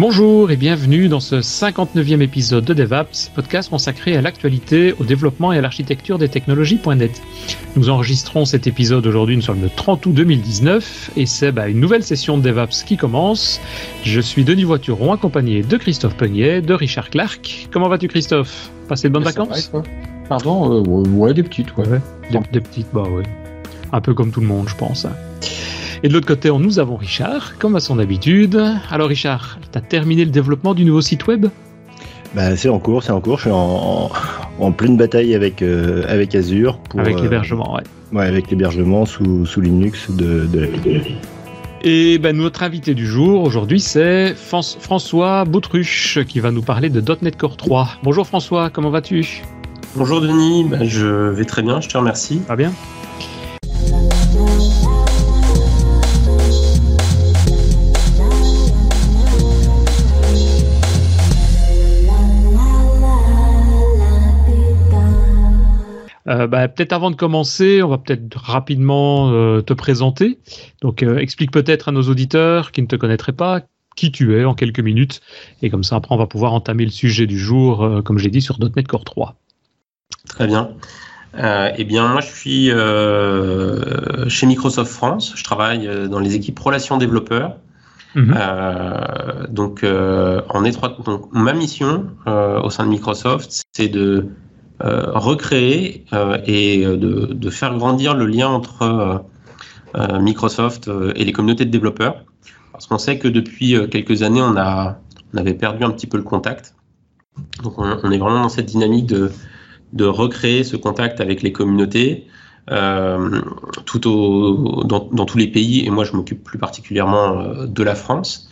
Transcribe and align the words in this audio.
Bonjour 0.00 0.50
et 0.50 0.56
bienvenue 0.56 1.08
dans 1.08 1.20
ce 1.20 1.42
59e 1.42 2.22
épisode 2.22 2.64
de 2.64 2.72
DevApps, 2.72 3.30
podcast 3.34 3.68
consacré 3.68 4.16
à 4.16 4.22
l'actualité, 4.22 4.94
au 4.98 5.04
développement 5.04 5.52
et 5.52 5.58
à 5.58 5.60
l'architecture 5.60 6.16
des 6.16 6.30
technologies.net. 6.30 7.20
Nous 7.76 7.90
enregistrons 7.90 8.46
cet 8.46 8.66
épisode 8.66 9.06
aujourd'hui, 9.06 9.36
nous 9.36 9.42
sommes 9.42 9.60
le 9.60 9.68
30 9.68 10.06
août 10.06 10.14
2019 10.14 11.10
et 11.18 11.26
c'est 11.26 11.52
bah, 11.52 11.68
une 11.68 11.80
nouvelle 11.80 12.02
session 12.02 12.38
de 12.38 12.42
DevApps 12.42 12.82
qui 12.82 12.96
commence. 12.96 13.60
Je 14.02 14.22
suis 14.22 14.42
Denis 14.42 14.64
Voituron 14.64 15.12
accompagné 15.12 15.62
de 15.62 15.76
Christophe 15.76 16.16
Peugnet, 16.16 16.62
de 16.62 16.72
Richard 16.72 17.10
Clark. 17.10 17.68
Comment 17.70 17.90
vas-tu 17.90 18.08
Christophe? 18.08 18.70
Passé 18.88 19.08
de 19.08 19.12
bonnes 19.12 19.24
vacances? 19.24 19.70
Pardon 20.30 20.82
euh, 20.82 21.08
ouais, 21.10 21.34
des 21.34 21.42
petites, 21.42 21.76
ouais. 21.76 22.00
Des, 22.30 22.38
des, 22.52 22.60
petites, 22.62 22.86
bah 22.94 23.02
ouais. 23.02 23.24
Un 23.92 24.00
peu 24.00 24.14
comme 24.14 24.32
tout 24.32 24.40
le 24.40 24.46
monde, 24.46 24.66
je 24.66 24.76
pense. 24.76 25.06
Et 26.02 26.08
de 26.08 26.14
l'autre 26.14 26.26
côté, 26.26 26.50
nous 26.50 26.78
avons 26.78 26.96
Richard, 26.96 27.58
comme 27.58 27.76
à 27.76 27.80
son 27.80 27.98
habitude. 27.98 28.58
Alors 28.90 29.08
Richard, 29.08 29.58
tu 29.70 29.76
as 29.76 29.82
terminé 29.82 30.24
le 30.24 30.30
développement 30.30 30.72
du 30.72 30.86
nouveau 30.86 31.02
site 31.02 31.26
web? 31.26 31.46
Bah, 32.34 32.56
c'est 32.56 32.70
en 32.70 32.78
cours, 32.78 33.02
c'est 33.02 33.12
en 33.12 33.20
cours. 33.20 33.36
Je 33.36 33.42
suis 33.42 33.50
en, 33.50 34.10
en, 34.58 34.72
pleine 34.72 34.96
bataille 34.96 35.34
avec, 35.34 35.60
euh, 35.60 36.04
avec 36.08 36.34
Azure. 36.34 36.78
Pour, 36.78 37.00
avec 37.00 37.18
euh, 37.18 37.22
l'hébergement, 37.22 37.74
ouais. 37.74 37.82
Ouais, 38.12 38.24
avec 38.24 38.50
l'hébergement 38.50 39.04
sous, 39.04 39.44
sous 39.44 39.60
Linux 39.60 40.10
de, 40.10 40.46
de 40.46 40.60
l'application. 40.60 41.16
Et 41.82 42.18
ben, 42.18 42.34
notre 42.34 42.62
invité 42.62 42.94
du 42.94 43.06
jour 43.06 43.42
aujourd'hui, 43.42 43.80
c'est 43.80 44.34
François 44.34 45.44
Boutruche 45.44 46.18
qui 46.26 46.40
va 46.40 46.50
nous 46.50 46.62
parler 46.62 46.88
de 46.88 47.02
.NET 47.22 47.36
Core 47.36 47.56
3. 47.56 47.88
Bonjour 48.02 48.26
François, 48.26 48.70
comment 48.70 48.90
vas-tu? 48.90 49.42
Bonjour 49.96 50.20
Denis, 50.20 50.64
ben, 50.64 50.84
je 50.84 51.06
vais 51.06 51.44
très 51.44 51.62
bien, 51.62 51.80
je 51.80 51.88
te 51.88 51.96
remercie. 51.96 52.38
Pas 52.46 52.56
bien? 52.56 52.72
Euh, 66.30 66.46
bah, 66.46 66.68
peut-être 66.68 66.92
avant 66.92 67.10
de 67.10 67.16
commencer, 67.16 67.82
on 67.82 67.88
va 67.88 67.98
peut-être 67.98 68.36
rapidement 68.36 69.30
euh, 69.30 69.62
te 69.62 69.72
présenter. 69.72 70.38
Donc, 70.80 71.02
euh, 71.02 71.18
explique 71.18 71.50
peut-être 71.50 71.88
à 71.88 71.92
nos 71.92 72.02
auditeurs 72.02 72.70
qui 72.72 72.82
ne 72.82 72.86
te 72.86 72.96
connaîtraient 72.96 73.32
pas 73.32 73.62
qui 73.96 74.12
tu 74.12 74.38
es 74.38 74.44
en 74.44 74.54
quelques 74.54 74.80
minutes. 74.80 75.20
Et 75.62 75.70
comme 75.70 75.82
ça, 75.82 75.96
après, 75.96 76.14
on 76.14 76.18
va 76.18 76.26
pouvoir 76.26 76.52
entamer 76.52 76.84
le 76.84 76.90
sujet 76.90 77.26
du 77.26 77.38
jour, 77.38 78.02
comme 78.04 78.18
j'ai 78.18 78.30
dit, 78.30 78.40
sur 78.40 78.58
.NET 78.60 78.86
Core 78.86 79.04
3. 79.04 79.34
Très 80.28 80.46
bien. 80.46 80.70
eh 81.36 81.84
bien, 81.84 82.08
moi, 82.08 82.20
je 82.20 82.28
suis 82.28 82.70
chez 84.30 84.46
Microsoft 84.46 84.92
France. 84.92 85.34
Je 85.36 85.42
travaille 85.42 85.90
dans 86.08 86.20
les 86.20 86.36
équipes 86.36 86.58
relations 86.58 86.96
développeurs. 86.98 87.56
Mhm. 88.14 88.34
donc, 89.50 89.84
en 89.84 90.64
étroite, 90.64 91.04
donc, 91.04 91.28
ma 91.32 91.52
mission 91.52 92.06
au 92.26 92.70
sein 92.70 92.84
de 92.84 92.90
Microsoft, 92.90 93.64
c'est 93.72 93.88
de 93.88 94.28
recréer 94.80 96.04
euh, 96.12 96.38
et 96.44 96.84
euh, 96.84 96.96
de, 96.96 97.32
de, 97.32 97.50
faire 97.50 97.76
grandir 97.76 98.14
le 98.14 98.26
lien 98.26 98.48
entre 98.48 99.24
Microsoft 100.20 100.88
et 101.16 101.24
les 101.24 101.32
communautés 101.32 101.64
de 101.64 101.70
développeurs. 101.70 102.24
Parce 102.70 102.86
qu'on 102.86 102.98
sait 102.98 103.18
que 103.18 103.26
depuis 103.26 103.74
quelques 103.90 104.22
années, 104.22 104.40
on, 104.40 104.56
a, 104.56 105.00
on 105.34 105.36
avait 105.36 105.54
perdu 105.54 105.82
un 105.82 105.90
petit 105.90 106.06
peu 106.06 106.16
le 106.16 106.22
contact. 106.22 106.76
Donc 107.64 107.76
on, 107.78 107.98
on 108.02 108.10
est 108.12 108.18
vraiment 108.18 108.42
dans 108.42 108.48
cette 108.48 108.66
dynamique 108.66 109.06
de, 109.06 109.32
de 109.92 110.04
recréer 110.04 110.62
ce 110.62 110.76
contact 110.76 111.20
avec 111.20 111.42
les 111.42 111.50
communautés, 111.50 112.28
euh, 112.70 113.40
tout 113.84 114.08
au, 114.08 114.84
dans, 114.84 115.08
dans, 115.10 115.26
tous 115.26 115.38
les 115.38 115.48
pays, 115.48 115.84
et 115.84 115.90
moi 115.90 116.04
je 116.04 116.12
m'occupe 116.12 116.44
plus 116.44 116.58
particulièrement 116.58 117.66
de 117.66 117.82
la 117.82 117.96
France. 117.96 118.49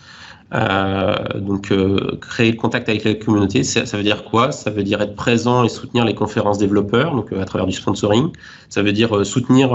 Euh, 0.54 1.14
donc, 1.34 1.70
euh, 1.70 2.16
créer 2.20 2.50
le 2.50 2.56
contact 2.56 2.88
avec 2.88 3.04
la 3.04 3.14
communauté, 3.14 3.64
ça, 3.64 3.84
veut 3.96 4.02
dire 4.02 4.24
quoi? 4.24 4.50
Ça 4.52 4.70
veut 4.70 4.82
dire 4.82 5.00
être 5.02 5.14
présent 5.14 5.64
et 5.64 5.68
soutenir 5.68 6.04
les 6.04 6.14
conférences 6.14 6.58
développeurs, 6.58 7.14
donc 7.14 7.32
euh, 7.32 7.42
à 7.42 7.44
travers 7.44 7.66
du 7.66 7.74
sponsoring. 7.74 8.30
Ça 8.68 8.82
veut 8.82 8.92
dire 8.92 9.26
soutenir, 9.26 9.70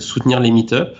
soutenir 0.00 0.40
les 0.40 0.50
meet-up. 0.50 0.96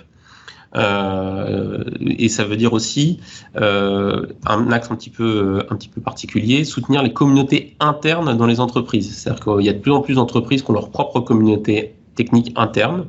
et 0.75 2.29
ça 2.29 2.43
veut 2.45 2.57
dire 2.57 2.73
aussi 2.73 3.19
un 3.55 4.71
axe 4.71 4.91
un 4.91 4.95
petit 4.95 5.09
peu 5.09 5.63
un 5.69 5.75
petit 5.75 5.89
peu 5.89 6.01
particulier, 6.01 6.63
soutenir 6.63 7.03
les 7.03 7.13
communautés 7.13 7.75
internes 7.79 8.37
dans 8.37 8.45
les 8.45 8.59
entreprises. 8.59 9.15
C'est-à-dire 9.15 9.43
qu'il 9.43 9.65
y 9.65 9.69
a 9.69 9.73
de 9.73 9.79
plus 9.79 9.91
en 9.91 10.01
plus 10.01 10.15
d'entreprises 10.15 10.63
qui 10.63 10.71
ont 10.71 10.73
leur 10.73 10.91
propre 10.91 11.19
communauté 11.19 11.95
technique 12.15 12.53
interne, 12.55 13.05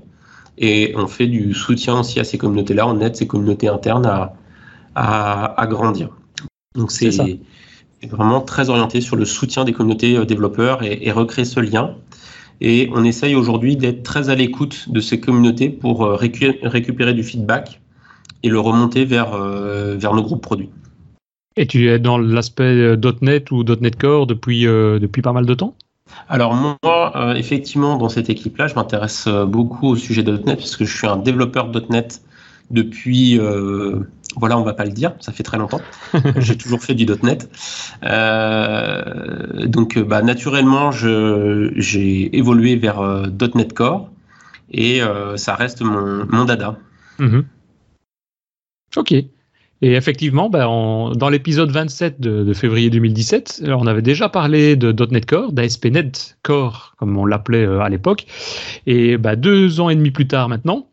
et 0.58 0.92
on 0.96 1.06
fait 1.06 1.26
du 1.26 1.54
soutien 1.54 2.00
aussi 2.00 2.20
à 2.20 2.24
ces 2.24 2.38
communautés-là. 2.38 2.86
On 2.86 3.00
aide 3.00 3.16
ces 3.16 3.26
communautés 3.26 3.68
internes 3.68 4.06
à, 4.06 4.34
à, 4.94 5.66
grandir. 5.68 6.10
Donc 6.74 6.90
c'est 6.90 7.10
vraiment 8.08 8.40
très 8.40 8.70
orienté 8.70 9.00
sur 9.00 9.16
le 9.16 9.24
soutien 9.24 9.64
des 9.64 9.72
communautés 9.72 10.16
euh, 10.16 10.24
développeurs 10.24 10.82
et, 10.82 11.10
recréer 11.10 11.44
ce 11.44 11.60
lien. 11.60 11.96
Et 12.60 12.90
on 12.94 13.04
essaye 13.04 13.34
aujourd'hui 13.34 13.76
d'être 13.76 14.02
très 14.02 14.28
à 14.28 14.34
l'écoute 14.34 14.90
de 14.90 15.00
ces 15.00 15.20
communautés 15.20 15.70
pour 15.70 16.04
euh, 16.04 16.16
récupérer 16.16 17.14
du 17.14 17.22
feedback 17.22 17.80
et 18.42 18.48
le 18.48 18.60
remonter 18.60 19.04
vers, 19.04 19.34
euh, 19.34 19.96
vers 19.96 20.14
nos 20.14 20.22
groupes 20.22 20.42
produits. 20.42 20.70
Et 21.56 21.66
tu 21.66 21.90
es 21.90 21.98
dans 21.98 22.18
l'aspect 22.18 22.96
.NET 23.20 23.50
ou 23.50 23.64
.NET 23.64 23.96
Core 23.96 24.26
depuis, 24.26 24.62
depuis 24.62 25.20
pas 25.20 25.32
mal 25.32 25.44
de 25.44 25.54
temps? 25.54 25.74
Alors 26.28 26.54
moi, 26.54 26.78
effectivement, 27.36 27.98
dans 27.98 28.08
cette 28.08 28.30
équipe-là, 28.30 28.68
je 28.68 28.76
m'intéresse 28.76 29.28
beaucoup 29.48 29.88
au 29.88 29.96
sujet 29.96 30.22
de 30.22 30.36
.NET 30.36 30.58
parce 30.58 30.76
que 30.76 30.84
je 30.84 30.96
suis 30.96 31.06
un 31.08 31.16
développeur 31.16 31.70
.NET 31.90 32.22
depuis, 32.70 33.38
voilà, 34.36 34.58
on 34.58 34.62
va 34.62 34.74
pas 34.74 34.84
le 34.84 34.92
dire, 34.92 35.14
ça 35.20 35.32
fait 35.32 35.42
très 35.42 35.58
longtemps. 35.58 35.80
J'ai 36.36 36.56
toujours 36.56 36.82
fait 36.82 36.94
du 36.94 37.06
.NET. 37.22 37.50
Euh, 38.04 39.66
donc, 39.66 39.98
bah, 39.98 40.22
naturellement, 40.22 40.90
j'ai 40.92 42.36
évolué 42.36 42.76
vers 42.76 43.00
euh, 43.00 43.26
.NET 43.54 43.72
Core 43.72 44.10
et 44.72 45.00
ça 45.36 45.54
reste 45.56 45.82
mon, 45.82 46.26
mon 46.28 46.44
dada. 46.44 46.78
Mhm. 47.18 47.44
Ok. 48.96 49.12
Et 49.82 49.94
effectivement, 49.94 50.50
bah, 50.50 50.64
dans 50.64 51.28
l'épisode 51.30 51.70
27 51.70 52.20
de, 52.20 52.52
février 52.52 52.90
2017, 52.90 53.64
on 53.68 53.86
avait 53.86 54.02
déjà 54.02 54.28
parlé 54.28 54.76
de 54.76 54.92
.NET 55.10 55.26
Core, 55.26 55.52
d'ASP.NET 55.52 56.36
Core, 56.42 56.94
comme 56.98 57.16
on 57.16 57.24
l'appelait 57.24 57.64
à 57.64 57.88
l'époque. 57.88 58.26
Et 58.86 59.16
bah, 59.16 59.36
deux 59.36 59.80
ans 59.80 59.88
et 59.88 59.96
demi 59.96 60.10
plus 60.10 60.28
tard 60.28 60.48
maintenant, 60.48 60.89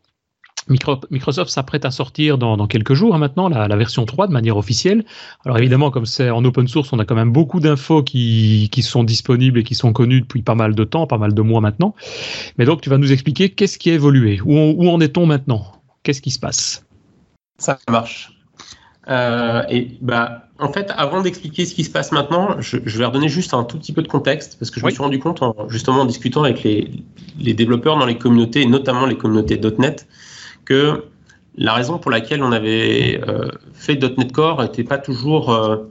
Microsoft 0.68 1.50
s'apprête 1.50 1.84
à 1.84 1.90
sortir 1.90 2.38
dans, 2.38 2.66
quelques 2.66 2.94
jours 2.94 3.14
hein, 3.14 3.18
maintenant 3.18 3.48
la, 3.48 3.76
version 3.76 4.04
3 4.04 4.26
de 4.26 4.32
manière 4.32 4.56
officielle. 4.56 5.04
Alors 5.44 5.58
évidemment, 5.58 5.90
comme 5.90 6.06
c'est 6.06 6.30
en 6.30 6.44
open 6.44 6.68
source, 6.68 6.92
on 6.92 6.98
a 6.98 7.04
quand 7.04 7.14
même 7.14 7.32
beaucoup 7.32 7.60
d'infos 7.60 8.02
qui, 8.02 8.70
sont 8.82 9.04
disponibles 9.04 9.60
et 9.60 9.64
qui 9.64 9.74
sont 9.74 9.92
connues 9.92 10.20
depuis 10.20 10.42
pas 10.42 10.54
mal 10.54 10.74
de 10.74 10.84
temps, 10.84 11.06
pas 11.06 11.18
mal 11.18 11.34
de 11.34 11.42
mois 11.42 11.60
maintenant. 11.60 11.94
Mais 12.58 12.64
donc 12.64 12.80
tu 12.80 12.90
vas 12.90 12.98
nous 12.98 13.12
expliquer 13.12 13.50
qu'est-ce 13.50 13.78
qui 13.78 13.90
a 13.90 13.94
évolué, 13.94 14.40
où, 14.44 14.54
où 14.54 14.88
en 14.88 15.00
est-on 15.00 15.26
maintenant, 15.26 15.64
qu'est-ce 16.02 16.22
qui 16.22 16.30
se 16.30 16.38
passe? 16.38 16.86
Ça 17.58 17.78
marche. 17.88 18.32
Euh, 19.08 19.62
et 19.70 19.96
bah, 20.02 20.48
en 20.58 20.70
fait, 20.72 20.92
avant 20.96 21.22
d'expliquer 21.22 21.64
ce 21.64 21.74
qui 21.74 21.84
se 21.84 21.90
passe 21.90 22.12
maintenant, 22.12 22.60
je, 22.60 22.76
vais 22.76 23.04
redonner 23.04 23.28
juste 23.28 23.54
un 23.54 23.64
tout 23.64 23.78
petit 23.78 23.92
peu 23.92 24.02
de 24.02 24.08
contexte 24.08 24.58
parce 24.58 24.70
que 24.70 24.80
je 24.80 24.84
me 24.84 24.90
suis 24.90 25.02
rendu 25.02 25.18
compte, 25.18 25.42
en, 25.42 25.68
justement 25.68 26.02
en 26.02 26.04
discutant 26.04 26.44
avec 26.44 26.62
les, 26.62 26.90
les 27.38 27.54
développeurs 27.54 27.98
dans 27.98 28.06
les 28.06 28.18
communautés, 28.18 28.66
notamment 28.66 29.06
les 29.06 29.16
communautés 29.16 29.58
.NET, 29.78 30.06
que 30.68 31.04
la 31.56 31.72
raison 31.72 31.98
pour 31.98 32.10
laquelle 32.10 32.42
on 32.42 32.52
avait 32.52 33.20
euh, 33.26 33.48
fait 33.72 33.96
.NET 33.96 34.32
Core 34.32 34.62
n'était 34.62 34.84
pas 34.84 34.98
toujours, 34.98 35.50
euh, 35.50 35.90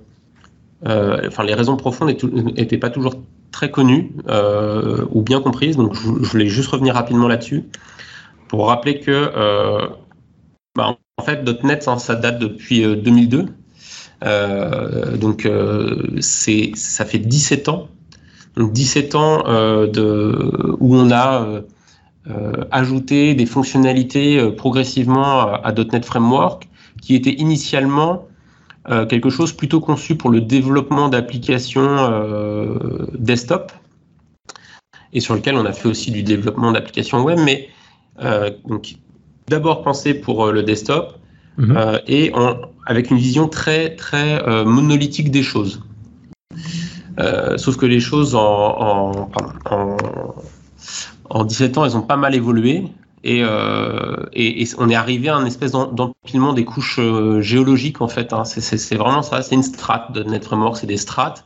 euh, 0.86 1.20
enfin 1.28 1.44
les 1.44 1.56
raisons 1.56 1.76
profondes 1.78 2.16
n'étaient 2.56 2.78
pas 2.78 2.92
toujours 2.92 3.16
très 3.52 3.72
connues 3.72 4.12
ou 5.12 5.22
bien 5.24 5.42
comprises. 5.42 5.78
Donc 5.78 5.96
je, 5.96 6.08
voulais 6.08 6.48
juste 6.48 6.70
revenir 6.70 6.94
rapidement 6.94 7.28
là-dessus 7.28 7.66
pour 8.48 8.68
rappeler 8.68 9.00
que 9.00 9.32
bah, 10.76 10.96
en 11.18 11.24
fait 11.24 11.44
.NET 11.64 11.84
ça, 11.84 12.16
date 12.16 12.38
depuis 12.38 12.84
2002. 12.84 13.48
donc 15.18 15.50
ça 16.22 17.06
fait 17.06 17.20
17 17.20 17.70
ans. 17.70 17.88
Donc 18.56 18.74
17 18.74 19.16
ans 19.16 19.44
de, 19.88 20.76
où 20.80 20.96
on 20.96 21.12
a 21.12 21.62
ajouter 22.72 23.36
des 23.36 23.46
fonctionnalités 23.46 24.38
euh, 24.38 24.52
progressivement 24.52 25.54
à, 25.54 25.72
.NET 25.72 26.06
Framework, 26.06 26.68
qui 27.02 27.16
était 27.16 27.34
initialement 27.34 28.28
euh, 28.90 29.06
quelque 29.06 29.30
chose 29.30 29.54
plutôt 29.54 29.80
conçu 29.80 30.16
pour 30.16 30.30
le 30.30 30.42
développement 30.42 31.10
d'applications 31.10 31.98
desktop 33.18 33.72
et 35.14 35.20
sur 35.20 35.36
lequel 35.36 35.56
on 35.56 35.66
a 35.66 35.74
fait 35.74 35.88
aussi 35.88 36.12
du 36.12 36.24
développement 36.24 36.72
d'applications 36.72 37.24
web, 37.24 37.40
mais 37.44 37.70
donc 38.66 38.96
d'abord 39.48 39.84
pensé 39.84 40.14
pour 40.14 40.52
le 40.52 40.64
desktop 40.64 41.18
mhm. 41.58 42.00
et 42.08 42.32
avec 42.86 43.12
une 43.12 43.18
vision 43.18 43.48
très 43.48 43.96
très 43.96 44.44
monolithique 44.66 45.32
des 45.32 45.44
choses. 45.44 45.82
sauf 47.58 47.78
que 47.78 47.86
les 47.86 48.00
choses 48.00 48.36
en, 48.36 48.42
en, 48.42 49.30
en 49.70 49.98
en 51.30 51.44
17 51.44 51.78
ans, 51.78 51.86
elles 51.86 51.98
ont 51.98 52.02
pas 52.02 52.18
mal 52.18 52.36
évolué. 52.36 52.86
Et, 53.24 53.42
et, 53.42 54.68
on 54.78 54.90
est 54.90 54.96
arrivé 54.96 55.28
à 55.28 55.36
un 55.36 55.46
espèce 55.46 55.72
d'empilement 55.72 56.54
des 56.54 56.64
couches 56.64 57.00
géologiques 57.40 58.00
en 58.00 58.08
fait. 58.08 58.32
Hein. 58.32 58.46
C'est 58.46 58.96
vraiment 58.96 59.22
ça, 59.22 59.42
c'est 59.42 59.56
une 59.56 59.64
strate 59.64 60.14
de 60.14 60.24
Net 60.24 60.46
Framework, 60.46 60.78
c'est 60.78 60.88
des 60.88 60.98
strates. 60.98 61.44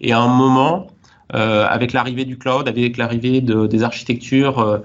Et 0.00 0.12
à 0.12 0.20
un 0.20 0.28
moment, 0.28 0.86
avec 1.30 1.92
l'arrivée 1.92 2.24
du 2.24 2.38
cloud, 2.38 2.66
avec 2.66 2.96
l'arrivée 2.96 3.42
de, 3.42 3.66
des 3.66 3.82
architectures 3.82 4.80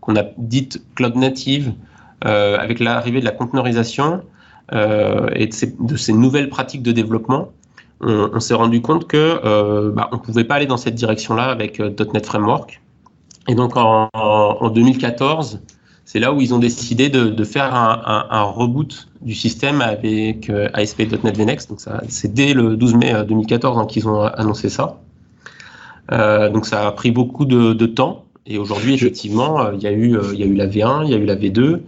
qu'on 0.00 0.14
a 0.14 0.22
dites 0.36 0.80
cloud 0.94 1.16
native, 1.16 1.72
avec 2.20 2.78
l'arrivée 2.78 3.18
de 3.18 3.24
la 3.24 3.32
conteneurisation, 3.32 4.22
euh, 4.72 5.28
et 5.34 5.46
de 5.46 5.52
ces, 5.52 5.74
de 5.80 5.96
ces, 5.96 6.12
nouvelles 6.12 6.50
pratiques 6.50 6.82
de 6.82 6.92
développement, 6.92 7.52
on, 8.00 8.30
on 8.34 8.40
s'est 8.40 8.54
rendu 8.54 8.82
compte 8.82 9.06
que 9.06 9.40
euh, 9.44 9.90
bah, 9.92 10.10
on 10.12 10.18
pouvait 10.18 10.44
pas 10.44 10.56
aller 10.56 10.66
dans 10.66 10.76
cette 10.76 10.94
direction-là 10.94 11.44
avec 11.44 11.80
euh, 11.80 11.90
.NET 12.12 12.26
Framework. 12.26 12.80
Et 13.48 13.54
donc 13.54 13.76
en, 13.76 14.08
en 14.12 14.70
2014, 14.70 15.60
c'est 16.04 16.20
là 16.20 16.32
où 16.32 16.40
ils 16.40 16.54
ont 16.54 16.58
décidé 16.58 17.08
de, 17.08 17.28
de 17.28 17.44
faire 17.44 17.74
un, 17.74 18.00
un, 18.04 18.26
un, 18.30 18.42
reboot 18.42 19.08
du 19.20 19.34
système 19.34 19.80
avec 19.82 20.48
euh, 20.48 20.68
ASP.NET 20.72 21.36
VNext. 21.36 21.68
Donc 21.68 21.80
ça, 21.80 22.02
c'est 22.08 22.32
dès 22.32 22.54
le 22.54 22.76
12 22.76 22.94
mai 22.94 23.14
2014 23.26 23.78
hein, 23.78 23.86
qu'ils 23.86 24.08
ont 24.08 24.22
annoncé 24.22 24.68
ça. 24.68 24.98
Euh, 26.12 26.48
donc 26.48 26.66
ça 26.66 26.86
a 26.86 26.92
pris 26.92 27.10
beaucoup 27.10 27.44
de, 27.44 27.72
de 27.72 27.86
temps. 27.86 28.24
Et 28.46 28.56
aujourd'hui, 28.58 28.94
effectivement, 28.94 29.70
il 29.72 29.82
y 29.82 29.86
a 29.86 29.92
eu, 29.92 30.16
il 30.32 30.38
y 30.38 30.42
a 30.42 30.46
eu 30.46 30.54
la 30.54 30.66
V1, 30.66 31.04
il 31.04 31.10
y 31.10 31.14
a 31.14 31.18
eu 31.18 31.26
la 31.26 31.36
V2. 31.36 31.80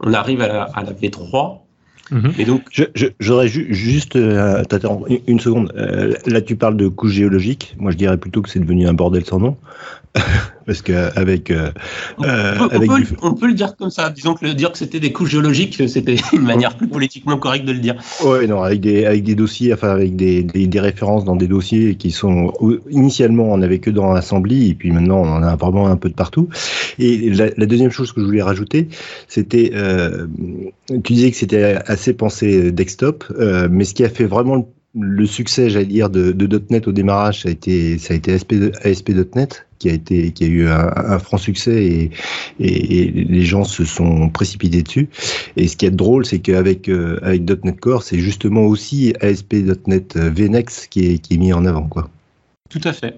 On 0.00 0.14
arrive 0.14 0.40
à 0.40 0.48
la, 0.48 0.62
à 0.62 0.82
la 0.82 0.92
V3. 0.92 1.58
Mhm. 2.10 2.32
Et 2.38 2.44
donc, 2.44 2.62
j'aurais 3.18 3.48
juste 3.48 4.16
euh, 4.16 4.62
une 5.26 5.40
seconde. 5.40 5.72
Euh, 5.76 6.14
là, 6.26 6.40
tu 6.40 6.56
parles 6.56 6.76
de 6.76 6.88
couche 6.88 7.12
géologique. 7.12 7.74
Moi, 7.78 7.90
je 7.90 7.96
dirais 7.96 8.16
plutôt 8.16 8.42
que 8.42 8.48
c'est 8.48 8.60
devenu 8.60 8.86
un 8.86 8.94
bordel 8.94 9.24
sans 9.24 9.40
nom. 9.40 9.56
Parce 10.66 10.82
qu'avec. 10.82 11.50
Euh, 11.50 11.70
euh, 12.22 12.54
on, 12.58 12.66
avec 12.66 12.90
peut, 12.90 13.16
on, 13.22 13.34
peut, 13.34 13.46
le 13.46 13.54
dire 13.54 13.76
comme 13.76 13.90
ça. 13.90 14.10
Disons 14.10 14.34
que 14.34 14.44
le 14.44 14.54
dire 14.54 14.72
que 14.72 14.78
c'était 14.78 14.98
des 14.98 15.12
couches 15.12 15.30
géologiques, 15.30 15.80
c'était 15.88 16.16
une 16.32 16.42
manière 16.42 16.76
plus 16.76 16.88
politiquement 16.88 17.38
correcte 17.38 17.64
de 17.64 17.72
le 17.72 17.78
dire. 17.78 17.94
Oui, 18.24 18.48
non, 18.48 18.62
avec 18.62 18.80
des, 18.80 19.04
avec 19.06 19.22
des 19.22 19.36
dossiers, 19.36 19.72
enfin, 19.72 19.90
avec 19.90 20.16
des, 20.16 20.42
des, 20.42 20.66
des, 20.66 20.80
références 20.80 21.24
dans 21.24 21.36
des 21.36 21.46
dossiers 21.46 21.94
qui 21.94 22.10
sont. 22.10 22.52
Initialement, 22.90 23.52
on 23.52 23.58
n'avait 23.58 23.78
que 23.78 23.90
dans 23.90 24.12
l'assembly, 24.12 24.70
et 24.70 24.74
puis 24.74 24.90
maintenant, 24.90 25.18
on 25.18 25.28
en 25.28 25.42
a 25.42 25.54
vraiment 25.54 25.86
un 25.86 25.96
peu 25.96 26.08
de 26.08 26.14
partout. 26.14 26.48
Et 26.98 27.30
la, 27.30 27.46
la 27.56 27.66
deuxième 27.66 27.90
chose 27.90 28.12
que 28.12 28.20
je 28.20 28.26
voulais 28.26 28.42
rajouter, 28.42 28.88
c'était. 29.28 29.70
Euh, 29.74 30.26
tu 30.88 31.12
disais 31.12 31.30
que 31.30 31.36
c'était 31.36 31.76
assez 31.86 32.12
pensé 32.12 32.72
desktop, 32.72 33.24
euh, 33.38 33.68
mais 33.70 33.84
ce 33.84 33.94
qui 33.94 34.04
a 34.04 34.08
fait 34.08 34.24
vraiment 34.24 34.56
le 34.56 34.64
le 34.98 35.26
succès, 35.26 35.68
j'allais 35.68 35.86
dire, 35.86 36.10
de, 36.10 36.32
de, 36.32 36.62
.NET 36.70 36.88
au 36.88 36.92
démarrage, 36.92 37.42
ça 37.42 37.48
a 37.48 37.52
été, 37.52 37.98
ça 37.98 38.14
a 38.14 38.16
été 38.16 38.32
ASP.NET, 38.32 39.66
qui 39.78 39.90
a 39.90 39.92
été, 39.92 40.32
qui 40.32 40.44
a 40.44 40.46
eu 40.46 40.68
un, 40.68 41.18
franc 41.18 41.36
succès 41.36 41.84
et, 41.84 42.10
et, 42.60 43.10
les 43.10 43.42
gens 43.42 43.64
se 43.64 43.84
sont 43.84 44.30
précipités 44.30 44.82
dessus. 44.82 45.08
Et 45.56 45.68
ce 45.68 45.76
qui 45.76 45.86
est 45.86 45.90
drôle, 45.90 46.24
c'est 46.24 46.38
qu'avec 46.38 46.88
euh, 46.88 47.18
avec 47.22 47.42
.NET 47.64 47.78
Core, 47.78 48.02
c'est 48.02 48.18
justement 48.18 48.62
aussi 48.62 49.12
ASP.NET 49.20 50.16
VNext 50.16 50.88
qui 50.88 51.06
est, 51.06 51.18
qui 51.18 51.34
est 51.34 51.38
mis 51.38 51.52
en 51.52 51.66
avant, 51.66 51.86
quoi. 51.86 52.08
Tout 52.68 52.80
à 52.84 52.92
fait. 52.92 53.16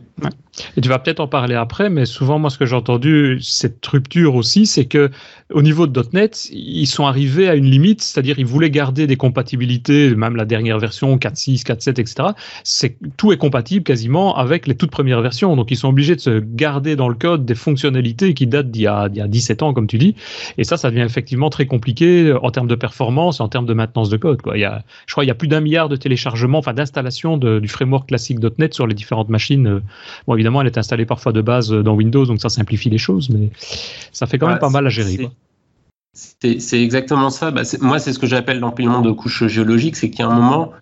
Et 0.76 0.80
tu 0.80 0.88
vas 0.88 0.98
peut-être 0.98 1.20
en 1.20 1.28
parler 1.28 1.54
après, 1.54 1.90
mais 1.90 2.06
souvent, 2.06 2.38
moi, 2.38 2.50
ce 2.50 2.58
que 2.58 2.66
j'ai 2.66 2.76
entendu, 2.76 3.38
cette 3.42 3.84
rupture 3.86 4.34
aussi, 4.34 4.66
c'est 4.66 4.84
que 4.84 5.10
au 5.52 5.62
niveau 5.62 5.86
de 5.86 6.02
.NET, 6.12 6.48
ils 6.52 6.86
sont 6.86 7.06
arrivés 7.06 7.48
à 7.48 7.54
une 7.54 7.64
limite, 7.64 8.02
c'est-à-dire 8.02 8.38
ils 8.38 8.46
voulaient 8.46 8.70
garder 8.70 9.06
des 9.06 9.16
compatibilités, 9.16 10.14
même 10.14 10.36
la 10.36 10.44
dernière 10.44 10.78
version 10.78 11.16
4.6, 11.16 11.64
4.7, 11.64 12.00
etc. 12.00 12.28
C'est 12.64 12.96
tout 13.16 13.32
est 13.32 13.36
compatible 13.36 13.84
quasiment 13.84 14.36
avec 14.36 14.66
les 14.66 14.74
toutes 14.74 14.90
premières 14.90 15.22
versions, 15.22 15.56
donc 15.56 15.70
ils 15.70 15.76
sont 15.76 15.88
obligés 15.88 16.16
de 16.16 16.20
se 16.20 16.38
garder 16.38 16.96
dans 16.96 17.08
le 17.08 17.14
code 17.14 17.44
des 17.44 17.54
fonctionnalités 17.54 18.34
qui 18.34 18.46
datent 18.46 18.70
d'il 18.70 18.82
y 18.82 18.86
a, 18.86 19.08
y 19.12 19.20
a 19.20 19.28
17 19.28 19.62
ans, 19.62 19.72
comme 19.72 19.86
tu 19.86 19.98
dis. 19.98 20.14
Et 20.58 20.64
ça, 20.64 20.76
ça 20.76 20.90
devient 20.90 21.02
effectivement 21.02 21.50
très 21.50 21.66
compliqué 21.66 22.34
en 22.42 22.50
termes 22.50 22.68
de 22.68 22.74
performance, 22.74 23.40
en 23.40 23.48
termes 23.48 23.66
de 23.66 23.74
maintenance 23.74 24.10
de 24.10 24.16
code. 24.16 24.42
Quoi. 24.42 24.56
Il 24.56 24.60
y 24.60 24.64
a, 24.64 24.82
je 25.06 25.14
crois, 25.14 25.24
il 25.24 25.28
y 25.28 25.30
a 25.30 25.34
plus 25.34 25.48
d'un 25.48 25.60
milliard 25.60 25.88
de 25.88 25.96
téléchargements, 25.96 26.58
enfin 26.58 26.74
d'installations 26.74 27.36
du 27.36 27.68
framework 27.68 28.08
classique 28.08 28.38
.NET 28.58 28.74
sur 28.74 28.86
les 28.86 28.94
différentes 28.94 29.28
machines. 29.28 29.80
Bon, 30.26 30.34
évidemment 30.34 30.47
elle 30.60 30.66
est 30.66 30.78
installée 30.78 31.06
parfois 31.06 31.32
de 31.32 31.40
base 31.40 31.70
dans 31.70 31.94
Windows, 31.94 32.26
donc 32.26 32.40
ça 32.40 32.48
simplifie 32.48 32.90
les 32.90 32.98
choses, 32.98 33.30
mais 33.30 33.50
ça 34.12 34.26
fait 34.26 34.38
quand 34.38 34.48
même 34.48 34.58
pas 34.58 34.70
mal 34.70 34.86
à 34.86 34.90
gérer. 34.90 35.30
C'est 36.14 36.82
exactement 36.82 37.30
ça. 37.30 37.50
Bah, 37.50 37.62
moi, 37.80 37.98
c'est 37.98 38.12
ce 38.12 38.18
que 38.18 38.26
j'appelle 38.26 38.58
l'empilement 38.58 39.00
de 39.00 39.12
couches 39.12 39.46
géologiques, 39.46 39.96
c'est 39.96 40.10
qu'il 40.10 40.20
y 40.20 40.22
a 40.22 40.28
un 40.28 40.34
moment, 40.34 40.72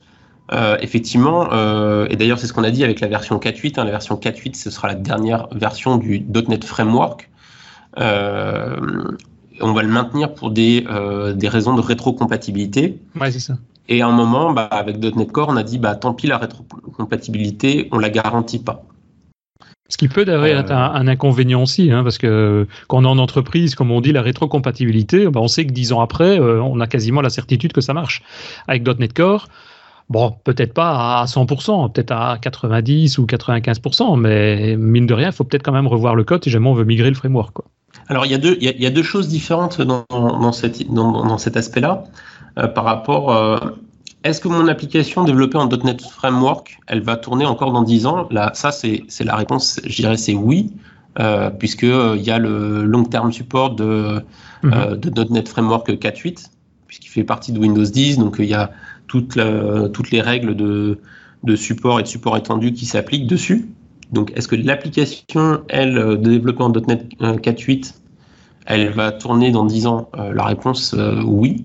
euh, 0.52 0.76
effectivement, 0.80 1.52
euh, 1.52 2.06
et 2.08 2.16
d'ailleurs 2.16 2.38
c'est 2.38 2.46
ce 2.46 2.52
qu'on 2.52 2.64
a 2.64 2.70
dit 2.70 2.84
avec 2.84 3.00
la 3.00 3.08
version 3.08 3.38
4.8, 3.38 3.78
hein, 3.78 3.84
la 3.84 3.90
version 3.90 4.14
4.8 4.14 4.54
ce 4.54 4.70
sera 4.70 4.88
la 4.88 4.94
dernière 4.94 5.48
version 5.52 5.96
du 5.98 6.20
.NET 6.20 6.64
Framework. 6.64 7.30
Euh, 7.98 8.76
on 9.60 9.72
va 9.72 9.82
le 9.82 9.88
maintenir 9.88 10.34
pour 10.34 10.50
des, 10.50 10.86
des 11.34 11.48
raisons 11.48 11.74
de 11.74 11.80
rétrocompatibilité. 11.80 12.98
Ouais, 13.19 13.30
c'est 13.30 13.40
ça. 13.40 13.54
Et 13.88 14.02
à 14.02 14.06
un 14.06 14.12
moment, 14.12 14.52
bah, 14.52 14.64
avec 14.64 14.98
.NET 14.98 15.32
Core, 15.32 15.48
on 15.48 15.56
a 15.56 15.62
dit 15.62 15.78
bah, 15.78 15.94
tant 15.94 16.12
pis, 16.14 16.26
la 16.26 16.38
rétrocompatibilité, 16.38 17.88
on 17.92 17.98
la 17.98 18.10
garantit 18.10 18.58
pas. 18.58 18.84
Ce 19.88 19.96
qui 19.96 20.08
peut 20.08 20.24
d'ailleurs 20.24 20.58
être 20.58 20.72
un, 20.72 21.06
inconvénient 21.06 21.62
aussi, 21.62 21.90
hein, 21.92 22.02
parce 22.02 22.18
que 22.18 22.66
quand 22.88 22.98
on 22.98 23.04
est 23.04 23.08
en 23.08 23.18
entreprise, 23.18 23.74
comme 23.74 23.92
on 23.92 24.00
dit, 24.00 24.12
la 24.12 24.22
rétrocompatibilité, 24.22 25.28
ben 25.28 25.40
on 25.40 25.48
sait 25.48 25.64
que 25.64 25.72
dix 25.72 25.92
ans 25.92 26.00
après, 26.00 26.40
euh, 26.40 26.60
on 26.60 26.80
a 26.80 26.86
quasiment 26.86 27.20
la 27.20 27.30
certitude 27.30 27.72
que 27.72 27.80
ça 27.80 27.94
marche. 27.94 28.22
Avec 28.66 28.86
.NET 28.98 29.12
Core, 29.12 29.48
bon, 30.08 30.34
peut-être 30.44 30.74
pas 30.74 31.20
à 31.20 31.24
100%, 31.26 31.92
peut-être 31.92 32.10
à 32.12 32.38
90 32.40 33.18
ou 33.18 33.26
95%, 33.26 34.18
mais 34.18 34.76
mine 34.76 35.06
de 35.06 35.14
rien, 35.14 35.28
il 35.28 35.32
faut 35.32 35.44
peut-être 35.44 35.62
quand 35.62 35.72
même 35.72 35.86
revoir 35.86 36.16
le 36.16 36.24
code 36.24 36.42
si 36.42 36.50
jamais 36.50 36.68
on 36.68 36.74
veut 36.74 36.84
migrer 36.84 37.10
le 37.10 37.16
framework. 37.16 37.52
Quoi. 37.52 37.64
Alors, 38.08 38.26
il 38.26 38.32
y, 38.32 38.34
a 38.34 38.38
deux, 38.38 38.56
il, 38.60 38.80
y 38.80 38.86
a, 38.86 38.90
deux 38.90 39.02
choses 39.02 39.28
différentes 39.28 39.80
dans, 39.80 40.04
dans, 40.10 40.52
cette, 40.52 40.92
dans, 40.92 41.24
dans 41.24 41.38
cet 41.38 41.56
aspect-là 41.56 42.04
euh, 42.58 42.68
par 42.68 42.84
rapport 42.84 43.34
euh, 43.34 43.58
est-ce 44.26 44.40
que 44.40 44.49
mon 44.49 44.67
application 44.67 45.23
développée 45.23 45.56
en 45.56 45.69
.NET 45.69 46.02
Framework, 46.02 46.78
elle 46.88 47.00
va 47.00 47.17
tourner 47.17 47.46
encore 47.46 47.73
dans 47.73 47.82
10 47.82 48.06
ans? 48.06 48.26
Là, 48.31 48.50
ça, 48.55 48.73
c'est 48.73 49.05
la 49.25 49.37
réponse, 49.37 49.81
je 49.84 49.96
dirais, 49.96 50.17
c'est 50.17 50.34
oui, 50.34 50.73
euh, 51.20 51.49
puisqu'il 51.50 51.90
euh, 51.90 52.17
y 52.17 52.31
a 52.31 52.38
le 52.38 52.84
long-term 52.84 53.31
support 53.32 53.75
de, 53.76 54.20
mhm. 54.62 54.73
euh, 54.75 54.96
de 54.96 55.32
.NET 55.32 55.49
Framework 55.49 55.88
4.8, 55.88 56.46
puisqu'il 56.88 57.08
fait 57.08 57.25
partie 57.25 57.52
de 57.52 57.61
Windows 57.61 57.84
10, 57.84 58.19
donc 58.19 58.37
il 58.40 58.46
y 58.46 58.55
a 58.55 58.73
toutes 59.06 59.37
les 59.37 60.20
règles 60.20 60.56
de, 60.56 60.99
de 61.44 61.56
support 61.56 62.00
et 62.00 62.02
de 62.02 62.08
support 62.08 62.37
étendu 62.37 62.72
qui 62.72 62.84
s'appliquent 62.84 63.29
dessus. 63.29 63.70
Donc, 64.12 64.32
est-ce 64.36 64.48
que 64.48 64.56
l'application, 64.56 65.62
elle, 65.69 66.20
développée 66.20 66.62
en 66.62 66.70
.NET 66.70 67.08
4.8, 67.20 67.94
elle 68.67 68.91
va 68.91 69.12
tourner 69.12 69.53
dans 69.53 69.65
10 69.65 69.86
ans? 69.86 70.10
La 70.34 70.44
réponse, 70.44 70.94
oui. 71.24 71.65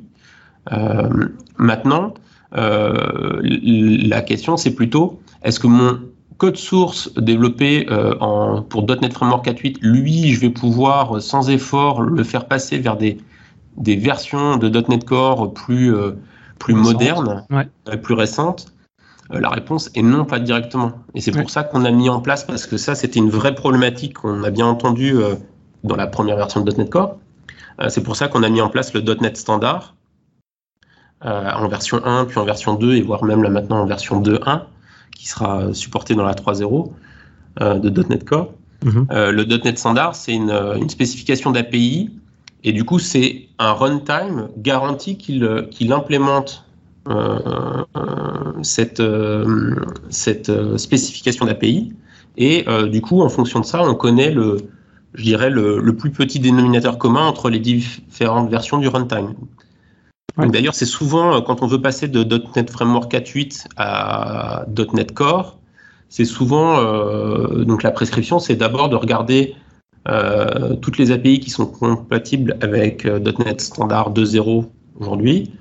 maintenant, 1.58 2.14
euh, 2.14 2.31
la 2.54 4.22
question, 4.22 4.58
c'est 4.58 4.76
plutôt, 4.76 5.20
est-ce 5.44 5.60
que 5.60 5.68
mon 5.68 6.00
code 6.42 6.58
source 6.58 7.14
développé 7.18 7.86
euh, 7.92 8.16
en, 8.20 8.64
pour 8.64 8.88
.NET 8.88 9.14
Framework 9.14 9.46
4.8, 9.46 9.78
lui, 9.82 10.34
je 10.34 10.40
vais 10.40 10.50
pouvoir 10.50 11.22
sans 11.22 11.52
effort 11.52 12.02
le 12.02 12.24
faire 12.24 12.48
passer 12.48 12.80
vers 12.80 12.98
des, 12.98 13.20
des 13.78 13.96
versions 13.96 14.58
de 14.58 14.68
.NET 14.68 15.06
Core 15.06 15.54
plus, 15.54 15.94
euh, 15.94 16.14
plus 16.58 16.74
modernes, 16.74 17.46
plus 18.02 18.16
récentes? 18.16 18.74
La 19.30 19.50
réponse 19.50 19.92
est 19.96 20.02
non, 20.02 20.26
pas 20.26 20.40
directement. 20.40 20.92
Et 21.14 21.22
c'est 21.22 21.32
pour 21.32 21.50
ça 21.50 21.64
qu'on 21.64 21.86
a 21.86 21.92
mis 21.92 22.10
en 22.10 22.20
place, 22.20 22.44
parce 22.44 22.66
que 22.66 22.76
ça, 22.76 22.96
c'était 22.96 23.20
une 23.20 23.30
vraie 23.30 23.56
problématique 23.56 24.16
qu'on 24.16 24.44
a 24.44 24.50
bien 24.50 24.66
entendu 24.66 25.14
dans 25.86 25.96
la 25.96 26.08
première 26.08 26.36
version 26.36 26.62
de 26.62 26.72
.NET 26.72 26.90
Core. 26.90 27.18
c'est 27.88 28.04
pour 28.04 28.16
ça 28.18 28.28
qu'on 28.28 28.44
a 28.44 28.50
mis 28.50 28.60
en 28.62 28.68
place 28.68 28.94
le 28.94 29.02
.NET 29.02 29.38
standard, 29.38 29.94
euh, 29.94 30.01
en 31.24 31.68
version 31.68 32.02
1, 32.04 32.26
puis 32.26 32.40
en 32.40 32.46
version 32.46 32.74
2, 32.76 32.96
et 32.96 33.02
voire 33.02 33.24
même 33.24 33.44
là 33.44 33.50
maintenant 33.50 33.82
en 33.82 33.86
version 33.86 34.22
2.1, 34.22 34.62
qui 35.16 35.28
sera 35.28 35.74
supporté 35.74 36.16
dans 36.16 36.24
la 36.24 36.34
3.0 36.34 36.92
euh, 37.62 37.80
de 37.80 38.04
.NET 38.04 38.26
Core. 38.26 38.54
Mhm. 38.84 39.08
Euh, 39.12 39.32
le 39.32 39.46
.NET 39.46 39.78
Standard, 39.78 40.16
c'est 40.16 40.34
une, 40.34 40.52
une, 40.52 40.90
spécification 40.90 41.52
d'API, 41.52 42.10
et 42.64 42.74
du 42.74 42.84
coup, 42.84 43.00
c'est 43.00 43.48
un 43.60 43.74
runtime 43.74 44.50
garanti 44.58 45.18
qu'il 45.18 45.94
implémente 45.94 46.66
cette, 48.62 49.02
cette 50.10 50.78
spécification 50.78 51.46
d'API. 51.46 51.94
Et 52.38 52.66
du 52.92 53.02
coup, 53.02 53.22
en 53.22 53.30
fonction 53.30 53.60
de 53.60 53.66
ça, 53.66 53.82
on 53.84 53.96
connaît 53.96 54.30
le, 54.30 54.58
je 55.16 55.24
dirais, 55.24 55.50
le, 55.50 55.80
le, 55.80 55.96
plus 55.96 56.12
petit 56.12 56.40
dénominateur 56.40 56.98
commun 56.98 57.26
entre 57.26 57.50
les 57.50 57.60
différentes 57.60 58.50
versions 58.50 58.78
du 58.78 58.88
runtime. 58.88 59.34
D'ailleurs, 60.38 60.76
c'est 60.76 60.86
souvent 60.86 61.36
euh, 61.36 61.42
quand 61.42 61.62
on 61.62 61.68
veut 61.68 61.82
passer 61.82 62.08
de 62.08 62.24
.NET 62.56 62.70
Framework 62.70 63.12
4.8 63.12 63.66
à 63.78 64.66
.NET 64.94 65.14
Core, 65.14 65.60
c'est 66.10 66.26
souvent 66.26 66.80
euh, 66.80 67.64
donc 67.64 67.84
la 67.84 67.92
prescription, 67.92 68.40
c'est 68.40 68.56
d'abord 68.56 68.90
de 68.90 68.96
regarder 68.96 69.56
euh, 70.08 70.76
toutes 70.76 70.98
les 70.98 71.12
API 71.12 71.40
qui 71.40 71.50
sont 71.50 71.66
compatibles 71.66 72.58
avec 72.62 73.06
.NET 73.06 73.62
Standard 73.62 74.14
2.0 74.14 74.66
aujourd'hui, 75.00 75.52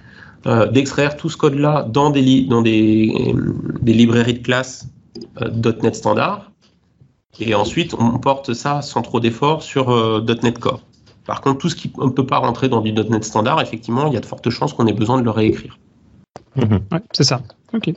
d'extraire 0.73 1.17
tout 1.17 1.29
ce 1.29 1.37
code-là 1.37 1.87
dans 1.89 2.11
des 2.11 2.23
des, 2.23 3.35
des, 3.83 3.93
librairies 3.93 4.35
de 4.35 4.39
classe 4.39 4.89
.NET 5.39 5.95
Standard, 5.95 6.51
et 7.39 7.55
ensuite 7.55 7.95
on 7.95 8.19
porte 8.19 8.55
ça 8.55 8.81
sans 8.81 9.03
trop 9.03 9.21
d'efforts 9.21 9.63
sur 9.63 9.91
.NET 10.43 10.59
Core. 10.59 10.81
Par 11.31 11.43
contre, 11.43 11.59
tout 11.59 11.69
ce 11.69 11.77
qui 11.77 11.93
ne 11.97 12.09
peut 12.09 12.27
pas 12.27 12.39
rentrer 12.39 12.69
dans 12.69 12.81
du 12.81 12.93
.NET 12.93 13.23
standard, 13.23 13.61
effectivement, 13.61 14.09
il 14.09 14.15
y 14.15 14.17
a 14.17 14.21
de 14.21 14.27
fortes 14.27 14.51
chances 14.51 14.73
qu'on 14.73 14.89
ait 14.89 14.93
besoin 14.93 15.17
de 15.17 15.23
le 15.23 15.31
réécrire. 15.31 15.79
Mhm. 16.57 16.81
c'est 17.13 17.23
ça. 17.23 17.43
Ok. 17.73 17.93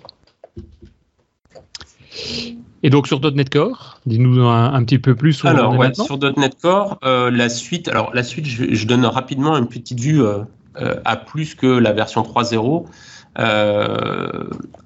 Et 2.84 2.90
donc 2.92 3.08
sur 3.08 3.20
.NET 3.20 3.50
Core, 3.50 4.00
dis-nous 4.06 4.40
un, 4.48 4.84
petit 4.84 5.00
peu 5.00 5.16
plus. 5.16 5.44
alors 5.46 5.74
sur 5.96 6.20
.NET 6.38 6.62
Core, 6.62 7.00
euh, 7.04 7.32
la 7.32 7.50
suite. 7.50 7.88
Alors 7.88 8.12
la 8.14 8.22
suite, 8.22 8.46
je, 8.46 8.86
donne 8.86 9.04
rapidement 9.08 9.58
une 9.58 9.68
petite 9.68 10.00
vue 10.00 10.22
euh, 10.22 10.44
euh, 10.80 10.98
à 11.04 11.16
plus 11.16 11.56
que 11.56 11.66
la 11.66 11.92
version 11.92 12.22
3.0. 12.22 12.86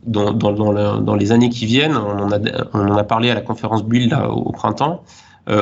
Dans, 0.05 0.31
dans, 0.31 1.15
les 1.15 1.31
années 1.33 1.49
qui 1.49 1.65
viennent, 1.65 1.97
on 1.97 2.17
en 2.17 2.31
a, 2.31 2.39
on 2.73 2.79
en 2.79 2.95
a 2.95 3.03
parlé 3.03 3.29
à 3.29 3.33
la 3.33 3.41
conférence 3.41 3.83
Build 3.83 4.17
au 4.29 4.53
printemps. 4.53 5.03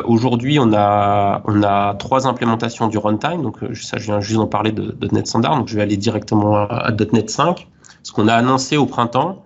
Aujourd'hui, 0.05 0.57
on 0.59 0.73
a, 0.73 1.43
on 1.45 1.61
a 1.61 1.93
trois 1.93 2.25
implémentations 2.25 2.87
du 2.87 2.97
runtime. 2.97 3.43
Donc, 3.43 3.57
ça, 3.75 3.97
je 3.97 4.05
viens 4.05 4.19
juste 4.19 4.39
d'en 4.39 4.47
parler 4.47 4.71
de, 4.71 4.97
.NET 5.11 5.27
Standard. 5.27 5.57
Donc, 5.57 5.67
je 5.67 5.75
vais 5.75 5.83
aller 5.83 5.97
directement 5.97 6.55
à, 6.55 6.91
.NET 6.91 7.29
5. 7.29 7.67
Ce 8.01 8.11
qu'on 8.11 8.27
a 8.27 8.33
annoncé 8.33 8.77
au 8.77 8.87
printemps, 8.87 9.45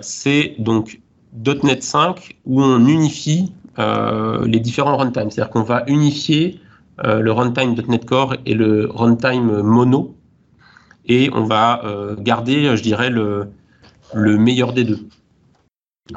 c'est 0.00 0.56
donc 0.58 1.00
.NET 1.62 1.82
5 1.82 2.36
où 2.46 2.62
on 2.62 2.86
unifie 2.86 3.52
euh, 3.78 4.44
les 4.46 4.58
différents 4.58 4.96
runtimes. 4.96 5.30
C'est-à-dire 5.30 5.50
qu'on 5.50 5.62
va 5.62 5.84
unifier 5.86 6.60
euh, 7.04 7.20
le 7.20 7.30
runtime 7.30 7.76
.NET 7.86 8.04
Core 8.04 8.34
et 8.44 8.54
le 8.54 8.90
runtime 8.92 9.62
mono 9.62 10.16
et 11.06 11.30
on 11.32 11.44
va 11.44 11.84
euh, 11.84 12.16
garder, 12.18 12.76
je 12.76 12.82
dirais, 12.82 13.08
le, 13.08 13.50
meilleur 14.14 14.72
des 14.72 14.84
deux. 14.84 14.98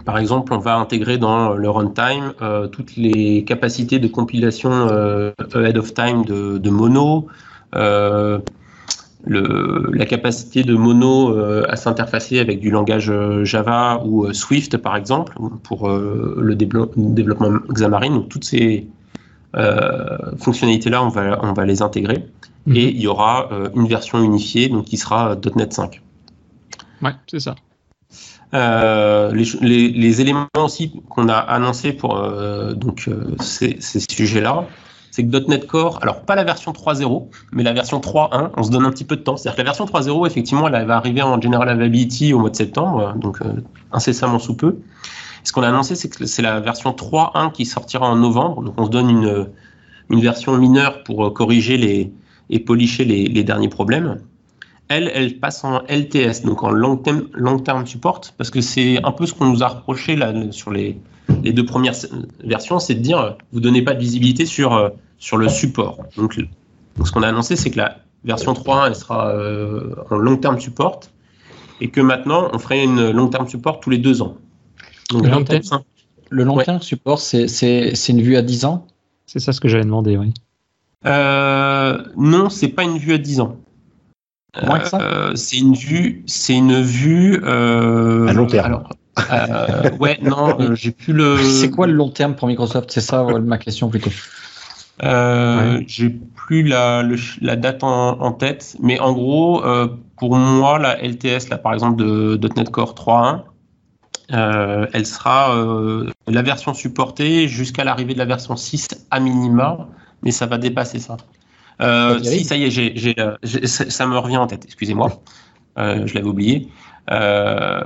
Par 0.06 0.18
exemple, 0.18 0.54
on 0.54 0.58
va 0.58 0.78
intégrer 0.78 1.18
dans 1.18 1.54
le 1.54 1.70
runtime 1.70 2.34
toutes 2.72 2.96
les 2.96 3.44
capacités 3.44 4.00
de 4.00 4.08
compilation 4.08 4.72
ahead 5.54 5.78
of 5.78 5.94
time 5.94 6.24
de, 6.24 6.58
de 6.58 6.70
mono, 6.70 7.28
la 9.28 10.06
capacité 10.06 10.64
de 10.64 10.76
Mono 10.76 11.36
euh, 11.36 11.64
à 11.70 11.76
s'interfacer 11.76 12.40
avec 12.40 12.60
du 12.60 12.72
langage 12.72 13.10
euh, 13.10 13.44
Java 13.46 14.02
ou 14.06 14.26
euh, 14.26 14.34
Swift, 14.34 14.78
par 14.78 14.96
exemple, 14.96 15.38
pour 15.64 15.90
le 15.90 16.56
développement 16.56 17.52
Xamarin. 17.70 18.10
Donc, 18.10 18.30
toutes 18.30 18.46
ces 18.46 18.88
fonctionnalités-là, 20.38 21.04
on 21.04 21.10
va, 21.10 21.40
on 21.44 21.54
va 21.54 21.66
les 21.66 21.82
intégrer. 21.82 22.26
Mhm. 22.66 22.76
Et 22.76 22.90
il 22.90 23.02
y 23.02 23.08
aura 23.08 23.50
une 23.76 23.88
version 23.88 24.24
unifiée 24.24 24.70
donc, 24.70 24.86
qui 24.86 24.98
sera 24.98 25.36
.NET 25.56 25.74
5. 25.74 26.02
Ouais, 27.02 27.12
c'est 27.28 27.40
ça. 27.40 27.56
Les, 28.54 30.22
éléments 30.22 30.48
aussi 30.58 31.02
qu'on 31.10 31.30
a 31.30 31.36
annoncés 31.36 31.94
pour 31.94 32.16
donc, 32.76 33.10
ces, 33.40 33.78
ces 33.80 34.00
sujets-là, 34.00 34.66
c'est 35.12 35.28
que 35.28 35.38
.NET 35.38 35.68
Core, 35.68 36.00
alors 36.02 36.22
pas 36.22 36.36
la 36.36 36.46
version 36.46 36.72
3.0, 36.72 37.28
mais 37.52 37.64
la 37.64 37.74
version 37.74 38.00
3.1, 38.00 38.52
on 38.56 38.64
se 38.64 38.72
donne 38.72 38.86
un 38.86 38.92
petit 38.92 39.04
peu 39.04 39.18
de 39.18 39.22
temps. 39.22 39.36
C'est-à-dire 39.36 39.58
que 39.58 39.62
la 39.62 39.66
version 39.66 39.86
3.0, 39.86 40.26
effectivement, 40.26 40.68
elle 40.68 40.86
va 40.86 40.96
arriver 40.96 41.22
en 41.22 41.40
General 41.40 41.68
Availability 41.68 42.34
au 42.34 42.40
mois 42.40 42.50
de 42.50 42.56
septembre, 42.56 43.14
donc 43.18 43.42
euh, 43.42 43.62
incessamment 43.92 44.40
sous 44.40 44.56
peu. 44.56 44.78
Ce 45.44 45.52
qu'on 45.52 45.64
a 45.64 45.68
annoncé, 45.68 45.96
c'est 45.96 46.08
que 46.08 46.26
c'est 46.26 46.42
la 46.42 46.62
version 46.62 46.92
3.1 46.92 47.52
qui 47.52 47.66
sortira 47.66 48.08
en 48.08 48.16
novembre, 48.16 48.64
donc 48.64 48.74
on 48.78 48.86
se 48.86 48.92
donne 48.92 49.10
une, 49.10 49.48
une 50.10 50.22
version 50.22 50.58
mineure 50.58 51.04
pour 51.04 51.28
euh, 51.28 51.30
corriger 51.30 51.78
les, 51.78 52.12
et 52.50 52.60
policher 52.60 53.04
les, 53.04 53.26
les 53.26 53.44
derniers 53.44 53.70
problèmes. 53.70 54.22
Elle, 54.92 55.10
elle 55.14 55.40
passe 55.40 55.64
en 55.64 55.82
LTS, 55.88 56.44
donc 56.44 56.64
en 56.64 56.70
long 56.70 56.98
term, 56.98 57.28
long 57.34 57.60
term 57.60 57.88
support, 57.88 58.22
parce 58.38 58.50
que 58.50 58.60
c'est 58.60 59.02
un 59.04 59.12
peu 59.14 59.26
ce 59.26 59.34
qu'on 59.34 59.46
nous 59.46 59.64
a 59.64 59.70
reproché 59.70 60.18
là, 60.18 60.34
sur 60.52 60.70
les, 60.70 61.00
les 61.44 61.54
deux 61.54 61.66
premières 61.66 61.94
versions, 62.44 62.78
c'est 62.80 62.96
de 62.96 63.00
dire 63.00 63.38
vous 63.54 63.62
donnez 63.62 63.84
pas 63.84 63.94
de 63.94 64.00
visibilité 64.00 64.46
sur, 64.46 64.74
euh, 64.74 64.90
sur 65.18 65.38
le 65.38 65.48
support. 65.48 66.00
Donc, 66.18 66.38
ce 67.04 67.12
qu'on 67.12 67.24
a 67.24 67.30
annoncé, 67.30 67.56
c'est 67.56 67.72
que 67.72 67.78
la 67.78 68.00
version 68.26 68.52
3.1 68.52 68.88
elle 68.88 68.96
sera 68.96 69.30
euh, 69.30 69.96
en 70.10 70.18
long 70.18 70.36
terme 70.36 70.60
support 70.60 71.00
et 71.80 71.90
que 71.90 72.02
maintenant 72.02 72.50
on 72.52 72.60
ferait 72.60 72.84
une 72.84 73.12
long 73.12 73.30
terme 73.30 73.48
support 73.48 73.80
tous 73.80 73.92
les 73.92 73.98
deux 73.98 74.22
ans. 74.22 74.36
le, 75.14 75.30
long 75.30 75.44
terme, 75.46 75.62
le 76.30 76.44
long 76.44 76.60
support, 76.82 77.20
c'est 77.20 78.10
une 78.10 78.22
vue 78.22 78.36
à 78.36 78.42
10 78.42 78.66
ans? 78.66 78.86
C'est 79.26 79.40
ça 79.40 79.54
ce 79.54 79.62
que 79.62 79.70
j'avais 79.70 79.86
demandé, 79.86 80.18
oui. 80.18 80.34
Euh, 81.06 81.98
non, 82.18 82.50
c'est 82.50 82.68
pas 82.68 82.84
une 82.84 82.98
vue 82.98 83.14
à 83.14 83.18
10 83.18 83.40
ans. 83.40 83.56
Euh, 84.58 85.36
c'est 85.36 85.58
une 85.58 85.74
vue, 85.74 86.24
c'est 86.28 86.56
une 86.56 86.82
vue 86.82 87.44
à 87.46 88.34
long 88.34 88.48
terme. 88.48 88.84
Euh, 89.32 89.90
ouais, 90.00 90.20
non, 90.22 90.56
euh, 90.60 90.76
j'ai 90.76 90.92
plus 90.92 91.14
le. 91.14 91.38
C'est 91.38 91.70
quoi 91.70 91.88
le 91.88 91.94
long 91.94 92.10
terme 92.10 92.36
pour 92.36 92.48
Microsoft? 92.48 92.92
C'est 92.92 93.02
ça 93.02 93.24
ma 93.24 93.58
question 93.58 93.90
plutôt. 93.90 94.12
Euh, 95.04 95.82
J'ai 95.88 96.10
plus 96.10 96.64
la, 96.64 97.04
la 97.42 97.56
date 97.56 97.84
en, 97.84 98.32
tête, 98.34 98.78
mais 98.80 99.00
en 99.00 99.14
gros, 99.14 99.66
euh, 99.66 99.88
pour 100.18 100.36
moi, 100.36 100.78
la 100.78 101.02
LTS, 101.02 101.50
là, 101.50 101.58
par 101.58 101.74
exemple, 101.74 101.98
de, 101.98 102.50
.NET 102.56 102.70
Core 102.70 102.94
3.1, 102.94 104.88
elle 104.94 105.06
sera 105.06 105.56
la 106.28 106.42
version 106.44 106.74
supportée 106.74 107.48
jusqu'à 107.48 107.84
l'arrivée 107.84 108.14
de 108.14 108.20
la 108.20 108.26
version 108.26 108.56
6 108.56 108.90
à 109.10 109.20
minima, 109.20 109.88
mais 110.22 110.32
ça 110.32 110.46
va 110.46 110.60
dépasser 110.60 111.00
ça. 111.00 111.18
Si, 112.24 112.46
ça 112.46 112.56
y 112.56 112.64
est, 112.64 112.72
j'ai, 112.72 113.16
ça 113.44 114.08
me 114.08 114.18
revient 114.18 114.38
en 114.38 114.48
tête, 114.48 114.66
excusez-moi, 114.66 115.22
je 115.78 116.14
l'avais 116.14 116.28
oublié. 116.28 116.70
Euh, 117.10 117.82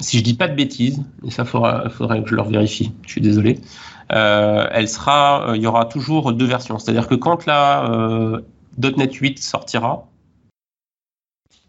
si 0.00 0.18
je 0.18 0.22
dis 0.22 0.34
pas 0.34 0.48
de 0.48 0.54
bêtises, 0.54 1.02
et 1.24 1.30
ça 1.30 1.44
faudra, 1.44 1.88
faudrait 1.88 2.22
que 2.22 2.28
je 2.28 2.34
leur 2.34 2.48
vérifie, 2.48 2.92
je 3.06 3.12
suis 3.12 3.20
désolé, 3.20 3.60
euh, 4.12 4.66
elle 4.70 4.88
sera, 4.88 5.50
euh, 5.50 5.56
il 5.56 5.62
y 5.62 5.66
aura 5.66 5.86
toujours 5.86 6.32
deux 6.32 6.44
versions. 6.44 6.78
C'est-à-dire 6.78 7.08
que 7.08 7.14
quand 7.14 7.46
la 7.46 8.40
.NET 8.78 9.12
8 9.12 9.38
sortira, 9.38 10.06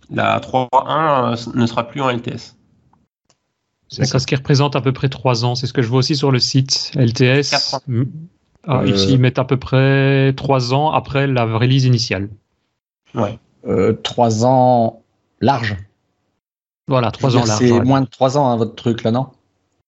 la 0.09 0.39
3.1 0.39 1.55
ne 1.55 1.65
sera 1.65 1.87
plus 1.87 2.01
en 2.01 2.09
LTS. 2.09 2.55
C'est 3.89 4.05
ça 4.05 4.19
ce 4.19 4.27
qui 4.27 4.35
représente 4.35 4.75
à 4.75 4.81
peu 4.81 4.91
près 4.91 5.07
trois 5.07 5.45
ans. 5.45 5.55
C'est 5.55 5.65
ce 5.65 5.71
que 5.71 5.81
je 5.81 5.87
vois 5.87 5.99
aussi 5.99 6.17
sur 6.17 6.31
le 6.31 6.39
site 6.39 6.91
LTS. 6.95 7.73
Ans. 7.73 7.79
Ah, 8.65 8.83
ils 8.85 9.19
mettent 9.19 9.39
à 9.39 9.45
peu 9.45 9.57
près 9.57 10.33
trois 10.35 10.73
ans 10.73 10.91
après 10.91 11.27
la 11.27 11.45
release 11.45 11.85
initiale. 11.85 12.29
Ouais. 13.13 13.37
trois 14.03 14.45
ans 14.45 15.01
large. 15.41 15.77
Voilà, 16.87 17.11
trois 17.11 17.35
ans 17.35 17.45
là. 17.45 17.55
C'est 17.55 17.81
moins 17.81 18.01
de 18.01 18.07
trois 18.07 18.37
ans, 18.37 18.49
hein, 18.49 18.55
votre 18.55 18.75
truc 18.75 19.03
là, 19.03 19.11
non? 19.11 19.27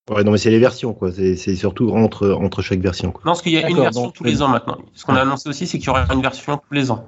Ouais, 0.10 0.24
non, 0.24 0.32
mais 0.32 0.38
c'est 0.38 0.50
les 0.50 0.60
versions, 0.60 0.94
quoi. 0.94 1.12
C'est 1.12 1.56
surtout 1.56 1.92
entre, 1.92 2.32
entre 2.32 2.62
chaque 2.62 2.80
version. 2.80 3.12
Quoi. 3.12 3.22
Non, 3.26 3.32
parce 3.32 3.42
qu'il 3.42 3.54
y 3.54 3.58
a 3.58 3.70
une 3.70 3.78
version 3.78 4.10
tous 4.10 4.24
les 4.24 4.42
ans 4.42 4.48
maintenant. 4.48 4.80
Ce 4.96 5.06
qu'on 5.06 5.16
a 5.16 5.22
annoncé 5.22 5.48
aussi, 5.50 5.68
c'est 5.68 5.78
qu'il 5.78 5.88
y 5.88 5.90
aura 5.92 6.06
une 6.12 6.22
version 6.22 6.58
tous 6.58 6.74
les 6.74 6.90
ans. 6.90 7.06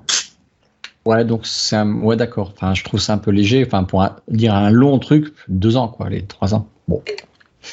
Ouais, 1.04 1.26
donc 1.26 1.48
c'est 1.48 1.78
un... 1.78 2.02
ouais, 2.02 2.16
d'accord. 2.16 2.54
Enfin, 2.56 2.76
je 2.76 2.84
trouve 2.84 3.00
ça 3.00 3.14
un 3.14 3.18
peu 3.18 3.32
léger. 3.32 3.66
Enfin, 3.66 3.86
pour 3.86 4.08
dire 4.28 4.54
un 4.54 4.70
long 4.70 5.00
truc, 5.00 5.34
deux 5.48 5.78
ans, 5.78 5.88
quoi, 5.88 6.10
les 6.10 6.24
trois 6.26 6.54
ans. 6.54 6.68
Bon, 6.88 7.02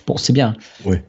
bon, 0.06 0.16
c'est 0.16 0.32
bien. 0.32 0.54
Ouais. 0.86 1.04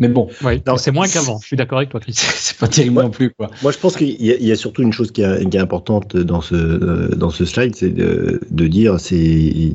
Mais 0.00 0.08
bon, 0.08 0.28
c'est 0.76 0.92
moins 0.92 1.08
qu'avant. 1.08 1.38
Je 1.40 1.46
suis 1.46 1.56
d'accord 1.56 1.78
avec 1.78 1.90
toi, 1.90 2.00
Chris. 2.00 2.14
c'est 2.16 2.56
pas 2.56 2.68
terrible 2.68 3.02
non 3.02 3.10
plus, 3.10 3.30
quoi. 3.30 3.50
Moi, 3.62 3.72
je 3.72 3.78
pense 3.78 3.96
qu'il 3.96 4.10
y, 4.20 4.52
a 4.52 4.56
surtout 4.56 4.82
une 4.82 4.92
chose 4.92 5.10
qui 5.10 5.22
est, 5.22 5.56
importante 5.56 6.16
dans 6.16 6.40
ce 6.40 6.54
euh, 6.54 7.08
dans 7.16 7.30
ce 7.30 7.44
slide, 7.44 7.74
c'est 7.74 7.90
de, 7.90 8.66
dire, 8.66 9.00
c'est 9.00 9.72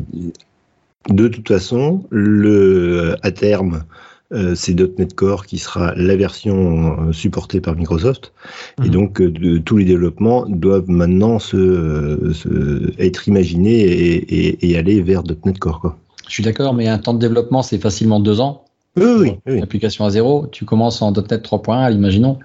de 1.10 1.28
toute 1.28 1.48
façon 1.48 2.06
le 2.10 3.16
à 3.22 3.32
terme. 3.32 3.84
Euh, 4.32 4.56
c'est 4.56 4.74
.NET 4.74 5.14
Core 5.14 5.46
qui 5.46 5.60
sera 5.60 5.94
la 5.96 6.16
version 6.16 6.98
euh, 7.10 7.12
supportée 7.12 7.62
par 7.62 7.76
Microsoft. 7.76 8.34
Et 8.80 8.88
mhm. 8.88 8.90
donc, 8.90 9.22
tous 9.64 9.78
les 9.78 9.86
développements 9.86 10.48
doivent 10.48 10.90
maintenant 10.90 11.38
se, 11.38 12.92
être 12.98 13.28
imaginés 13.28 13.82
et, 13.82 14.72
et, 14.72 14.76
aller 14.76 15.02
vers 15.02 15.22
.NET 15.46 15.60
Core. 15.60 15.82
Quoi. 15.82 16.00
Je 16.28 16.34
suis 16.34 16.44
d'accord, 16.44 16.74
mais 16.74 16.88
un 16.88 16.98
temps 16.98 17.14
de 17.14 17.20
développement, 17.20 17.62
c'est 17.62 17.78
facilement 17.78 18.20
deux 18.20 18.40
ans. 18.40 18.66
Oui, 18.96 19.38
oui, 19.48 19.62
Application 19.62 20.06
à 20.06 20.10
zéro, 20.10 20.48
tu 20.48 20.66
commences 20.66 21.02
en 21.02 21.12
.NET 21.12 21.44
3.1, 21.44 21.94
imaginons. 21.94 22.40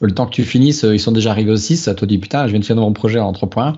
Le 0.00 0.12
temps 0.12 0.26
que 0.26 0.32
tu 0.32 0.42
finisses, 0.42 0.82
ils 0.82 0.98
sont 0.98 1.12
déjà 1.12 1.30
arrivés 1.30 1.52
au 1.52 1.56
6, 1.56 1.86
à 1.86 1.94
toi 1.94 2.06
dis 2.06 2.18
putain, 2.18 2.46
je 2.46 2.50
viens 2.50 2.60
de 2.60 2.64
faire 2.64 2.76
mon 2.76 2.92
projet 2.92 3.20
en 3.20 3.32
3.1. 3.32 3.74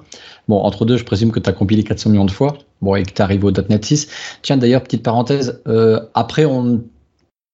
Bon, 0.48 0.58
entre 0.60 0.86
deux, 0.86 0.96
je 0.96 1.04
présume 1.04 1.30
que 1.30 1.40
tu 1.40 1.50
as 1.50 1.52
compilé 1.52 1.84
400 1.84 2.10
millions 2.10 2.24
de 2.24 2.30
fois, 2.30 2.56
bon, 2.80 2.96
et 2.96 3.02
que 3.02 3.12
tu 3.12 3.20
arrives 3.20 3.44
au 3.44 3.50
.NET 3.50 3.84
6. 3.84 4.08
Tiens, 4.42 4.56
d'ailleurs, 4.56 4.82
petite 4.82 5.02
parenthèse, 5.02 5.60
euh, 5.66 6.00
après, 6.14 6.46
on, 6.46 6.82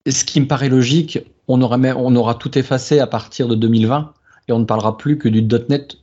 ce 0.07 0.23
qui 0.23 0.39
me 0.39 0.47
paraît 0.47 0.69
logique, 0.69 1.19
on 1.49 1.61
aura, 1.61 1.77
on 1.77 2.15
aura 2.15 2.35
tout 2.35 2.57
effacé 2.57 2.99
à 2.99 3.07
partir 3.07 3.49
de 3.49 3.55
2020 3.55 4.13
et 4.47 4.53
on 4.53 4.59
ne 4.59 4.65
parlera 4.65 4.97
plus 4.97 5.17
que 5.17 5.27
du 5.27 5.43
.NET 5.43 5.97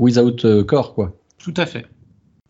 without 0.00 0.44
euh, 0.44 0.64
core, 0.64 0.94
quoi. 0.94 1.14
Tout 1.38 1.54
à 1.56 1.66
fait. 1.66 1.86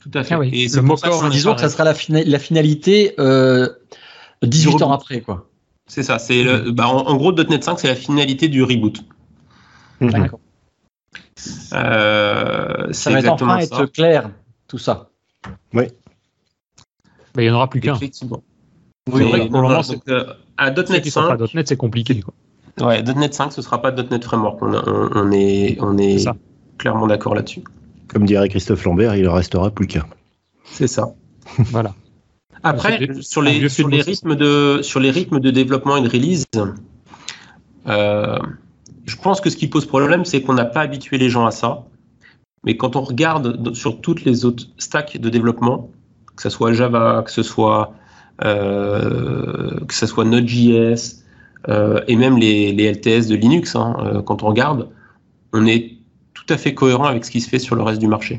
Tout 0.01 0.11
à 0.15 0.25
fait. 0.25 0.35
Ah 0.35 0.41
et 0.43 0.69
le 0.69 0.83
mot 0.83 0.97
core, 0.97 1.29
disons 1.29 1.55
que 1.55 1.61
ça 1.61 1.69
sera 1.69 1.85
la, 1.85 1.95
la 2.25 2.39
finalité 2.39 3.15
euh, 3.21 3.69
18 4.43 4.83
ans 4.83 4.93
après, 4.93 5.21
quoi. 5.21 5.49
C'est 5.87 6.03
ça. 6.03 6.19
C'est 6.19 6.43
le, 6.43 6.71
bah, 6.71 6.89
en, 6.89 7.17
gros, 7.17 7.33
.NET 7.33 7.63
5, 7.63 7.79
c'est 7.79 7.89
la 7.89 7.95
finalité 7.95 8.49
du 8.49 8.63
reboot. 8.63 9.05
Mhm. 10.01 10.11
D'accord. 10.11 10.41
Euh, 11.73 12.93
ça 12.93 13.11
va 13.11 13.19
être 13.19 13.29
enfin 13.31 13.59
être 13.59 13.87
clair, 13.87 14.31
tout 14.69 14.79
ça. 14.79 15.11
Oui. 15.75 15.85
il 17.37 17.43
n'y 17.43 17.51
en 17.51 17.55
aura 17.55 17.69
plus 17.69 17.81
qu'un. 17.81 17.95
Effectivement. 17.97 18.43
Oui, 19.11 19.29
vrai 19.29 19.49
pour 19.49 19.63
le 19.63 19.69
moment, 19.69 19.83
c'est 19.83 19.99
à 20.57 20.71
.NET 20.71 21.05
5. 21.09 21.55
.NET, 21.55 21.69
c'est 21.69 21.77
compliqué. 21.77 22.21
Quoi. 22.21 22.35
Ouais, 22.81 23.03
.NET 23.03 23.35
5, 23.35 23.53
ce 23.53 23.63
sera 23.63 23.83
pas 23.83 23.91
.NET 23.91 24.25
Framework. 24.25 24.59
On, 24.63 25.33
est, 25.33 25.77
on 25.81 25.99
est, 25.99 26.29
clairement 26.79 27.07
d'accord 27.07 27.35
là-dessus. 27.35 27.65
Comme 28.09 28.25
dirait 28.25 28.49
Christophe 28.49 28.85
Lambert, 28.85 29.17
il 29.17 29.29
en 29.29 29.35
restera 29.35 29.71
plus 29.71 29.87
qu'un. 29.87 30.07
C'est 30.65 30.87
ça. 30.87 31.15
voilà. 31.59 31.95
Après, 32.63 33.09
sur 33.21 33.43
les, 33.43 33.69
sur, 33.69 33.89
les 33.89 34.03
rythmes 34.03 34.37
de, 34.37 34.81
sur 34.83 35.01
les 35.01 35.11
rythmes 35.11 35.41
de 35.41 35.51
développement 35.51 35.97
et 35.97 36.03
de 36.03 36.09
release, 36.09 36.47
euh, 37.89 38.39
je 39.05 39.17
pense 39.17 39.41
que 39.41 39.51
ce 39.51 39.57
qui 39.57 39.67
pose 39.67 39.87
problème, 39.87 40.25
c'est 40.25 40.43
qu'on 40.43 40.55
n'a 40.55 40.65
pas 40.65 40.81
habitué 40.81 41.19
les 41.19 41.29
gens 41.29 41.45
à 41.45 41.51
ça. 41.51 41.85
Mais 42.65 42.77
quand 42.77 42.95
on 42.95 43.01
regarde 43.01 43.75
sur 43.75 44.01
toutes 44.01 44.25
les 44.25 44.45
autres 44.45 44.67
stacks 44.79 45.17
de 45.17 45.29
développement, 45.29 45.91
que 46.37 46.43
ce 46.43 46.51
soit 46.51 46.73
Java, 46.73 47.23
que 47.25 47.33
ce 47.33 47.43
soit, 47.43 47.95
euh, 48.45 49.81
que 49.87 49.95
ce 49.95 50.07
soit 50.07 50.25
Node.js, 50.25 51.25
euh, 51.69 52.01
et 52.07 52.15
même 52.15 52.39
les, 52.39 52.73
les, 52.73 52.93
LTS 52.93 53.27
de 53.27 53.35
Linux, 53.35 53.75
hein, 53.75 54.23
quand 54.25 54.45
on 54.45 54.47
regarde, 54.47 54.89
on 55.53 55.67
est 55.67 55.97
tout 56.35 56.47
à 56.49 56.57
fait 56.57 56.75
cohérent 56.75 57.05
avec 57.05 57.25
ce 57.25 57.31
qui 57.33 57.41
se 57.41 57.49
fait 57.49 57.59
sur 57.59 57.75
le 57.75 57.83
reste 57.83 58.01
du 58.01 58.07
marché. 58.07 58.39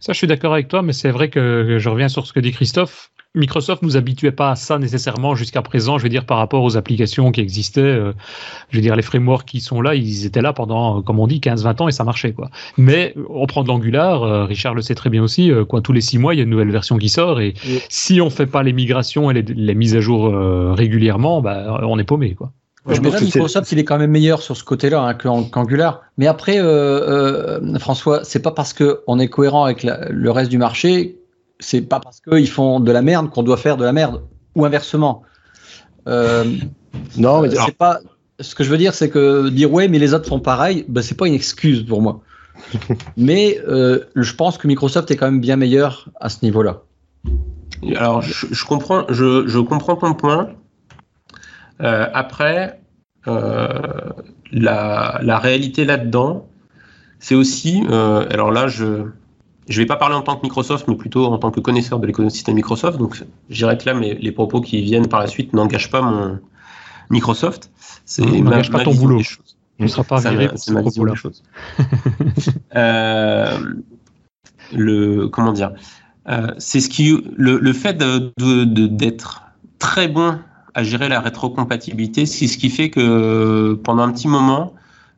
Ça, 0.00 0.12
je 0.12 0.18
suis 0.18 0.26
d'accord 0.26 0.54
avec 0.54 0.68
toi, 0.68 0.82
mais 0.82 0.92
c'est 0.92 1.10
vrai 1.10 1.28
que 1.28 1.76
je 1.78 1.88
reviens 1.88 2.08
sur 2.08 2.26
ce 2.26 2.32
que 2.32 2.40
dit 2.40 2.52
Christophe. 2.52 3.10
Microsoft 3.36 3.82
nous 3.82 3.96
habituait 3.96 4.32
pas 4.32 4.52
à 4.52 4.56
ça 4.56 4.78
nécessairement 4.78 5.34
jusqu'à 5.34 5.62
présent, 5.62 5.98
je 5.98 6.02
veux 6.02 6.08
dire, 6.08 6.24
par 6.24 6.38
rapport 6.38 6.64
aux 6.64 6.76
applications 6.76 7.30
qui 7.30 7.40
existaient. 7.40 7.80
Euh, 7.80 8.12
je 8.70 8.78
veux 8.78 8.82
dire, 8.82 8.96
les 8.96 9.02
frameworks 9.02 9.46
qui 9.46 9.60
sont 9.60 9.82
là, 9.82 9.94
ils 9.94 10.24
étaient 10.24 10.42
là 10.42 10.52
pendant, 10.52 11.02
comme 11.02 11.20
on 11.20 11.26
dit, 11.26 11.38
15-20 11.40 11.82
ans 11.82 11.88
et 11.88 11.92
ça 11.92 12.02
marchait, 12.02 12.32
quoi. 12.32 12.50
Mais 12.78 13.14
on 13.28 13.46
prend 13.46 13.62
de 13.62 13.68
l'Angular, 13.68 14.22
euh, 14.22 14.44
Richard 14.44 14.74
le 14.74 14.82
sait 14.82 14.94
très 14.94 15.10
bien 15.10 15.22
aussi, 15.22 15.52
euh, 15.52 15.64
quoi, 15.64 15.82
tous 15.82 15.92
les 15.92 16.00
six 16.00 16.18
mois, 16.18 16.34
il 16.34 16.38
y 16.38 16.40
a 16.40 16.44
une 16.44 16.50
nouvelle 16.50 16.70
version 16.70 16.96
qui 16.96 17.10
sort 17.10 17.40
et 17.40 17.54
si 17.88 18.20
on 18.20 18.30
fait 18.30 18.46
pas 18.46 18.62
les 18.62 18.72
migrations 18.72 19.30
et 19.30 19.42
les, 19.42 19.74
mises 19.74 19.94
à 19.94 20.00
jour 20.00 20.32
régulièrement, 20.74 21.42
bah, 21.42 21.80
on 21.82 21.98
est 21.98 22.04
paumé, 22.04 22.34
quoi. 22.34 22.52
Je 22.88 23.00
pense 23.00 23.16
que 23.16 23.24
Microsoft, 23.24 23.72
il 23.72 23.80
est 23.80 23.84
quand 23.84 23.98
même 23.98 24.12
meilleur 24.12 24.40
sur 24.40 24.56
ce 24.56 24.62
côté-là 24.62 25.02
hein, 25.02 25.14
qu'Angular. 25.14 26.02
Mais 26.18 26.28
après, 26.28 26.58
François, 27.78 28.20
c'est 28.22 28.40
pas 28.40 28.52
parce 28.52 28.72
qu'on 28.72 29.18
est 29.18 29.28
cohérent 29.28 29.64
avec 29.64 29.84
le 29.84 30.30
reste 30.30 30.50
du 30.50 30.58
marché 30.58 31.16
c'est 31.58 31.82
pas 31.82 32.00
parce 32.00 32.20
qu'ils 32.20 32.48
font 32.48 32.80
de 32.80 32.92
la 32.92 33.02
merde 33.02 33.30
qu'on 33.30 33.42
doit 33.42 33.56
faire 33.56 33.76
de 33.76 33.84
la 33.84 33.92
merde, 33.92 34.22
ou 34.54 34.64
inversement. 34.64 35.22
Euh, 36.08 36.44
non, 37.16 37.42
mais 37.42 37.50
c'est 37.50 37.76
pas. 37.76 38.00
Ce 38.38 38.54
que 38.54 38.64
je 38.64 38.70
veux 38.70 38.76
dire, 38.76 38.92
c'est 38.94 39.08
que 39.08 39.48
dire 39.48 39.72
ouais, 39.72 39.88
mais 39.88 39.98
les 39.98 40.12
autres 40.12 40.28
font 40.28 40.40
pareil, 40.40 40.84
ben, 40.88 41.02
c'est 41.02 41.16
pas 41.16 41.26
une 41.26 41.34
excuse 41.34 41.84
pour 41.84 42.02
moi. 42.02 42.20
mais 43.16 43.60
euh, 43.68 44.00
je 44.14 44.32
pense 44.34 44.58
que 44.58 44.66
Microsoft 44.66 45.10
est 45.10 45.16
quand 45.16 45.26
même 45.26 45.40
bien 45.40 45.56
meilleur 45.56 46.08
à 46.20 46.28
ce 46.28 46.44
niveau-là. 46.44 46.82
Alors, 47.96 48.22
je, 48.22 48.64
comprends, 48.64 49.04
je, 49.10 49.58
comprends 49.60 49.96
ton 49.96 50.14
point. 50.14 50.50
Euh, 51.82 52.06
après, 52.14 52.80
la, 53.26 55.20
la, 55.22 55.38
réalité 55.38 55.84
là-dedans, 55.84 56.48
c'est 57.18 57.34
aussi, 57.34 57.82
alors 57.90 58.50
là, 58.50 58.68
je, 58.68 59.08
je 59.68 59.78
ne 59.78 59.82
vais 59.82 59.86
pas 59.86 59.96
parler 59.96 60.14
en 60.14 60.22
tant 60.22 60.36
que 60.36 60.42
Microsoft, 60.42 60.86
mais 60.88 60.94
plutôt 60.94 61.26
en 61.26 61.38
tant 61.38 61.50
que 61.50 61.60
connaisseur 61.60 61.98
de 61.98 62.06
l'écosystème 62.06 62.54
Microsoft. 62.54 62.98
Donc, 62.98 63.22
je 63.50 63.56
dirais 63.56 63.76
que 63.76 63.86
là, 63.86 63.94
mais 63.94 64.14
les 64.14 64.32
propos 64.32 64.60
qui 64.60 64.80
viennent 64.82 65.08
par 65.08 65.20
la 65.20 65.26
suite 65.26 65.52
n'engagent 65.52 65.90
pas 65.90 66.02
mon 66.02 66.38
Microsoft. 67.10 67.70
C'est 68.04 68.24
n'engage 68.24 68.70
pas 68.70 68.84
ton 68.84 68.94
boulot. 68.94 69.20
Tu 69.20 69.82
ne 69.82 69.88
seras 69.88 70.04
pas 70.04 70.20
viré 70.20 70.48
pour 70.48 70.58
ce 70.58 70.72
propos-là. 70.72 71.14
euh, 72.76 73.58
le 74.72 75.28
comment 75.28 75.52
dire 75.52 75.72
euh, 76.28 76.52
C'est 76.58 76.80
ce 76.80 76.88
qui 76.88 77.16
le, 77.36 77.58
le 77.58 77.72
fait 77.72 77.94
d'être 77.94 78.32
de, 78.38 78.64
de, 78.64 79.16
très 79.78 80.08
bon 80.08 80.38
à 80.74 80.82
gérer 80.82 81.08
la 81.08 81.20
rétrocompatibilité, 81.20 82.26
c'est 82.26 82.46
ce 82.46 82.58
qui 82.58 82.68
fait 82.68 82.90
que 82.90 83.74
pendant 83.82 84.02
un 84.02 84.12
petit 84.12 84.28
moment, 84.28 84.74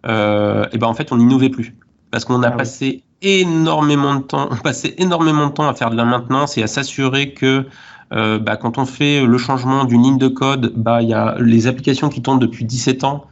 euh, 0.07 0.65
et 0.73 0.79
ben 0.79 0.87
en 0.87 0.95
fait, 0.95 1.11
on 1.13 1.17
n'innovait 1.17 1.51
plus 1.51 1.75
parce 2.11 2.25
qu'on 2.25 2.43
a 2.43 2.49
ah 2.49 2.53
passé 2.53 3.03
énormément 3.23 4.15
de 4.17 4.23
temps, 4.23 4.49
on 4.51 4.57
passait 4.57 4.95
énormément 4.99 5.49
de 5.49 5.53
temps 5.53 5.69
à 5.69 5.75
faire 5.75 5.91
de 5.91 5.97
la 5.97 6.05
maintenance 6.05 6.57
et 6.59 6.63
à 6.63 6.67
s'assurer 6.67 7.33
que 7.33 7.67
euh, 8.13 8.39
bah, 8.39 8.57
quand 8.57 8.79
on 8.79 8.87
fait 8.87 9.25
le 9.25 9.39
changement 9.39 9.85
d'une 9.85 10.03
ligne 10.03 10.19
de 10.19 10.29
code, 10.29 10.73
bah, 10.77 11.03
il 11.03 11.09
y 11.09 11.15
a 11.15 11.37
les 11.41 11.67
applications 11.67 12.09
qui 12.09 12.23
tournent 12.23 12.39
depuis 12.39 12.65
17 12.65 13.05
ans 13.05 13.27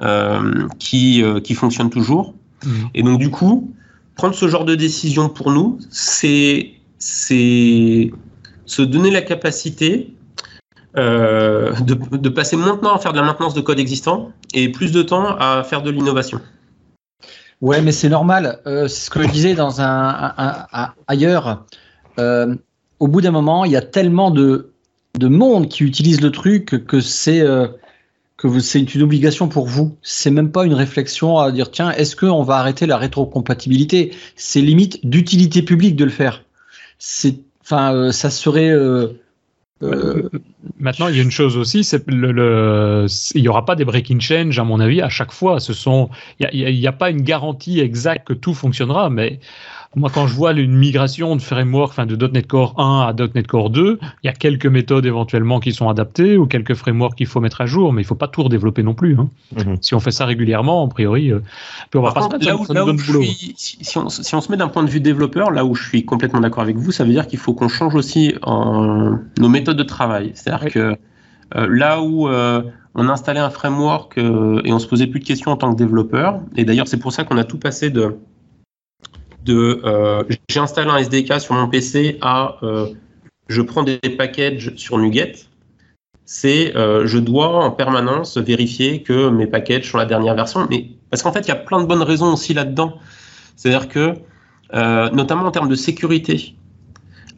euh, 0.00 0.66
qui, 0.78 1.22
euh, 1.22 1.40
qui 1.40 1.54
fonctionnent 1.54 1.90
toujours. 1.90 2.34
Mmh. 2.64 2.70
Et 2.94 3.02
donc, 3.02 3.18
du 3.18 3.30
coup, 3.30 3.72
prendre 4.16 4.34
ce 4.34 4.48
genre 4.48 4.64
de 4.64 4.74
décision 4.74 5.28
pour 5.28 5.50
nous, 5.50 5.78
c'est 5.90 6.72
se 6.98 8.82
donner 8.82 9.10
la 9.10 9.22
capacité 9.22 10.14
de, 10.94 12.16
de 12.16 12.28
passer 12.28 12.56
moins 12.56 12.76
de 12.76 12.80
temps 12.80 12.94
à 12.94 12.98
faire 12.98 13.12
de 13.12 13.18
la 13.18 13.24
maintenance 13.24 13.54
de 13.54 13.60
code 13.60 13.80
existant 13.80 14.30
et 14.54 14.70
plus 14.70 14.92
de 14.92 15.02
temps 15.02 15.36
à 15.38 15.64
faire 15.64 15.82
de 15.82 15.90
l'innovation. 15.90 16.40
Ouais, 17.62 17.80
mais 17.80 17.92
c'est 17.92 18.08
normal. 18.08 18.60
Euh, 18.66 18.88
c'est 18.88 19.06
ce 19.06 19.10
que 19.10 19.22
je 19.22 19.28
disais 19.28 19.54
dans 19.54 19.80
un, 19.80 20.64
ailleurs. 21.06 21.64
Euh, 22.18 22.56
au 22.98 23.06
bout 23.06 23.20
d'un 23.20 23.30
moment, 23.30 23.64
il 23.64 23.70
y 23.70 23.76
a 23.76 23.80
tellement 23.80 24.32
de, 24.32 24.72
de 25.16 25.28
monde 25.28 25.68
qui 25.68 25.84
utilise 25.84 26.20
le 26.20 26.32
truc 26.32 26.84
que 26.86 27.00
c'est 27.00 27.40
euh, 27.40 27.68
une 28.42 29.02
obligation 29.02 29.48
pour 29.48 29.68
vous. 29.68 29.96
C'est 30.02 30.32
même 30.32 30.50
pas 30.50 30.66
une 30.66 30.74
réflexion 30.74 31.38
à 31.38 31.52
dire 31.52 31.70
tiens, 31.70 31.92
est-ce 31.92 32.16
qu'on 32.16 32.42
va 32.42 32.56
arrêter 32.56 32.86
la 32.86 32.96
rétrocompatibilité? 32.96 34.12
C'est 34.34 34.60
limite 34.60 35.06
d'utilité 35.06 35.62
publique 35.62 35.94
de 35.94 36.04
le 36.04 36.10
faire. 36.10 36.42
Ça 36.98 38.30
serait 38.30 38.74
euh, 39.82 40.28
Maintenant, 40.78 41.08
il 41.08 41.16
y 41.16 41.20
a 41.20 41.22
une 41.22 41.30
chose 41.30 41.56
aussi, 41.56 41.84
c'est 41.84 42.06
le, 42.08 42.32
le, 42.32 43.06
il 43.34 43.42
n'y 43.42 43.48
aura 43.48 43.64
pas 43.64 43.76
des 43.76 43.84
breaking 43.84 44.20
change 44.20 44.58
à 44.58 44.64
mon 44.64 44.80
avis 44.80 45.00
à 45.00 45.08
chaque 45.08 45.32
fois. 45.32 45.60
Ce 45.60 45.72
sont, 45.72 46.10
il 46.40 46.64
n'y 46.64 46.86
a, 46.86 46.90
a, 46.90 46.92
pas 46.92 47.10
une 47.10 47.22
garantie 47.22 47.80
exacte 47.80 48.26
que 48.26 48.32
tout 48.32 48.54
fonctionnera, 48.54 49.10
mais 49.10 49.38
moi, 49.94 50.10
quand 50.12 50.26
je 50.26 50.34
vois 50.34 50.52
une 50.52 50.74
migration 50.74 51.36
de 51.36 51.42
framework, 51.42 51.90
enfin 51.90 52.06
de 52.06 52.26
.NET 52.26 52.46
Core 52.46 52.74
1 52.78 53.00
à 53.00 53.14
.NET 53.34 53.46
Core 53.46 53.68
2, 53.68 53.98
il 54.22 54.26
y 54.26 54.30
a 54.30 54.32
quelques 54.32 54.66
méthodes 54.66 55.04
éventuellement 55.04 55.60
qui 55.60 55.72
sont 55.72 55.88
adaptées 55.88 56.38
ou 56.38 56.46
quelques 56.46 56.74
frameworks 56.74 57.16
qu'il 57.16 57.26
faut 57.26 57.40
mettre 57.40 57.60
à 57.60 57.66
jour, 57.66 57.92
mais 57.92 58.00
il 58.00 58.04
ne 58.04 58.08
faut 58.08 58.14
pas 58.14 58.28
tout 58.28 58.42
redévelopper 58.42 58.82
non 58.82 58.94
plus. 58.94 59.18
Hein. 59.18 59.28
Mhm. 59.54 59.76
Si 59.82 59.94
on 59.94 60.00
fait 60.00 60.10
ça 60.10 60.24
régulièrement, 60.24 60.84
a 60.84 60.88
priori, 60.88 61.30
euh, 61.30 61.40
on 61.94 62.00
va 62.00 62.12
pas 62.12 62.22
se 62.22 62.28
mettre 62.28 62.46
là 62.46 62.56
où, 62.56 62.72
là 62.72 62.84
boulot. 62.84 63.22
si, 63.22 63.98
on, 63.98 64.08
si, 64.08 64.34
on, 64.34 64.40
se 64.40 64.50
met 64.50 64.56
d'un 64.56 64.68
point 64.68 64.82
de 64.82 64.90
vue 64.90 65.00
développeur, 65.00 65.50
là 65.50 65.64
où 65.66 65.74
je 65.74 65.86
suis 65.86 66.06
complètement 66.06 66.40
d'accord 66.40 66.62
avec 66.62 66.76
vous, 66.76 66.90
ça 66.90 67.04
veut 67.04 67.12
dire 67.12 67.26
qu'il 67.26 67.38
faut 67.38 67.52
qu'on 67.52 67.68
change 67.68 67.94
aussi 67.94 68.34
en, 68.42 69.18
nos 69.38 69.48
méthodes 69.48 69.76
de 69.76 69.82
travail. 69.82 70.32
C'est-à-dire 70.34 70.72
que 70.72 70.96
euh, 71.54 71.66
là 71.68 72.00
où 72.00 72.28
euh, 72.28 72.62
on 72.94 73.10
installait 73.10 73.40
un 73.40 73.50
framework 73.50 74.16
et 74.16 74.72
on 74.72 74.78
se 74.78 74.86
posait 74.86 75.06
plus 75.06 75.20
de 75.20 75.24
questions 75.26 75.50
en 75.50 75.56
tant 75.56 75.70
que 75.72 75.76
développeur, 75.76 76.40
et 76.56 76.64
d'ailleurs 76.64 76.88
c'est 76.88 76.98
pour 76.98 77.12
ça 77.12 77.24
qu'on 77.24 77.36
a 77.36 77.44
tout 77.44 77.58
passé 77.58 77.90
de 77.90 78.16
de 79.44 79.80
euh, 79.84 80.24
j'ai 80.48 80.60
installé 80.60 80.90
un 80.90 80.96
SDK 80.98 81.40
sur 81.40 81.54
mon 81.54 81.68
PC 81.68 82.18
à 82.20 82.56
euh, 82.62 82.88
je 83.48 83.62
prends 83.62 83.82
des 83.82 83.98
packages 83.98 84.72
sur 84.76 84.98
NuGet, 84.98 85.34
c'est 86.24 86.76
euh, 86.76 87.06
je 87.06 87.18
dois 87.18 87.64
en 87.64 87.70
permanence 87.70 88.38
vérifier 88.38 89.02
que 89.02 89.28
mes 89.28 89.46
packages 89.46 89.90
sont 89.90 89.98
la 89.98 90.06
dernière 90.06 90.34
version. 90.34 90.66
Mais 90.70 90.86
parce 91.10 91.22
qu'en 91.22 91.32
fait, 91.32 91.40
il 91.40 91.48
y 91.48 91.52
a 91.52 91.56
plein 91.56 91.80
de 91.80 91.86
bonnes 91.86 92.02
raisons 92.02 92.32
aussi 92.32 92.54
là-dedans. 92.54 92.98
C'est-à-dire 93.56 93.88
que, 93.88 94.14
notamment 95.12 95.44
en 95.44 95.50
termes 95.50 95.68
de 95.68 95.74
sécurité, 95.74 96.54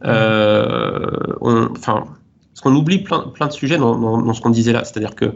on, 0.03 1.67
enfin, 1.71 2.05
parce 2.53 2.61
qu'on 2.61 2.73
oublie 2.73 2.99
plein, 2.99 3.19
plein 3.33 3.47
de 3.47 3.51
sujets 3.51 3.77
dans, 3.77 3.97
dans 3.97 4.33
ce 4.33 4.41
qu'on 4.41 4.49
disait 4.49 4.71
là. 4.71 4.85
C'est-à-dire 4.85 5.13
que 5.13 5.25
euh, 5.25 5.31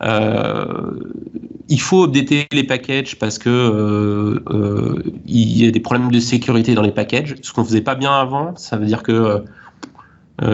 il 0.00 1.80
faut 1.80 2.04
updater 2.04 2.46
les 2.52 2.64
packages 2.64 3.18
parce 3.18 3.38
que 3.38 3.48
euh, 3.48 4.40
euh, 4.50 5.02
il 5.26 5.58
y 5.58 5.66
a 5.66 5.70
des 5.70 5.80
problèmes 5.80 6.10
de 6.10 6.20
sécurité 6.20 6.74
dans 6.74 6.82
les 6.82 6.92
packages, 6.92 7.34
ce 7.42 7.52
qu'on 7.52 7.64
faisait 7.64 7.80
pas 7.80 7.94
bien 7.94 8.12
avant. 8.12 8.54
Ça 8.56 8.76
veut 8.76 8.86
dire 8.86 9.02
que 9.02 9.42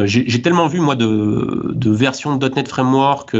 j'ai 0.05 0.43
tellement 0.43 0.69
vu 0.69 0.79
moi 0.79 0.95
de, 0.95 1.91
versions 1.91 2.37
de 2.37 2.49
.NET 2.49 2.69
Framework 2.69 3.35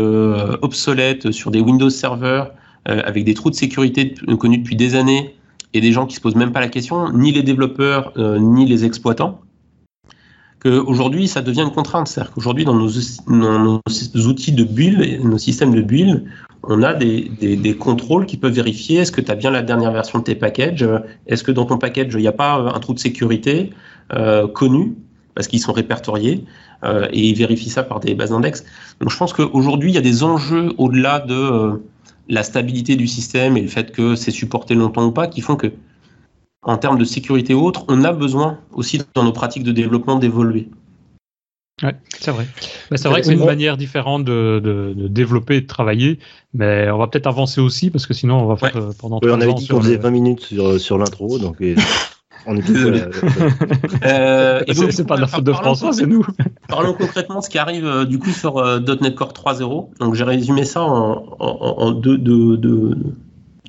obsolètes 0.63 1.31
sur 1.31 1.51
des 1.51 1.61
Windows 1.61 1.91
Server 1.91 2.45
avec 2.85 3.25
des 3.25 3.35
trous 3.35 3.51
de 3.51 3.55
sécurité 3.55 4.15
connus 4.39 4.59
depuis 4.59 4.75
des 4.75 4.97
années 4.97 5.37
et 5.73 5.81
des 5.81 5.93
gens 5.93 6.05
qui 6.05 6.17
se 6.17 6.21
posent 6.21 6.35
même 6.35 6.53
pas 6.53 6.61
la 6.61 6.69
question, 6.69 7.13
ni 7.13 7.31
les 7.31 7.45
développeurs 7.45 8.13
ni 8.19 8.67
les 8.67 8.85
exploitants 8.85 9.41
qu'aujourd'hui, 10.63 11.29
ça 11.29 11.43
devient 11.43 11.63
une 11.63 11.73
contrainte. 11.73 12.09
C'est-à-dire 12.09 12.33
qu'aujourd'hui, 12.33 12.65
dans 12.65 12.75
nos, 12.75 12.89
outils 14.27 14.53
de 14.53 14.65
build, 14.65 15.25
nos 15.25 15.39
systèmes 15.39 15.75
de 15.75 15.83
build, 15.83 16.25
on 16.63 16.83
a 16.83 16.95
des, 16.95 17.77
contrôles 17.79 18.27
qui 18.27 18.37
peuvent 18.37 18.53
vérifier 18.53 19.01
est-ce 19.01 19.13
que 19.13 19.21
tu 19.21 19.31
as 19.31 19.35
bien 19.35 19.51
la 19.51 19.63
dernière 19.63 19.93
version 19.93 20.21
de 20.21 20.25
tes 20.25 20.35
packages, 20.35 20.87
est-ce 21.27 21.43
que 21.43 21.53
dans 21.53 21.65
ton 21.65 21.79
package, 21.79 22.13
il 22.15 22.21
n'y 22.21 22.29
a 22.29 22.33
pas 22.33 22.55
un 22.55 22.79
trou 22.81 22.95
de 22.95 23.01
sécurité 23.01 23.71
euh, 24.13 24.47
connu, 24.47 24.95
parce 25.35 25.49
qu'ils 25.49 25.61
sont 25.61 25.73
répertoriés, 25.73 26.45
euh, 26.85 27.09
et 27.13 27.29
ils 27.29 27.37
vérifient 27.37 27.71
ça 27.71 27.83
par 27.83 28.01
des 28.01 28.15
bases 28.15 28.31
d'index. 28.31 28.65
Donc 29.01 29.11
je 29.11 29.17
pense 29.17 29.33
qu'aujourd'hui, 29.33 29.91
il 29.91 29.95
y 29.95 29.99
a 29.99 30.03
des 30.03 30.23
enjeux 30.23 30.73
au-delà 30.79 31.21
de 31.21 31.35
euh, 31.35 31.73
la 32.29 32.43
stabilité 32.43 32.97
du 32.97 33.07
système 33.07 33.57
et 33.57 33.63
le 33.63 33.69
fait 33.69 33.93
que 33.93 34.15
c'est 34.15 34.31
supporté 34.31 34.75
longtemps 34.75 35.07
ou 35.07 35.13
pas, 35.13 35.27
qui 35.27 35.41
font 35.41 35.57
que 35.57 35.73
en 36.63 36.77
termes 36.79 36.99
de 36.99 37.05
sécurité 37.05 37.55
ou 37.55 37.63
autre, 37.65 37.85
on 37.89 38.05
a 38.05 38.13
besoin 38.13 38.59
aussi 38.73 39.01
dans 39.15 39.25
nos 39.25 39.33
pratiques 39.33 39.65
de 39.65 39.73
développement 39.73 40.17
d'évoluer. 40.17 40.69
Ouais, 41.83 41.97
c'est 42.21 42.31
vrai. 42.31 42.47
Mais 42.91 42.97
c'est 42.97 43.09
vrai 43.09 43.21
que 43.21 43.27
c'est 43.27 43.33
une 43.33 43.45
manière 43.45 43.77
différente 43.77 44.25
de, 44.25 44.61
de, 44.63 44.95
de, 44.95 45.09
développer 45.09 45.57
et 45.57 45.61
de 45.63 45.67
travailler, 45.67 46.21
mais 46.55 46.89
on 46.91 46.99
va 46.99 47.09
peut-être 47.09 47.27
avancer 47.27 47.61
aussi 47.61 47.91
parce 47.91 48.07
que 48.07 48.15
sinon 48.15 48.41
on 48.41 48.47
va 48.47 48.57
faire 48.57 48.77
euh, 48.77 48.91
pendant 48.97 49.19
oui, 49.23 49.31
on 49.33 49.41
avait 49.41 49.55
dit 49.55 49.67
qu'on 49.67 49.81
faisait 49.81 49.97
20 49.97 50.11
minutes 50.11 50.41
sur, 50.41 50.79
sur 50.79 50.99
l'intro, 50.99 51.39
donc 51.39 51.57
on 52.47 52.57
est 52.57 52.67
désolé. 52.67 53.03
euh, 54.05 54.63
c'est 54.91 55.07
pas 55.07 55.17
de 55.17 55.23
la 55.23 55.27
faute 55.27 55.45
de 55.45 55.53
François, 55.53 55.93
c'est 55.93 56.07
nous. 56.07 56.25
Parlons 56.69 56.95
concrètement 56.95 57.39
de 57.39 57.45
ce 57.45 57.51
qui 57.51 57.59
arrive 57.59 57.87
euh, 57.87 58.05
du 58.05 58.19
coup 58.19 58.31
sur 58.31 58.59
euh, 58.59 58.81
.NET 59.01 59.15
Core 59.15 59.33
3.0. 59.33 59.99
Donc 59.99 60.15
j'ai 60.15 60.25
résumé 60.25 60.65
ça 60.65 60.83
en, 60.83 61.25
en, 61.39 61.75
en 61.79 61.91
deux, 61.93 62.19
deux, 62.19 62.57
deux, 62.57 62.97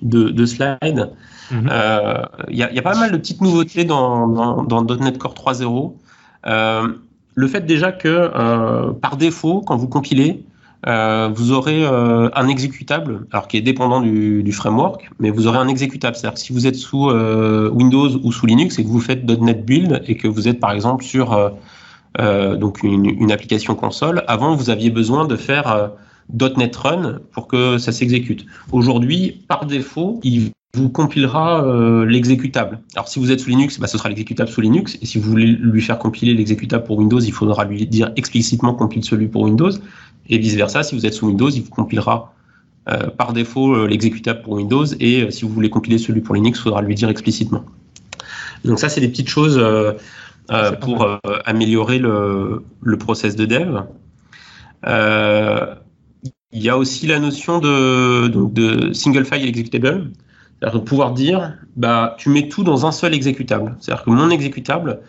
deux, 0.01 0.45
slides. 0.45 1.11
Il 1.51 1.57
mm 1.57 1.67
-hmm. 1.67 2.73
y, 2.73 2.79
a 2.79 2.81
pas 2.81 2.95
mal 2.95 3.11
de 3.11 3.17
petites 3.17 3.41
nouveautés 3.41 3.85
dans, 3.85 4.65
.NET 4.99 5.17
Core 5.17 5.33
3.0 5.33 5.93
le 7.35 7.47
fait 7.47 7.65
déjà 7.65 7.91
que 7.91 8.07
euh, 8.07 8.91
par 8.93 9.17
défaut, 9.17 9.61
quand 9.61 9.75
vous 9.75 9.87
compilez, 9.87 10.43
euh, 10.85 11.29
vous 11.33 11.51
aurez 11.51 11.85
euh, 11.85 12.29
un 12.35 12.47
exécutable, 12.47 13.25
alors 13.31 13.47
qui 13.47 13.57
est 13.57 13.61
dépendant 13.61 14.01
du, 14.01 14.51
framework, 14.51 15.09
mais 15.19 15.29
vous 15.29 15.47
aurez 15.47 15.57
un 15.57 15.67
exécutable. 15.67 16.15
C'est-à-dire 16.15 16.35
que 16.35 16.41
si 16.41 16.53
vous 16.53 16.67
êtes 16.67 16.75
sous 16.75 17.09
euh, 17.09 17.69
Windows 17.69 18.09
ou 18.23 18.31
sous 18.31 18.45
Linux 18.45 18.79
et 18.79 18.83
que 18.83 18.89
vous 18.89 18.99
faites 18.99 19.23
.NET 19.25 19.65
Build 19.65 20.03
et 20.07 20.17
que 20.17 20.27
vous 20.27 20.47
êtes 20.47 20.59
par 20.59 20.71
exemple 20.71 21.03
sur 21.03 21.33
euh, 21.33 21.49
euh, 22.19 22.55
donc 22.57 22.83
une, 22.83 23.05
une, 23.05 23.31
application 23.31 23.75
console, 23.75 24.23
avant 24.27 24.55
vous 24.55 24.69
aviez 24.69 24.89
besoin 24.89 25.25
de 25.25 25.35
faire 25.35 25.91
.NET 26.29 26.75
Run 26.75 27.19
pour 27.31 27.47
que 27.47 27.77
ça 27.77 27.91
s'exécute. 27.91 28.45
Aujourd'hui, 28.71 29.43
par 29.47 29.65
défaut, 29.65 30.19
il 30.23 30.51
vous 30.75 30.89
compilera 30.89 31.63
euh, 31.65 32.03
l'exécutable. 32.05 32.79
Alors 32.95 33.07
si 33.07 33.19
vous 33.19 33.31
êtes 33.31 33.39
sous 33.39 33.49
Linux, 33.49 33.79
bah, 33.79 33.85
ce 33.85 33.97
sera 33.97 34.09
l'exécutable 34.09 34.49
sous 34.49 34.61
Linux. 34.61 34.97
Et 35.01 35.05
si 35.05 35.19
vous 35.19 35.29
voulez 35.29 35.45
lui 35.45 35.81
faire 35.81 35.99
compiler 35.99 36.33
l'exécutable 36.33 36.83
pour 36.83 36.97
Windows, 36.97 37.19
il 37.19 37.31
faudra 37.31 37.63
lui 37.65 37.85
dire 37.85 38.11
explicitement 38.15 38.73
compile 38.73 39.03
celui 39.03 39.27
pour 39.27 39.43
Windows. 39.43 39.69
Et 40.29 40.37
vice 40.39 40.55
versa, 40.55 40.81
si 40.81 40.95
vous 40.95 41.05
êtes 41.05 41.13
sous 41.13 41.27
Windows, 41.27 41.49
il 41.49 41.61
vous 41.61 41.69
compilera 41.69 42.33
euh, 42.89 43.09
par 43.09 43.33
défaut 43.33 43.75
euh, 43.75 43.87
l'exécutable 43.87 44.41
pour 44.41 44.53
Windows. 44.53 44.85
Et 44.99 45.29
si 45.29 45.45
vous 45.45 45.49
voulez 45.49 45.69
compiler 45.69 45.99
celui 45.99 46.21
pour 46.21 46.33
Linux, 46.33 46.57
il 46.57 46.63
faudra 46.63 46.81
lui 46.81 46.95
dire 46.95 47.09
explicitement. 47.09 47.63
Donc 48.65 48.79
ça, 48.79 48.89
c'est 48.89 49.01
des 49.01 49.09
petites 49.09 49.29
choses 49.29 49.61
pour 50.81 51.07
améliorer 51.45 51.99
le, 51.99 52.63
le, 52.81 52.97
process 52.97 53.35
de 53.35 53.45
dev. 53.45 53.81
il 56.53 56.63
y 56.63 56.69
a 56.69 56.77
aussi 56.77 57.05
la 57.05 57.19
notion 57.19 57.59
de, 57.59 58.27
donc 58.29 58.53
de 58.53 58.93
single 58.93 59.25
file 59.25 59.45
executable. 59.45 60.09
C'est-à-dire 60.63 60.79
de 60.79 60.85
pouvoir 60.85 61.11
dire, 61.11 61.57
bah, 61.75 62.15
tu 62.17 62.29
mets 62.29 62.47
tout 62.47 62.63
dans 62.63 62.85
un 62.85 62.93
seul 62.93 63.13
exécutable. 63.13 63.75
C'est-à-dire 63.81 64.05
que 64.05 64.09
mon 64.11 64.29
exécutable, 64.29 65.01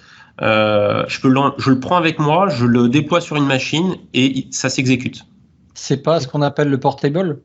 euh, 0.42 1.04
je, 1.06 1.20
peux 1.20 1.28
le, 1.28 1.40
je 1.58 1.70
le 1.70 1.78
prends 1.78 1.96
avec 1.96 2.18
moi, 2.18 2.48
je 2.48 2.66
le 2.66 2.88
déploie 2.88 3.20
sur 3.20 3.36
une 3.36 3.46
machine 3.46 3.94
et 4.14 4.48
ça 4.50 4.68
s'exécute. 4.68 5.24
C'est 5.74 6.02
pas 6.02 6.18
ce 6.18 6.26
qu'on 6.26 6.42
appelle 6.42 6.70
le 6.70 6.80
portable? 6.80 7.40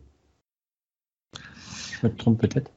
Je 2.02 2.08
me 2.08 2.16
trompe 2.16 2.42
peut-être. 2.42 2.72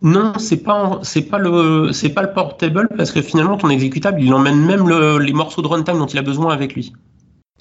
Non, 0.00 0.38
c'est 0.38 0.62
pas 0.62 1.00
c'est 1.02 1.28
pas 1.28 1.38
le 1.38 1.92
c'est 1.92 2.08
pas 2.08 2.22
le 2.22 2.32
portable 2.32 2.88
parce 2.96 3.12
que 3.12 3.20
finalement 3.20 3.58
ton 3.58 3.68
exécutable 3.68 4.22
il 4.22 4.32
emmène 4.32 4.58
même 4.64 4.88
le, 4.88 5.18
les 5.18 5.32
morceaux 5.34 5.60
de 5.60 5.68
runtime 5.68 5.98
dont 5.98 6.06
il 6.06 6.18
a 6.18 6.22
besoin 6.22 6.54
avec 6.54 6.74
lui. 6.74 6.94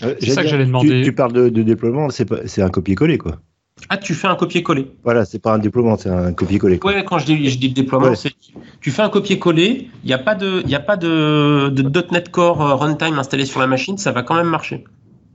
Euh, 0.03 0.15
c'est 0.21 0.31
ça 0.31 0.41
que 0.41 0.47
j'allais 0.47 0.65
demander. 0.65 1.01
Tu, 1.01 1.09
tu 1.09 1.13
parles 1.13 1.33
de, 1.33 1.49
de 1.49 1.61
déploiement, 1.63 2.09
c'est 2.09 2.61
un 2.61 2.69
copier-coller 2.69 3.17
quoi. 3.17 3.41
Ah, 3.89 3.97
tu 3.97 4.13
fais 4.13 4.27
un 4.27 4.35
copier-coller. 4.35 4.91
Voilà, 5.03 5.25
c'est 5.25 5.39
pas 5.39 5.53
un 5.53 5.59
déploiement, 5.59 5.97
c'est 5.97 6.09
un 6.09 6.33
copier-coller. 6.33 6.79
Oui, 6.83 6.93
quand 7.05 7.19
je 7.19 7.25
dis, 7.25 7.49
je 7.49 7.57
dis 7.57 7.69
déploiement, 7.69 8.09
ouais. 8.09 8.15
c'est 8.15 8.33
tu 8.79 8.91
fais 8.91 9.01
un 9.01 9.09
copier-coller, 9.09 9.89
il 10.03 10.07
n'y 10.07 10.13
a 10.13 10.17
pas 10.17 10.35
de, 10.35 10.67
y 10.67 10.75
a 10.75 10.79
pas 10.79 10.97
de, 10.97 11.69
de 11.69 12.11
.NET 12.11 12.29
Core 12.29 12.61
euh, 12.61 12.75
runtime 12.75 13.19
installé 13.19 13.45
sur 13.45 13.59
la 13.59 13.67
machine, 13.67 13.97
ça 13.97 14.11
va 14.11 14.23
quand 14.23 14.35
même 14.35 14.47
marcher. 14.47 14.85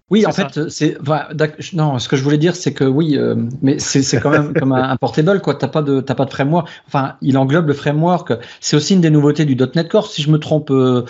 Oui, 0.08 0.24
en 0.24 0.30
fait, 0.30 0.68
c'est 0.68 0.96
enfin, 1.00 1.24
non. 1.72 1.98
Ce 1.98 2.08
que 2.08 2.16
je 2.16 2.22
voulais 2.22 2.38
dire, 2.38 2.54
c'est 2.54 2.72
que 2.72 2.84
oui, 2.84 3.16
euh, 3.16 3.34
mais 3.60 3.80
c'est 3.80 4.20
quand 4.20 4.30
même 4.30 4.54
comme 4.54 4.72
un, 4.72 4.90
un, 4.90 4.96
portable, 4.96 5.40
quoi. 5.40 5.56
T'as 5.56 5.66
pas 5.66 5.82
de 5.82 6.00
t'as 6.00 6.14
pas 6.14 6.26
de 6.26 6.30
framework. 6.30 6.68
Enfin, 6.86 7.16
il 7.22 7.36
englobe 7.36 7.66
le 7.66 7.74
framework. 7.74 8.32
C'est 8.60 8.76
aussi 8.76 8.94
une 8.94 9.00
des 9.00 9.10
nouveautés 9.10 9.44
du 9.44 9.56
.NET 9.56 9.88
Core. 9.88 10.06
Si 10.06 10.22
je 10.22 10.30
me 10.30 10.38
trompe, 10.38 10.70
euh, 10.70 11.04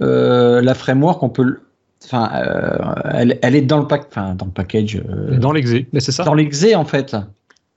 euh 0.00 0.60
la 0.60 0.74
framework, 0.74 1.24
on 1.24 1.28
peut 1.28 1.58
Enfin, 2.04 2.30
euh, 2.34 2.94
elle, 3.12 3.38
elle, 3.42 3.56
est 3.56 3.62
dans 3.62 3.78
le 3.78 3.86
pack, 3.86 4.06
enfin 4.08 4.34
dans 4.34 4.46
le 4.46 4.52
package. 4.52 5.02
Euh, 5.08 5.38
dans 5.38 5.52
l'exé, 5.52 5.88
mais 5.92 6.00
c'est 6.00 6.12
ça. 6.12 6.24
Dans 6.24 6.34
l'exé 6.34 6.74
en 6.74 6.84
fait. 6.84 7.16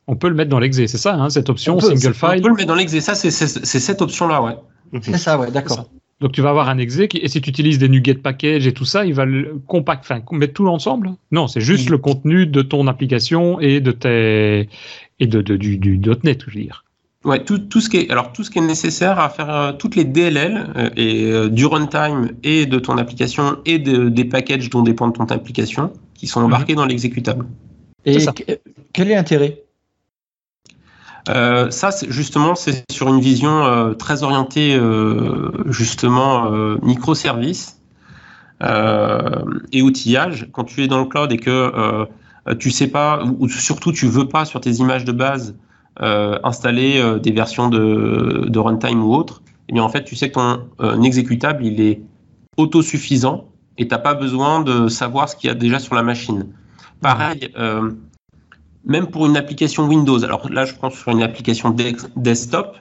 On 0.08 0.15
peut 0.15 0.29
le 0.29 0.36
mettre 0.36 0.49
dans 0.49 0.60
l'exé, 0.60 0.88
c'est 0.88 0.97
ça, 0.97 1.13
hein, 1.13 1.29
cette 1.29 1.49
option 1.49 1.77
peut, 1.77 1.95
single 1.95 2.13
file. 2.13 2.29
On 2.39 2.41
peut 2.41 2.49
le 2.49 2.55
mettre 2.55 2.67
dans 2.67 2.75
l'exé, 2.75 2.99
ça 2.99 3.15
c'est 3.15 3.29
cette 3.32 4.01
option-là, 4.01 4.41
ouais. 4.41 4.55
C'est 5.01 5.17
ça, 5.17 5.38
ouais, 5.38 5.51
d'accord. 5.51 5.89
Donc 6.19 6.34
tu 6.34 6.41
vas 6.41 6.49
avoir 6.49 6.67
un 6.67 6.77
exé 6.77 7.08
qui, 7.08 7.17
et 7.17 7.27
si 7.29 7.39
tu 7.39 7.49
utilises 7.49 7.77
des 7.79 7.88
NuGet 7.88 8.15
package 8.15 8.67
et 8.67 8.73
tout 8.73 8.86
ça, 8.86 9.05
il 9.05 9.13
va 9.13 9.25
le 9.25 9.62
compact, 9.67 10.01
enfin 10.03 10.21
mettre 10.32 10.53
tout 10.53 10.67
ensemble. 10.67 11.12
Non, 11.32 11.47
c'est 11.47 11.62
juste 11.62 11.86
oui. 11.86 11.91
le 11.91 11.97
contenu 11.97 12.45
de 12.45 12.62
ton 12.62 12.88
application 12.88 13.60
et 13.62 13.79
de 13.79 13.91
tes 13.91 14.69
et 15.19 15.27
de, 15.27 15.41
de 15.41 15.55
du, 15.55 15.77
du 15.77 15.99
.NET, 16.23 16.41
je 16.47 16.53
veux 16.53 16.62
dire. 16.63 16.84
Ouais, 17.25 17.43
tout, 17.43 17.60
tout, 17.60 17.82
ce 17.82 17.89
qui 17.89 17.97
est, 17.97 18.10
alors 18.12 18.32
tout 18.32 18.45
ce 18.45 18.49
qui 18.49 18.60
est 18.60 18.62
nécessaire 18.62 19.19
à 19.19 19.29
faire 19.29 19.49
euh, 19.49 19.73
toutes 19.73 19.97
les 19.97 20.05
DLL 20.05 20.71
euh, 20.77 20.89
et 20.95 21.25
euh, 21.25 21.49
du 21.49 21.65
runtime 21.65 22.32
et 22.43 22.65
de 22.65 22.79
ton 22.79 22.97
application 22.97 23.58
et 23.65 23.77
de, 23.77 24.08
des 24.08 24.23
packages 24.23 24.69
dont 24.69 24.84
dépend 24.84 25.12
ton 25.12 25.25
application 25.25 25.91
qui 26.13 26.27
sont 26.27 26.41
embarqués 26.41 26.73
mmh. 26.73 26.77
dans 26.77 26.86
l'exécutable. 26.86 27.45
Et 28.05 28.25
quel 28.93 29.12
est 29.12 29.15
l'intérêt? 29.15 29.63
Euh, 31.27 31.69
ça, 31.69 31.89
justement, 32.08 32.55
c'est 32.55 32.84
sur 32.89 33.10
une 33.10 33.19
vision 33.19 33.65
euh, 33.65 33.93
très 33.93 34.23
orientée, 34.23 34.75
euh, 34.75 35.51
justement, 35.67 36.49
microservices 36.82 37.82
et 38.62 39.82
outillage. 39.82 40.47
Quand 40.51 40.63
tu 40.63 40.84
es 40.84 40.88
dans 40.88 40.99
le 40.99 41.05
cloud 41.05 41.32
et 41.32 41.38
que 41.38 42.08
tu 42.58 42.71
sais 42.71 42.88
pas, 42.88 43.23
ou 43.25 43.47
surtout 43.47 43.91
tu 43.91 44.08
veux 44.08 44.27
pas 44.27 44.45
sur 44.45 44.60
tes 44.62 44.71
images 44.71 45.05
de 45.05 45.12
base 45.12 45.55
installer 45.99 47.19
des 47.21 47.31
versions 47.31 47.69
de, 47.69 48.45
de, 48.47 48.59
runtime 48.59 49.03
ou 49.03 49.13
autre, 49.13 49.41
eh 49.67 49.73
bien 49.73 49.83
en 49.83 49.89
fait, 49.89 50.03
tu 50.03 50.15
sais 50.15 50.29
que 50.29 50.33
ton 50.33 51.03
exécutable, 51.03 51.65
il 51.65 51.81
est 51.81 52.01
autosuffisant 52.57 53.45
et 53.79 53.88
tu 53.88 53.95
n'as 53.95 53.99
pas 53.99 54.13
besoin 54.13 54.62
de 54.62 54.89
savoir 54.89 55.29
ce 55.29 55.35
qu'il 55.35 55.47
y 55.47 55.51
a 55.51 55.55
déjà 55.55 55.79
sur 55.79 55.95
la 55.95 56.03
machine. 56.03 56.47
Pareil, 57.01 57.49
euh, 57.57 57.91
même 58.85 59.07
pour 59.07 59.25
une 59.25 59.38
application 59.38 59.88
Windows, 59.88 60.23
alors 60.23 60.49
là 60.51 60.65
je 60.65 60.75
prends 60.75 60.89
sur 60.89 61.12
une 61.12 61.23
application 61.23 61.75
desktop, 62.15 62.77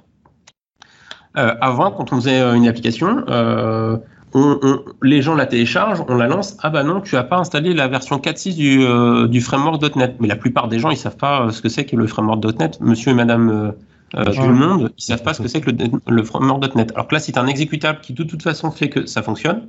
euh, 1.36 1.54
avant 1.60 1.92
quand 1.92 2.12
on 2.12 2.16
faisait 2.16 2.40
une 2.56 2.66
application, 2.66 3.24
euh, 3.28 3.96
on, 4.34 4.58
on, 4.62 4.80
les 5.02 5.22
gens 5.22 5.34
la 5.34 5.46
téléchargent, 5.46 6.04
on 6.08 6.16
la 6.16 6.26
lance, 6.26 6.56
ah 6.62 6.70
bah 6.70 6.82
non, 6.82 7.00
tu 7.00 7.14
n'as 7.14 7.22
pas 7.22 7.38
installé 7.38 7.74
la 7.74 7.88
version 7.88 8.18
4.6 8.18 8.56
du, 8.56 8.82
euh, 8.82 9.26
du 9.26 9.40
framework.NET. 9.40 10.16
Mais 10.20 10.28
la 10.28 10.36
plupart 10.36 10.68
des 10.68 10.78
gens, 10.78 10.90
ils 10.90 10.96
savent 10.96 11.16
pas 11.16 11.50
ce 11.50 11.62
que 11.62 11.68
c'est 11.68 11.84
que 11.84 11.96
le 11.96 12.06
framework.NET. 12.06 12.80
Monsieur 12.80 13.12
et 13.12 13.14
madame 13.14 13.72
euh, 14.16 14.24
tout 14.24 14.42
le 14.42 14.54
monde, 14.54 14.92
ils 14.96 15.02
savent 15.02 15.22
pas 15.22 15.34
ce 15.34 15.42
que 15.42 15.48
c'est 15.48 15.60
que 15.60 15.70
le, 15.70 15.76
le 16.06 16.22
framework.NET. 16.22 16.92
Alors 16.94 17.08
que 17.08 17.14
là, 17.14 17.20
c'est 17.20 17.38
un 17.38 17.46
exécutable 17.46 18.00
qui 18.00 18.12
de 18.12 18.24
toute 18.24 18.42
façon 18.42 18.70
fait 18.70 18.88
que 18.88 19.06
ça 19.06 19.22
fonctionne. 19.22 19.62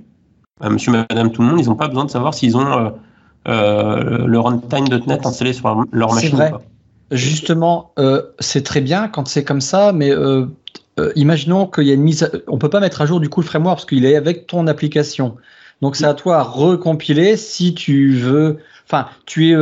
Euh, 0.63 0.69
monsieur, 0.69 0.91
madame, 0.91 1.31
tout 1.31 1.41
le 1.41 1.47
monde, 1.47 1.59
ils 1.59 1.67
n'ont 1.67 1.75
pas 1.75 1.87
besoin 1.87 2.05
de 2.05 2.11
savoir 2.11 2.33
s'ils 2.33 2.57
ont 2.57 2.93
euh, 3.47 4.25
le 4.27 4.39
runtime.NET 4.39 5.25
installé 5.25 5.53
sur 5.53 5.85
leur 5.91 6.13
machine. 6.13 6.35
Vrai. 6.35 6.51
Justement, 7.11 7.91
euh, 7.97 8.21
c'est 8.39 8.63
très 8.63 8.81
bien 8.81 9.07
quand 9.07 9.27
c'est 9.27 9.43
comme 9.43 9.61
ça, 9.61 9.91
mais 9.93 10.11
euh, 10.99 11.11
imaginons 11.15 11.65
qu'il 11.67 11.85
y 11.85 11.91
a 11.91 11.93
une 11.93 12.01
mise. 12.03 12.23
À... 12.23 12.29
On 12.47 12.57
peut 12.57 12.69
pas 12.69 12.79
mettre 12.79 13.01
à 13.01 13.05
jour 13.05 13.19
du 13.19 13.29
coup 13.29 13.41
le 13.41 13.45
framework 13.45 13.77
parce 13.77 13.85
qu'il 13.85 14.05
est 14.05 14.15
avec 14.15 14.47
ton 14.47 14.67
application. 14.67 15.37
Donc 15.81 15.95
c'est 15.95 16.05
à 16.05 16.13
toi 16.13 16.37
à 16.37 16.43
recompiler 16.43 17.37
si 17.37 17.73
tu 17.73 18.13
veux. 18.13 18.57
Enfin, 18.85 19.07
tu 19.25 19.51
es 19.51 19.55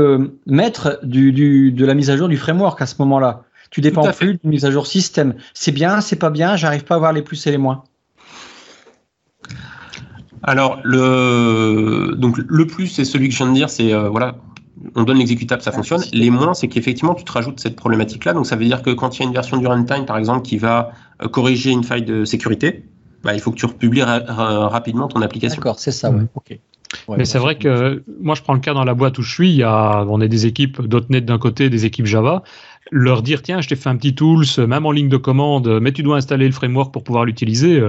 maître 0.45 1.00
du, 1.04 1.32
du, 1.32 1.71
de 1.71 1.86
la 1.86 1.93
mise 1.93 2.10
à 2.10 2.17
jour 2.17 2.28
du 2.28 2.38
framework 2.38 2.82
à 2.82 2.86
ce 2.86 2.95
moment-là. 3.00 3.43
Tu 3.69 3.82
dépends 3.82 4.12
plus 4.12 4.38
d'une 4.38 4.52
mise 4.52 4.65
à 4.65 4.71
jour 4.71 4.88
système. 4.88 5.36
C'est 5.54 5.71
bien, 5.71 6.02
c'est 6.02 6.15
pas 6.15 6.30
bien, 6.30 6.56
j'arrive 6.56 6.86
pas 6.86 6.95
à 6.95 6.97
voir 6.97 7.13
les 7.13 7.21
plus 7.21 7.45
et 7.47 7.52
les 7.52 7.58
moins. 7.58 7.84
Alors, 10.43 10.80
le, 10.84 12.15
donc, 12.15 12.38
le 12.38 12.67
plus, 12.67 12.88
c'est 12.88 13.06
celui 13.06 13.28
que 13.28 13.34
je 13.34 13.39
viens 13.39 13.50
de 13.50 13.54
dire, 13.54 13.69
c'est 13.69 13.93
euh, 13.93 14.08
voilà, 14.08 14.36
on 14.96 15.04
donne 15.04 15.18
l'exécutable, 15.18 15.62
ça 15.62 15.72
fonctionne. 15.72 16.02
Les 16.13 16.30
moins, 16.30 16.54
c'est 16.54 16.68
qu'effectivement, 16.68 17.13
tu 17.13 17.24
te 17.24 17.32
rajoutes 17.32 17.60
cette 17.60 17.76
problématique-là. 17.76 18.34
Donc, 18.34 18.46
ça 18.46 18.56
veut 18.56 18.66
dire 18.66 18.82
que 18.82 18.92
quand 18.92 19.18
il 19.18 19.22
y 19.22 19.26
a 19.26 19.28
une 19.28 19.34
version 19.34 19.58
du 19.58 19.68
runtime, 19.68 20.06
par 20.06 20.18
exemple, 20.18 20.42
qui 20.44 20.58
va 20.58 20.92
euh, 21.22 21.28
corriger 21.28 21.72
une 21.72 21.84
faille 21.84 22.04
de 22.04 22.26
sécurité, 22.26 22.84
bah, 23.24 23.34
il 23.34 23.40
faut 23.40 23.52
que 23.52 23.58
tu 23.58 23.66
republies 23.66 24.04
ra 24.04 24.20
ra 24.20 24.68
rapidement 24.70 25.08
ton 25.08 25.22
application. 25.22 25.58
D'accord, 25.58 25.80
c'est 25.80 25.92
ça, 25.92 26.10
ouais. 26.10 26.22
Mmh. 26.22 26.28
Ok. 26.36 26.60
Ouais, 27.10 27.18
Mais 27.18 27.26
c'est 27.26 27.40
vrai 27.40 27.58
que 27.58 28.04
moi, 28.22 28.34
je 28.36 28.42
prends 28.42 28.54
le 28.54 28.62
cas 28.62 28.74
dans 28.74 28.86
la 28.86 28.94
boîte 28.94 29.18
où 29.18 29.22
je 29.22 29.34
suis. 29.34 29.50
Il 29.50 29.58
y 29.58 29.63
a, 29.63 30.06
on 30.08 30.22
a 30.22 30.28
des 30.28 30.46
équipes 30.46 30.80
.NET 31.10 31.26
d'un 31.26 31.38
côté, 31.38 31.70
des 31.70 31.86
équipes 31.86 32.06
Java. 32.06 32.44
Leur 32.92 33.22
dire, 33.24 33.42
tiens, 33.42 33.60
je 33.60 33.68
t'ai 33.68 33.76
fait 33.76 33.90
un 33.90 33.98
petit 33.98 34.16
tools, 34.16 34.46
même 34.66 34.86
en 34.86 34.92
ligne 34.92 35.10
de 35.10 35.18
commande, 35.18 35.80
mais 35.82 35.92
tu 35.92 36.04
dois 36.04 36.16
installer 36.16 36.46
le 36.46 36.54
framework 36.54 36.94
pour 36.94 37.04
pouvoir 37.04 37.26
l'utiliser. 37.26 37.84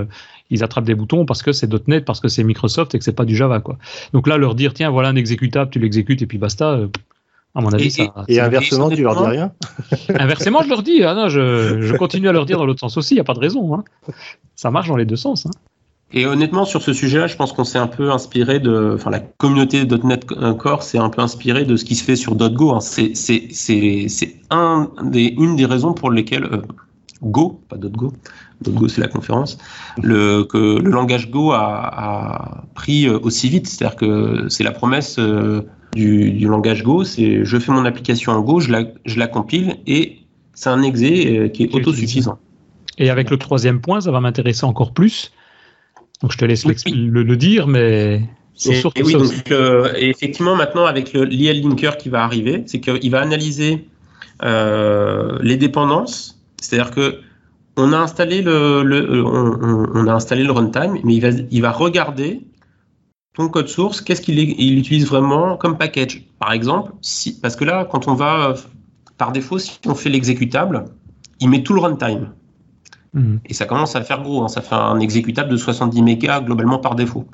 Ils 0.50 0.64
attrapent 0.64 0.84
des 0.84 0.94
boutons 0.94 1.26
parce 1.26 1.42
que 1.42 1.52
c'est 1.52 1.70
.NET, 1.88 2.04
parce 2.04 2.20
que 2.20 2.28
c'est 2.28 2.42
Microsoft 2.42 2.94
et 2.94 2.98
que 2.98 3.04
c'est 3.04 3.12
pas 3.12 3.24
du 3.24 3.36
Java, 3.36 3.60
quoi. 3.60 3.78
Donc 4.12 4.26
là, 4.26 4.38
leur 4.38 4.54
dire, 4.54 4.72
tiens, 4.72 4.90
voilà 4.90 5.08
un 5.08 5.16
exécutable, 5.16 5.70
tu 5.70 5.78
l'exécutes 5.78 6.22
et 6.22 6.26
puis 6.26 6.38
basta. 6.38 6.80
À 7.54 7.60
mon 7.60 7.72
avis, 7.72 7.86
et, 7.86 7.90
ça. 7.90 8.24
Et, 8.28 8.40
inversement, 8.40 8.90
tu 8.90 9.02
leur 9.02 9.16
dis 9.16 9.28
rien 9.28 9.52
Inversement, 10.08 10.62
je 10.62 10.68
leur 10.68 10.82
dis. 10.82 11.02
Ah 11.02 11.14
non, 11.14 11.28
je, 11.28 11.80
je 11.80 11.96
continue 11.96 12.28
à 12.28 12.32
leur 12.32 12.46
dire 12.46 12.58
dans 12.58 12.66
l'autre 12.66 12.80
sens 12.80 12.96
aussi. 12.96 13.14
Il 13.14 13.16
n'y 13.16 13.20
a 13.20 13.24
pas 13.24 13.34
de 13.34 13.40
raison. 13.40 13.74
Hein. 13.74 13.84
Ça 14.54 14.70
marche 14.70 14.88
dans 14.88 14.96
les 14.96 15.06
deux 15.06 15.16
sens. 15.16 15.46
Hein. 15.46 15.50
Et 16.12 16.24
honnêtement, 16.24 16.64
sur 16.64 16.80
ce 16.80 16.92
sujet-là, 16.92 17.26
je 17.26 17.36
pense 17.36 17.52
qu'on 17.52 17.64
s'est 17.64 17.78
un 17.78 17.86
peu 17.86 18.10
inspiré 18.10 18.60
de, 18.60 18.92
enfin, 18.94 19.10
la 19.10 19.20
communauté 19.20 19.84
.NET 19.84 20.24
Core 20.24 20.82
s'est 20.82 20.98
un 20.98 21.10
peu 21.10 21.20
inspiré 21.20 21.64
de 21.64 21.76
ce 21.76 21.84
qui 21.84 21.96
se 21.96 22.04
fait 22.04 22.16
sur 22.16 22.34
.go. 22.34 22.72
Hein. 22.72 22.80
C'est, 22.80 23.14
c'est, 23.14 23.48
c'est, 23.50 24.06
c'est 24.08 24.36
un 24.50 24.90
des, 25.02 25.34
une 25.38 25.56
des 25.56 25.66
raisons 25.66 25.92
pour 25.92 26.10
lesquelles 26.10 26.44
euh, 26.44 26.62
Go, 27.22 27.60
pas 27.68 27.76
.go, 27.76 28.12
.go 28.64 28.88
c'est 28.88 29.00
la 29.00 29.08
conférence, 29.08 29.58
le, 30.02 30.44
que 30.44 30.78
le 30.78 30.90
langage 30.90 31.30
Go 31.30 31.52
a, 31.52 31.58
a 31.60 32.64
pris 32.74 33.06
euh, 33.06 33.18
aussi 33.22 33.48
vite. 33.48 33.66
C'est-à-dire 33.66 33.96
que 33.96 34.48
c'est 34.48 34.64
la 34.64 34.72
promesse 34.72 35.18
euh, 35.18 35.62
du, 35.94 36.32
du, 36.32 36.46
langage 36.46 36.82
Go, 36.82 37.04
c'est 37.04 37.44
je 37.44 37.58
fais 37.58 37.72
mon 37.72 37.84
application 37.84 38.32
en 38.32 38.40
Go, 38.40 38.60
je 38.60 38.70
la, 38.70 38.84
je 39.04 39.18
la 39.18 39.26
compile 39.26 39.76
et 39.86 40.18
c'est 40.54 40.70
un 40.70 40.82
exé 40.82 41.50
qui 41.54 41.64
est 41.64 41.74
autosuffisant. 41.74 42.38
Et 42.98 43.10
avec 43.10 43.30
le 43.30 43.36
troisième 43.36 43.80
point, 43.80 44.00
ça 44.00 44.10
va 44.10 44.20
m'intéresser 44.20 44.64
encore 44.64 44.92
plus 44.92 45.30
donc 46.22 46.32
je 46.32 46.38
te 46.38 46.44
laisse 46.44 46.64
le, 46.64 47.22
le, 47.22 47.36
dire, 47.36 47.66
mais 47.68 48.22
c'est 48.54 48.74
surtout 48.74 49.00
et 49.00 49.04
oui, 49.04 49.12
donc, 49.12 49.50
euh, 49.52 49.92
effectivement, 49.96 50.56
maintenant, 50.56 50.84
avec 50.84 51.12
l'IL 51.12 51.62
Linker 51.62 51.96
qui 51.96 52.08
va 52.08 52.24
arriver, 52.24 52.64
c'est 52.66 52.80
qu'il 52.80 53.10
va 53.10 53.20
analyser 53.20 53.86
euh, 54.42 55.38
les 55.42 55.56
dépendances. 55.56 56.40
C'est-à-dire 56.60 56.90
que 56.90 57.20
on 57.78 57.92
a 57.92 57.98
installé 57.98 58.42
le, 58.42 58.82
le 58.82 59.24
on, 59.24 59.88
on, 59.94 60.06
a 60.06 60.12
installé 60.12 60.42
le 60.44 60.52
runtime, 60.52 60.98
mais 61.04 61.14
il 61.14 61.20
va, 61.20 61.28
il 61.50 61.62
va 61.62 61.70
regarder 61.70 62.42
ton 63.34 63.48
code 63.48 63.68
source, 63.68 64.00
qu'est-ce 64.00 64.20
qu'il 64.20 64.38
il 64.38 64.78
utilise 64.78 65.06
vraiment 65.06 65.56
comme 65.56 65.78
package. 65.78 66.24
Par 66.40 66.52
exemple, 66.52 66.92
si, 67.00 67.38
parce 67.40 67.54
que 67.54 67.64
là, 67.64 67.86
quand 67.90 68.08
on 68.08 68.14
va, 68.14 68.54
par 69.16 69.30
défaut, 69.30 69.58
si 69.58 69.78
on 69.86 69.94
fait 69.94 70.10
l'exécutable, 70.10 70.86
il 71.40 71.48
met 71.48 71.62
tout 71.62 71.72
le 71.72 71.80
runtime. 71.80 72.32
Mhm. 73.14 73.40
Et 73.46 73.54
ça 73.54 73.64
commence 73.64 73.94
à 73.94 74.02
faire 74.02 74.22
gros, 74.22 74.42
hein. 74.42 74.48
ça 74.48 74.60
fait 74.60 74.74
un 74.74 74.98
exécutable 74.98 75.50
de 75.50 75.56
70 75.56 76.02
mégas 76.02 76.40
globalement 76.40 76.78
par 76.78 76.96
défaut. 76.96 77.26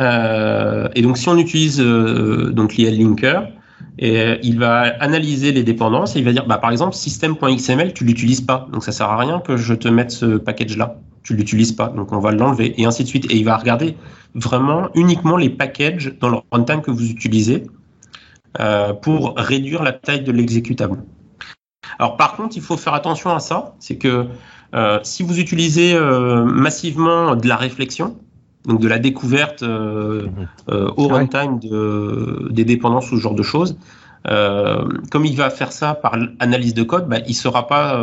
Euh, 0.00 0.88
et 0.94 1.02
donc 1.02 1.16
si 1.16 1.28
on 1.28 1.38
utilise 1.38 1.80
euh, 1.80 2.50
donc 2.50 2.74
l'IL 2.74 2.98
linker, 2.98 3.48
et, 3.98 4.20
euh, 4.20 4.38
il 4.42 4.58
va 4.58 4.80
analyser 5.00 5.52
les 5.52 5.62
dépendances 5.62 6.16
et 6.16 6.18
il 6.18 6.24
va 6.24 6.32
dire 6.32 6.46
bah, 6.46 6.58
par 6.58 6.70
exemple 6.70 6.94
system.xml 6.94 7.92
tu 7.92 8.04
l'utilises 8.04 8.40
pas. 8.40 8.68
Donc 8.72 8.84
ça 8.84 8.92
sert 8.92 9.08
à 9.08 9.16
rien 9.16 9.40
que 9.40 9.56
je 9.56 9.74
te 9.74 9.88
mette 9.88 10.10
ce 10.10 10.36
package 10.36 10.76
là 10.76 10.96
tu 11.22 11.34
l'utilises 11.34 11.72
pas. 11.72 11.88
Donc 11.88 12.12
on 12.12 12.18
va 12.18 12.32
l'enlever 12.32 12.74
et 12.80 12.84
ainsi 12.84 13.04
de 13.04 13.08
suite. 13.08 13.30
Et 13.30 13.36
il 13.36 13.44
va 13.44 13.56
regarder 13.56 13.96
vraiment 14.34 14.88
uniquement 14.94 15.36
les 15.36 15.50
packages 15.50 16.14
dans 16.20 16.30
le 16.30 16.38
runtime 16.50 16.82
que 16.82 16.90
vous 16.90 17.10
utilisez 17.10 17.64
euh, 18.60 18.92
pour 18.92 19.34
réduire 19.36 19.82
la 19.82 19.92
taille 19.92 20.22
de 20.22 20.32
l'exécutable. 20.32 21.04
Alors 21.98 22.16
par 22.16 22.36
contre, 22.36 22.56
il 22.56 22.62
faut 22.62 22.76
faire 22.76 22.94
attention 22.94 23.34
à 23.34 23.40
ça, 23.40 23.74
c'est 23.78 23.96
que 23.96 24.26
euh, 24.74 24.98
si 25.02 25.22
vous 25.22 25.38
utilisez 25.38 25.98
massivement 26.44 27.36
de 27.36 27.46
la 27.46 27.56
réflexion, 27.56 28.16
donc 28.66 28.80
de 28.80 28.88
la 28.88 28.98
découverte 28.98 29.62
euh, 29.62 30.26
mhm. 30.68 30.90
au 30.96 31.08
runtime 31.08 31.58
de, 31.58 32.48
des 32.50 32.64
dépendances 32.64 33.10
ou 33.12 33.16
ce 33.16 33.20
genre 33.20 33.34
de 33.34 33.42
choses, 33.42 33.76
comme 34.24 35.24
il 35.24 35.36
va 35.36 35.50
faire 35.50 35.72
ça 35.72 35.94
par 35.94 36.16
analyse 36.38 36.74
de 36.74 36.84
code, 36.84 37.08
bah, 37.08 37.18
il 37.26 37.30
ne 37.30 37.34
saura 37.34 37.66
pas 37.66 38.00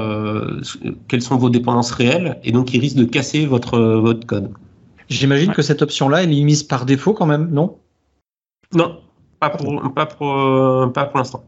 quelles 1.07 1.21
sont 1.21 1.37
vos 1.37 1.49
dépendances 1.49 1.91
réelles 1.91 2.37
et 2.43 2.51
donc 2.51 2.73
il 2.73 2.81
risque 2.81 2.97
de 2.97 3.05
casser 3.05 3.45
votre, 3.45 3.79
votre 3.79 4.27
code. 4.27 4.51
J'imagine 5.07 5.53
que 5.53 5.61
cette 5.61 5.81
option-là, 5.81 6.23
elle 6.23 6.37
est 6.37 6.43
mise 6.43 6.63
par 6.63 6.85
défaut 6.85 7.13
quand 7.13 7.25
même, 7.25 7.49
non? 7.51 7.77
Non, 8.73 8.99
pas 9.39 9.49
pour, 9.49 9.93
pas 9.93 10.05
pour, 10.05 10.91
pas 10.93 11.05
pour 11.05 11.17
l'instant. 11.17 11.45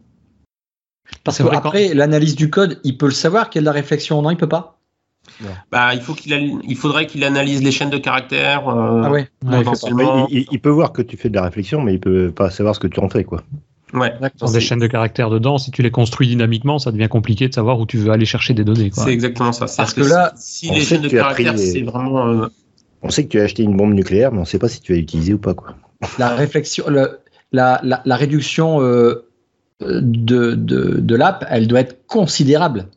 Parce 1.24 1.38
qu'après, 1.44 1.94
l'analyse 1.94 2.36
du 2.36 2.50
code, 2.50 2.80
il 2.84 2.98
peut 2.98 3.06
le 3.06 3.12
savoir 3.12 3.50
qu'il 3.50 3.60
y 3.60 3.62
a 3.62 3.64
de 3.64 3.66
la 3.66 3.72
réflexion, 3.72 4.22
non 4.22 4.32
Il 4.32 4.38
peut 4.38 4.50
pas? 4.50 4.81
Bah, 5.72 5.94
il, 5.94 6.02
faut 6.02 6.14
qu'il 6.14 6.60
il 6.64 6.76
faudrait 6.76 7.08
qu'il 7.08 7.24
analyse 7.24 7.64
les 7.64 7.72
chaînes 7.72 7.90
de 7.90 7.98
caractères. 7.98 8.68
Euh, 8.68 9.02
ah 9.04 9.12
ouais. 9.12 9.28
il, 10.30 10.60
peut 10.60 10.70
voir 10.70 10.92
que 10.92 11.02
tu 11.02 11.18
fais 11.18 11.30
de 11.30 11.36
la 11.36 11.44
réflexion, 11.44 11.82
mais 11.82 11.94
il 11.94 12.00
peut 12.00 12.32
pas 12.32 12.50
savoir 12.50 12.76
ce 12.76 12.80
que 12.80 12.88
tu 12.88 13.00
en 13.00 13.10
fais, 13.10 13.24
quoi. 13.24 13.44
Ouais. 13.94 14.14
Dans 14.40 14.52
des 14.52 14.62
chaînes 14.62 14.80
de 14.80 14.88
caractères 14.88 15.30
dedans, 15.30 15.58
si 15.58 15.72
tu 15.72 15.82
les 15.82 15.92
construis 15.92 16.28
dynamiquement, 16.28 16.80
ça 16.80 16.92
devient 16.92 17.10
compliqué 17.10 17.50
de 17.50 17.54
savoir 17.54 17.80
où 17.80 17.86
tu 17.86 17.98
veux 17.98 18.12
aller 18.12 18.26
chercher 18.26 18.54
des 18.54 18.64
données. 18.64 18.90
C'est 18.94 19.12
exactement 19.12 19.52
ça. 19.52 19.66
Parce 19.76 19.94
que, 19.94 20.02
là, 20.02 20.34
si 20.38 20.70
les 20.72 20.82
chaînes 20.82 21.02
de 21.02 21.10
caractères, 21.10 21.58
c'est 21.58 21.82
vraiment. 21.82 22.28
Euh, 22.28 22.48
on 23.04 23.10
sait 23.10 23.24
que 23.24 23.30
tu 23.30 23.40
as 23.40 23.44
acheté 23.44 23.64
une 23.64 23.76
bombe 23.76 23.94
nucléaire, 23.94 24.32
mais 24.32 24.38
on 24.38 24.42
ne 24.42 24.46
sait 24.46 24.60
pas 24.60 24.70
si 24.70 24.80
tu 24.80 24.94
vas 24.94 25.00
l'utiliser 25.00 25.34
ou 25.34 25.40
pas, 25.40 25.54
quoi. 25.54 25.76
La 26.18 26.30
réflexion, 26.36 26.86
le, 26.88 27.20
la, 27.52 27.80
la, 27.84 28.02
la, 28.06 28.16
réduction 28.16 28.82
euh, 28.82 29.28
de, 29.82 30.56
de, 30.56 31.00
de 31.00 31.16
l'app, 31.16 31.46
elle 31.50 31.68
doit 31.68 31.82
être 31.82 32.06
considérable. 32.08 32.88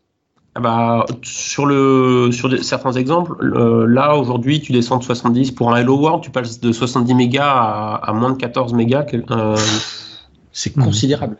Ah 0.56 0.60
bah, 0.60 1.04
sur 1.22 1.66
le 1.66 2.30
sur 2.30 2.62
certains 2.62 2.92
exemples, 2.92 3.44
là 3.44 4.16
aujourd'hui 4.16 4.60
tu 4.60 4.70
descends 4.70 4.98
de 4.98 5.02
70 5.02 5.50
pour 5.50 5.72
un 5.72 5.76
Hello 5.76 5.96
World, 5.96 6.22
tu 6.22 6.30
passes 6.30 6.60
de 6.60 6.70
70 6.70 7.12
mégas 7.14 7.98
à, 8.00 8.12
moins 8.12 8.30
de 8.30 8.36
14 8.36 8.72
mégas. 8.72 9.04
Euh, 9.32 9.56
c'est 10.52 10.72
considérable. 10.72 11.38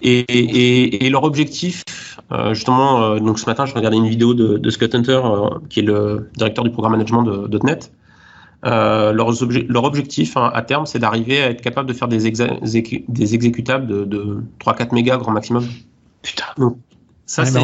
Et, 0.00 0.20
et, 0.20 1.06
et, 1.06 1.10
leur 1.10 1.24
objectif, 1.24 1.82
euh, 2.30 2.54
justement, 2.54 3.02
euh, 3.02 3.18
donc 3.18 3.40
ce 3.40 3.46
matin 3.46 3.66
je 3.66 3.74
regardais 3.74 3.96
une 3.96 4.08
vidéo 4.08 4.32
de, 4.32 4.58
de 4.58 4.70
Scott 4.70 4.94
Hunter, 4.94 5.20
qui 5.68 5.80
est 5.80 5.84
le 5.84 6.30
directeur 6.36 6.62
du 6.62 6.70
programme 6.70 6.92
management 6.92 7.22
de, 7.22 7.58
.NET. 7.64 7.92
leur, 8.62 9.12
leur, 9.12 9.84
objectif 9.84 10.36
hein, 10.36 10.52
à 10.54 10.62
terme, 10.62 10.86
c'est 10.86 11.00
d'arriver 11.00 11.42
à 11.42 11.50
être 11.50 11.62
capable 11.62 11.88
de 11.88 11.94
faire 11.94 12.06
des, 12.06 12.30
des 12.30 13.34
exécutables 13.34 13.88
de, 13.88 14.04
de 14.04 14.38
3-4 14.60 14.94
mégas 14.94 15.16
grand 15.18 15.32
maximum. 15.32 15.66
Putain. 16.22 16.46
Donc, 16.58 16.78
ça, 17.26 17.44
c'est 17.44 17.58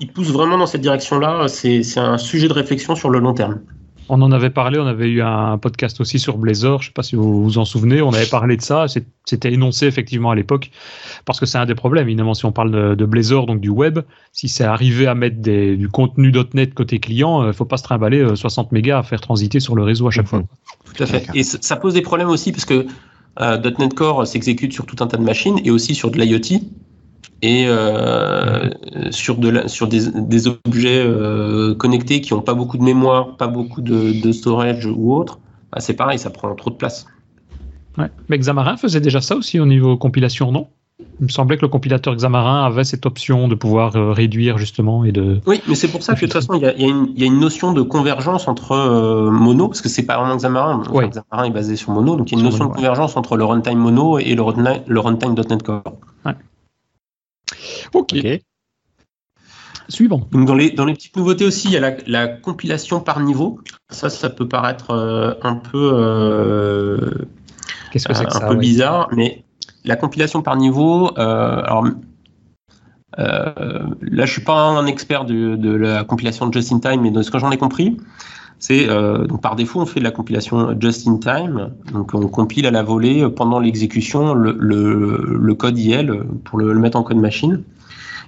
il 0.00 0.12
pousse 0.12 0.30
vraiment 0.30 0.58
dans 0.58 0.66
cette 0.66 0.80
direction-là. 0.80 1.48
C'est 1.48 1.98
un 1.98 2.18
sujet 2.18 2.48
de 2.48 2.52
réflexion 2.52 2.94
sur 2.94 3.10
le 3.10 3.18
long 3.18 3.34
terme. 3.34 3.60
On 4.08 4.20
en 4.20 4.32
avait 4.32 4.50
parlé, 4.50 4.78
on 4.78 4.86
avait 4.86 5.08
eu 5.08 5.22
un 5.22 5.56
podcast 5.56 5.98
aussi 6.00 6.18
sur 6.18 6.36
Blazor, 6.36 6.82
je 6.82 6.88
ne 6.88 6.90
sais 6.90 6.92
pas 6.92 7.02
si 7.02 7.16
vous 7.16 7.42
vous 7.42 7.56
en 7.56 7.64
souvenez, 7.64 8.02
on 8.02 8.12
avait 8.12 8.26
parlé 8.26 8.58
de 8.58 8.62
ça, 8.62 8.84
c'était 9.24 9.50
énoncé 9.50 9.86
effectivement 9.86 10.30
à 10.30 10.34
l'époque, 10.34 10.70
parce 11.24 11.40
que 11.40 11.46
c'est 11.46 11.56
un 11.56 11.64
des 11.64 11.74
problèmes, 11.74 12.06
évidemment, 12.06 12.34
si 12.34 12.44
on 12.44 12.52
parle 12.52 12.70
de, 12.70 12.94
de 12.94 13.04
Blazor, 13.06 13.46
donc 13.46 13.60
du 13.60 13.70
web, 13.70 14.00
si 14.32 14.48
c'est 14.48 14.64
arrivé 14.64 15.06
à 15.06 15.14
mettre 15.14 15.38
des, 15.38 15.76
du 15.76 15.88
contenu 15.88 16.32
.NET 16.52 16.74
côté 16.74 16.98
client, 16.98 17.40
il 17.40 17.44
euh, 17.44 17.48
ne 17.48 17.52
faut 17.52 17.64
pas 17.64 17.78
se 17.78 17.84
trimballer 17.84 18.36
60 18.36 18.66
euh, 18.66 18.68
mégas 18.72 18.98
à 18.98 19.02
faire 19.02 19.22
transiter 19.22 19.58
sur 19.58 19.74
le 19.74 19.84
réseau 19.84 20.06
à 20.06 20.10
chaque 20.10 20.26
fois. 20.26 20.42
Tout 20.94 21.02
à 21.02 21.06
fait. 21.06 21.26
Et 21.34 21.42
ça 21.42 21.76
pose 21.76 21.94
des 21.94 22.02
problèmes 22.02 22.28
aussi, 22.28 22.52
parce 22.52 22.66
que 22.66 22.86
euh, 23.40 23.70
.NET 23.78 23.94
Core 23.94 24.26
s'exécute 24.26 24.74
sur 24.74 24.84
tout 24.84 24.96
un 25.02 25.06
tas 25.06 25.16
de 25.16 25.24
machines 25.24 25.58
et 25.64 25.70
aussi 25.70 25.94
sur 25.94 26.10
de 26.10 26.18
l'IoT 26.18 26.60
et 27.44 27.66
euh, 27.68 28.70
sur, 29.10 29.36
de 29.36 29.68
sur 29.68 29.86
des, 29.86 30.10
des 30.10 30.48
objets 30.48 31.04
euh, 31.04 31.74
connectés 31.74 32.22
qui 32.22 32.32
n'ont 32.32 32.40
pas 32.40 32.54
beaucoup 32.54 32.78
de 32.78 32.82
mémoire, 32.82 33.36
pas 33.36 33.48
beaucoup 33.48 33.82
de, 33.82 34.18
de 34.18 34.32
storage 34.32 34.86
ou 34.86 35.14
autre, 35.14 35.38
bah, 35.70 35.80
c'est 35.80 35.92
pareil, 35.92 36.18
ça 36.18 36.30
prend 36.30 36.54
trop 36.54 36.70
de 36.70 36.76
place. 36.76 37.06
Ouais. 37.98 38.08
Mais 38.30 38.38
Xamarin 38.38 38.78
faisait 38.78 39.00
déjà 39.00 39.20
ça 39.20 39.36
aussi 39.36 39.60
au 39.60 39.66
niveau 39.66 39.98
compilation, 39.98 40.52
non? 40.52 40.68
Il 41.20 41.24
me 41.24 41.28
semblait 41.28 41.56
que 41.56 41.62
le 41.62 41.68
compilateur 41.68 42.14
Xamarin 42.16 42.64
avait 42.64 42.84
cette 42.84 43.04
option 43.04 43.46
de 43.46 43.54
pouvoir 43.54 43.94
euh, 43.94 44.12
réduire 44.12 44.56
justement 44.56 45.04
et 45.04 45.12
de. 45.12 45.40
Oui, 45.46 45.60
mais 45.68 45.74
c'est 45.74 45.88
pour 45.88 46.02
ça 46.02 46.14
que 46.14 46.20
de 46.20 46.26
toute 46.26 46.32
façon, 46.32 46.54
il 46.54 46.62
y 46.62 46.66
a, 46.66 46.74
y, 46.78 46.84
a 46.84 46.86
y 46.86 47.22
a, 47.24 47.26
une 47.26 47.40
notion 47.40 47.74
de 47.74 47.82
convergence 47.82 48.48
entre 48.48 48.72
euh, 48.72 49.30
Mono, 49.30 49.68
parce 49.68 49.82
que 49.82 49.90
c'est 49.90 50.04
pas 50.04 50.16
vraiment 50.16 50.36
Xamarin. 50.36 50.82
Ouais. 50.90 51.10
Xamarin 51.10 51.48
est 51.48 51.50
basé 51.52 51.76
sur 51.76 51.90
Mono, 51.90 52.16
donc 52.16 52.30
il 52.32 52.36
y 52.36 52.38
a 52.38 52.40
une 52.40 52.48
notion 52.48 52.66
de 52.66 52.72
convergence 52.72 53.18
entre 53.18 53.36
le 53.36 53.44
runtime 53.44 53.78
Mono 53.78 54.18
et 54.18 54.34
le 54.34 54.40
runtime, 54.42 54.80
le 54.86 55.00
runtime 55.00 55.34
.NET 55.34 55.62
Core. 55.62 55.82
Ouais. 56.24 56.32
Ok. 57.92 58.14
Suivant. 59.88 60.26
Donc 60.32 60.46
dans 60.46 60.54
les, 60.54 60.70
dans 60.70 60.86
les 60.86 60.94
petites 60.94 61.16
nouveautés 61.16 61.44
aussi, 61.44 61.68
il 61.68 61.72
y 61.72 61.76
a 61.76 61.80
la, 61.80 61.94
la 62.06 62.26
compilation 62.28 63.00
par 63.00 63.20
niveau. 63.20 63.60
Ça, 63.90 64.08
ça 64.08 64.30
peut 64.30 64.48
paraître 64.48 64.90
euh, 64.90 65.34
un 65.42 65.56
peu, 65.56 65.90
euh, 65.94 67.10
Qu'est-ce 67.90 68.08
que 68.08 68.14
c'est 68.14 68.24
que 68.24 68.36
un 68.36 68.48
peu 68.48 68.56
bizarre, 68.56 69.08
mais 69.12 69.44
la 69.84 69.96
compilation 69.96 70.42
par 70.42 70.56
niveau, 70.56 71.10
euh, 71.18 71.62
alors, 71.62 71.84
là, 73.16 74.24
je 74.24 74.32
suis 74.32 74.42
pas 74.42 74.58
un 74.58 74.86
expert 74.86 75.26
de, 75.26 75.56
de 75.56 75.70
la 75.70 76.04
compilation 76.04 76.46
de 76.46 76.52
Just 76.54 76.72
in 76.72 76.80
Time, 76.80 77.02
mais 77.02 77.10
de 77.10 77.22
ce 77.22 77.30
que 77.30 77.38
j'en 77.38 77.50
ai 77.50 77.58
compris, 77.58 77.98
c'est 78.66 78.88
euh, 78.88 79.26
donc 79.26 79.42
par 79.42 79.56
défaut 79.56 79.82
on 79.82 79.84
fait 79.84 80.00
de 80.00 80.04
la 80.04 80.10
compilation 80.10 80.74
just 80.80 81.06
in 81.06 81.18
time, 81.18 81.74
donc 81.92 82.14
on 82.14 82.28
compile 82.28 82.66
à 82.66 82.70
la 82.70 82.82
volée 82.82 83.28
pendant 83.28 83.58
l'exécution 83.58 84.32
le, 84.32 84.56
le, 84.58 85.36
le, 85.38 85.54
code 85.54 85.78
IL 85.78 86.22
pour 86.44 86.58
le, 86.58 86.72
le, 86.72 86.80
mettre 86.80 86.96
en 86.96 87.02
code 87.02 87.18
machine. 87.18 87.62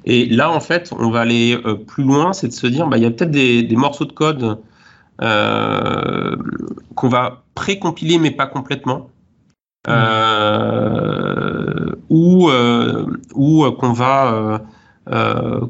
Et 0.05 0.27
là 0.27 0.51
en 0.51 0.61
fait 0.61 0.93
on 0.99 1.09
va 1.09 1.21
aller 1.21 1.59
euh, 1.65 1.77
plus 1.77 2.05
loin, 2.05 2.35
c'est 2.35 2.49
de 2.49 2.53
se 2.53 2.67
dire 2.67 2.87
bah, 2.87 2.99
il 2.99 3.05
y 3.05 3.07
a 3.07 3.11
peut-être 3.11 3.31
des, 3.31 3.63
des, 3.63 3.77
morceaux 3.77 4.05
de 4.05 4.13
code 4.13 4.59
euh, 5.23 6.37
qu'on 6.95 7.09
va 7.09 7.43
pré-compiler 7.55 8.19
mais 8.19 8.31
pas 8.31 8.47
complètement. 8.47 9.09
Euh, 9.89 10.33
ou 12.11 12.51
euh, 12.51 13.07
ou 13.35 13.71
qu'on 13.71 13.95
va 13.95 14.61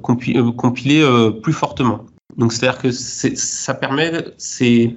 compiler 0.03 1.31
plus 1.41 1.53
fortement. 1.53 2.01
Donc 2.37 2.53
c'est-à-dire 2.53 2.81
que 2.81 2.91
ça 2.91 3.75
permet, 3.75 4.13
c'est 4.37 4.95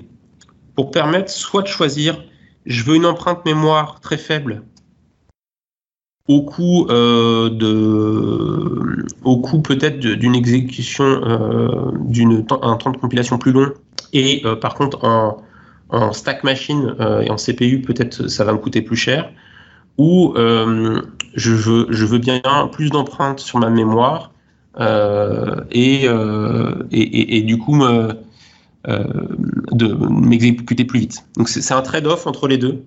pour 0.75 0.91
permettre 0.91 1.31
soit 1.31 1.61
de 1.61 1.67
choisir, 1.67 2.23
je 2.65 2.83
veux 2.83 2.95
une 2.95 3.05
empreinte 3.05 3.45
mémoire 3.45 3.99
très 4.01 4.17
faible 4.17 4.63
au 6.29 6.43
coût 6.43 6.85
euh, 6.89 7.49
de, 7.49 9.07
au 9.23 9.37
coût 9.37 9.61
peut-être 9.61 9.99
d'une 9.99 10.35
exécution 10.35 11.03
euh, 11.05 11.91
d'une 12.01 12.45
un 12.61 12.75
temps 12.75 12.91
de 12.91 12.97
compilation 12.97 13.39
plus 13.39 13.51
long 13.51 13.73
et 14.13 14.43
euh, 14.45 14.55
par 14.55 14.75
contre 14.75 15.03
en 15.03 15.43
en 15.91 16.13
stack 16.13 16.43
machine 16.43 16.93
et 17.23 17.31
en 17.31 17.37
CPU, 17.37 17.81
peut-être 17.81 18.27
ça 18.27 18.43
va 18.43 18.53
me 18.53 18.59
coûter 18.59 18.83
plus 18.83 18.95
cher. 18.95 19.31
Ou 19.97 20.35
je, 20.35 21.51
veux, 21.51 21.87
je 21.89 22.05
veux 22.05 22.19
bien 22.19 22.39
plus 22.71 22.91
d'empreintes 22.91 23.39
sur 23.39 23.57
ma 23.57 23.71
mémoire 23.71 24.31
et, 24.79 26.05
et, 26.05 27.37
et, 27.37 27.41
du 27.41 27.57
coup 27.57 27.75
me, 27.75 28.17
de 28.85 29.93
m'exécuter 30.09 30.85
plus 30.85 30.99
vite. 31.01 31.25
Donc 31.37 31.49
c'est 31.49 31.73
un 31.73 31.81
trade-off 31.81 32.27
entre 32.27 32.47
les 32.47 32.57
deux. 32.57 32.83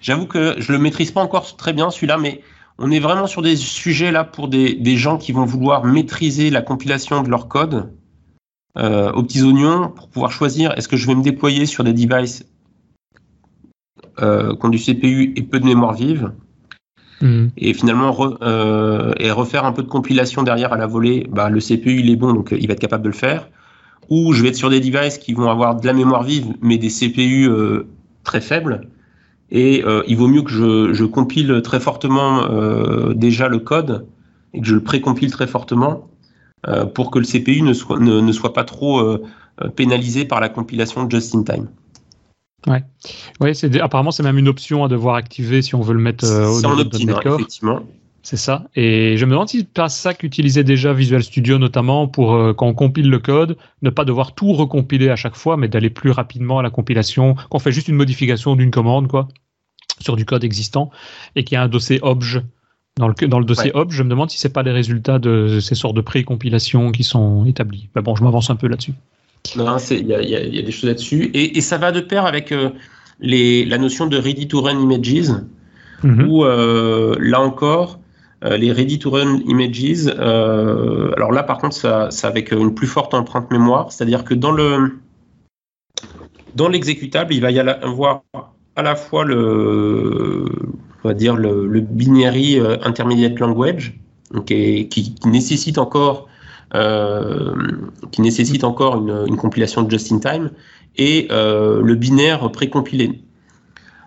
J'avoue 0.00 0.26
que 0.26 0.56
je 0.58 0.72
le 0.72 0.78
maîtrise 0.78 1.10
pas 1.10 1.22
encore 1.22 1.56
très 1.56 1.72
bien 1.72 1.90
celui-là, 1.90 2.18
mais 2.18 2.40
on 2.78 2.90
est 2.90 2.98
vraiment 2.98 3.26
sur 3.26 3.42
des 3.42 3.56
sujets 3.56 4.10
là 4.10 4.24
pour 4.24 4.48
des, 4.48 4.96
gens 4.96 5.18
qui 5.18 5.32
vont 5.32 5.44
vouloir 5.44 5.84
maîtriser 5.84 6.50
la 6.50 6.62
compilation 6.62 7.22
de 7.22 7.28
leur 7.28 7.46
code 7.46 7.92
euh, 8.78 9.12
aux 9.12 9.22
petits 9.22 9.42
oignons 9.42 9.90
pour 9.90 10.08
pouvoir 10.08 10.32
choisir 10.32 10.72
est-ce 10.78 10.88
que 10.88 10.96
je 10.96 11.06
vais 11.06 11.14
me 11.14 11.22
déployer 11.22 11.66
sur 11.66 11.84
des 11.84 11.92
devices 11.92 12.44
euh, 14.20 14.56
qui 14.56 14.66
ont 14.66 14.68
du 14.70 14.78
CPU 14.78 15.34
et 15.36 15.42
peu 15.42 15.60
de 15.60 15.66
mémoire 15.66 15.92
vive 15.92 16.32
hmm. 17.20 17.48
et 17.56 17.74
finalement 17.74 18.16
euh, 18.42 19.12
et 19.18 19.30
refaire 19.30 19.64
un 19.64 19.72
peu 19.72 19.82
de 19.82 19.88
compilation 19.88 20.42
derrière 20.42 20.72
à 20.72 20.76
la 20.76 20.86
volée. 20.86 21.26
Bah, 21.30 21.50
le 21.50 21.60
CPU 21.60 22.00
il 22.00 22.10
est 22.10 22.16
bon 22.16 22.32
donc 22.32 22.54
il 22.58 22.66
va 22.66 22.72
être 22.74 22.80
capable 22.80 23.04
de 23.04 23.10
le 23.10 23.14
faire. 23.14 23.48
Ou 24.08 24.32
je 24.32 24.42
vais 24.42 24.48
être 24.48 24.56
sur 24.56 24.70
des 24.70 24.80
devices 24.80 25.18
qui 25.18 25.34
vont 25.34 25.48
avoir 25.48 25.76
de 25.76 25.86
la 25.86 25.92
mémoire 25.92 26.24
vive 26.24 26.54
mais 26.60 26.78
des 26.78 26.88
CPU 26.88 27.48
très 28.24 28.40
faibles 28.40 28.88
et 29.50 29.82
euh, 29.84 30.02
il 30.06 30.16
vaut 30.16 30.28
mieux 30.28 30.42
que 30.42 30.50
je, 30.50 30.92
je 30.92 31.04
compile 31.04 31.60
très 31.62 31.80
fortement 31.80 32.44
euh, 32.44 33.14
déjà 33.14 33.48
le 33.48 33.58
code 33.58 34.06
et 34.54 34.60
que 34.60 34.66
je 34.66 34.74
le 34.74 34.82
précompile 34.82 35.30
très 35.30 35.46
fortement 35.46 36.08
euh, 36.68 36.84
pour 36.84 37.10
que 37.10 37.18
le 37.18 37.24
CPU 37.24 37.62
ne 37.62 37.72
soit, 37.72 37.98
ne, 37.98 38.20
ne 38.20 38.32
soit 38.32 38.52
pas 38.52 38.64
trop 38.64 39.00
euh, 39.00 39.18
pénalisé 39.74 40.24
par 40.24 40.40
la 40.40 40.48
compilation 40.48 41.08
just 41.08 41.34
in 41.34 41.42
time. 41.42 41.68
Ouais, 42.66 42.82
ouais 43.40 43.54
c'est 43.54 43.80
apparemment 43.80 44.10
c'est 44.10 44.22
même 44.22 44.38
une 44.38 44.48
option 44.48 44.84
à 44.84 44.88
devoir 44.88 45.14
activer 45.14 45.62
si 45.62 45.74
on 45.74 45.80
veut 45.80 45.94
le 45.94 46.00
mettre 46.00 46.26
au 46.26 46.60
niveau 46.60 46.84
de 46.84 47.06
notre 47.06 47.34
effectivement. 47.34 47.80
C'est 48.22 48.36
ça. 48.36 48.66
Et 48.76 49.16
je 49.16 49.24
me 49.24 49.30
demande 49.30 49.48
si 49.48 49.60
c'est 49.60 49.72
pas 49.72 49.88
ça 49.88 50.12
qu'utilisait 50.12 50.62
déjà 50.62 50.92
Visual 50.92 51.22
Studio 51.22 51.56
notamment 51.56 52.06
pour 52.06 52.54
quand 52.56 52.66
on 52.66 52.74
compile 52.74 53.08
le 53.08 53.18
code, 53.18 53.56
ne 53.80 53.88
pas 53.88 54.04
devoir 54.04 54.34
tout 54.34 54.52
recompiler 54.52 55.08
à 55.08 55.16
chaque 55.16 55.36
fois, 55.36 55.56
mais 55.56 55.68
d'aller 55.68 55.88
plus 55.88 56.10
rapidement 56.10 56.58
à 56.58 56.62
la 56.62 56.68
compilation, 56.68 57.34
qu'on 57.48 57.58
fait 57.58 57.72
juste 57.72 57.88
une 57.88 57.96
modification 57.96 58.56
d'une 58.56 58.70
commande, 58.70 59.08
quoi 59.08 59.28
sur 60.00 60.16
du 60.16 60.24
code 60.24 60.44
existant 60.44 60.90
et 61.36 61.44
qu'il 61.44 61.56
y 61.56 61.58
a 61.58 61.62
un 61.62 61.68
dossier 61.68 62.00
obj. 62.02 62.42
Dans 62.96 63.08
le, 63.08 63.14
dans 63.28 63.38
le 63.38 63.44
dossier 63.44 63.70
obj, 63.72 63.94
je 63.94 64.02
me 64.02 64.10
demande 64.10 64.30
si 64.30 64.38
c'est 64.38 64.52
pas 64.52 64.62
les 64.62 64.72
résultats 64.72 65.18
de 65.18 65.60
ces 65.60 65.74
sortes 65.74 65.94
de 65.94 66.00
pré-compilations 66.00 66.92
qui 66.92 67.04
sont 67.04 67.44
établis. 67.46 67.88
Mais 67.94 68.02
bon, 68.02 68.16
je 68.16 68.24
m'avance 68.24 68.50
un 68.50 68.56
peu 68.56 68.66
là-dessus. 68.66 68.94
Il 69.54 70.06
y, 70.06 70.54
y, 70.54 70.58
a 70.58 70.62
des 70.62 70.70
choses 70.72 70.88
là-dessus. 70.88 71.30
Et, 71.34 71.58
et, 71.58 71.60
ça 71.60 71.78
va 71.78 71.92
de 71.92 72.00
pair 72.00 72.26
avec 72.26 72.52
euh, 72.52 72.70
les, 73.20 73.64
la 73.64 73.78
notion 73.78 74.06
de 74.06 74.16
ready 74.16 74.46
to 74.46 74.60
run 74.60 74.80
images, 74.80 75.32
mm-hmm. 76.04 76.26
où 76.26 76.44
euh, 76.44 77.16
là 77.18 77.40
encore, 77.40 77.98
euh, 78.44 78.56
les 78.56 78.70
ready 78.72 78.98
to 78.98 79.10
run 79.10 79.40
images, 79.46 80.06
alors 80.08 81.32
là 81.32 81.42
par 81.42 81.58
contre, 81.58 81.74
ça, 81.74 82.10
ça 82.10 82.28
avec 82.28 82.52
une 82.52 82.74
plus 82.74 82.86
forte 82.86 83.14
empreinte 83.14 83.50
mémoire, 83.50 83.92
c'est-à-dire 83.92 84.24
que 84.24 84.34
dans 84.34 84.52
le 84.52 84.98
dans 86.54 86.68
l'exécutable, 86.68 87.32
il 87.32 87.40
va 87.40 87.50
y 87.50 87.60
avoir 87.60 88.22
à 88.76 88.82
la 88.82 88.96
fois 88.96 89.24
le, 89.24 90.44
on 91.04 91.08
va 91.08 91.14
dire 91.14 91.36
le, 91.36 91.66
le 91.66 91.80
binary 91.80 92.58
intermediate 92.82 93.38
language, 93.38 93.94
qui, 94.46 94.88
qui, 94.88 95.14
nécessite 95.26 95.78
encore, 95.78 96.28
qui 96.72 98.22
nécessite 98.22 98.64
encore 98.64 98.96
une, 98.96 99.24
une, 99.26 99.36
compilation 99.36 99.82
de 99.82 99.90
just 99.90 100.12
in 100.12 100.18
time, 100.18 100.50
et 100.96 101.28
euh, 101.30 101.80
le 101.82 101.94
binaire 101.94 102.50
précompilé. 102.50 103.22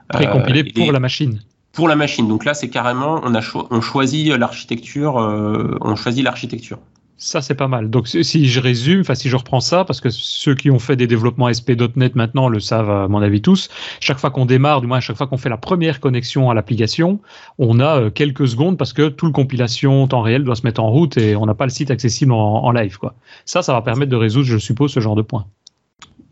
Précompilé 0.10 0.62
euh, 0.62 0.74
pour 0.76 0.92
la 0.92 1.00
machine. 1.00 1.42
Pour 1.72 1.88
la 1.88 1.96
machine. 1.96 2.28
Donc 2.28 2.46
là, 2.46 2.54
c'est 2.54 2.70
carrément, 2.70 3.22
on 3.24 3.34
a 3.34 3.42
cho 3.42 3.68
on 3.72 3.82
choisit 3.82 4.28
l'architecture, 4.38 5.18
euh, 5.18 5.78
on 5.82 5.96
choisit 5.96 6.24
l'architecture. 6.24 6.80
Ça, 7.18 7.42
c'est 7.42 7.56
pas 7.56 7.68
mal. 7.68 7.90
Donc, 7.90 8.08
si 8.08 8.48
je 8.48 8.60
résume, 8.60 9.02
enfin, 9.02 9.16
si 9.16 9.30
je 9.30 9.36
reprends 9.38 9.60
ça, 9.60 9.86
parce 9.86 10.02
que 10.02 10.10
ceux 10.10 10.56
qui 10.56 10.72
ont 10.72 10.80
fait 10.80 10.96
des 10.96 11.08
développements 11.08 11.52
SP.NET 11.54 12.16
maintenant 12.16 12.50
le 12.50 12.60
savent, 12.60 12.90
à 12.90 13.08
mon 13.08 13.22
avis, 13.22 13.42
tous. 13.42 13.70
Chaque 14.00 14.18
fois 14.18 14.32
qu'on 14.32 14.46
démarre, 14.46 14.82
du 14.82 14.88
moins, 14.88 15.00
chaque 15.00 15.16
fois 15.16 15.28
qu'on 15.28 15.38
fait 15.38 15.50
la 15.50 15.58
première 15.58 16.00
connexion 16.00 16.50
à 16.50 16.54
l'application, 16.54 17.20
on 17.60 17.80
a 17.80 18.00
euh, 18.00 18.10
quelques 18.10 18.48
secondes 18.48 18.78
parce 18.78 18.94
que 18.94 19.10
tout 19.10 19.26
le 19.26 19.32
compilation 19.32 20.08
temps 20.08 20.22
réel 20.22 20.44
doit 20.44 20.56
se 20.56 20.64
mettre 20.64 20.82
en 20.82 20.90
route 20.90 21.18
et 21.18 21.36
on 21.36 21.46
n'a 21.46 21.54
pas 21.54 21.66
le 21.66 21.72
site 21.72 21.92
accessible 21.92 22.34
en, 22.34 22.72
live, 22.72 22.98
quoi. 22.98 23.14
Ça, 23.46 23.62
ça 23.62 23.74
va 23.74 23.82
permettre 23.82 24.12
de 24.12 24.18
résoudre, 24.18 24.48
je 24.48 24.58
suppose, 24.58 24.92
ce 24.92 25.00
genre 25.00 25.16
de 25.16 25.22
points. 25.22 25.46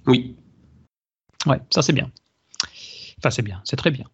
Oui. 0.08 0.36
Ouais, 1.46 1.60
ça, 1.70 1.84
c'est 1.84 1.94
bien. 1.94 2.10
Enfin, 3.20 3.30
c'est 3.30 3.44
bien. 3.44 3.62
C'est 3.64 3.78
très 3.78 3.92
bien. 3.92 4.06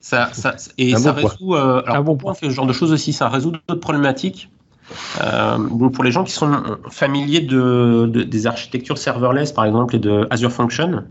Ça, 0.00 0.30
ça, 0.32 0.56
et 0.78 0.96
ça 0.96 1.12
résout, 1.12 1.54
euh, 1.54 1.82
alors, 1.82 1.96
un 1.96 2.02
bon 2.02 2.16
point. 2.16 2.34
ce 2.34 2.48
genre 2.48 2.66
de 2.66 2.72
choses 2.72 2.92
aussi, 2.92 3.12
ça 3.12 3.28
résout 3.28 3.50
d'autres 3.50 3.80
problématiques? 3.80 4.48
Euh, 5.22 5.58
donc 5.58 5.94
pour 5.94 6.04
les 6.04 6.12
gens 6.12 6.24
qui 6.24 6.32
sont 6.32 6.78
familiers 6.90 7.40
de, 7.40 8.06
des 8.06 8.46
architectures 8.46 8.98
serverless, 8.98 9.52
par 9.52 9.64
exemple, 9.64 9.96
et 9.96 9.98
de 9.98 10.26
Azure 10.30 10.52
Function, 10.52 11.04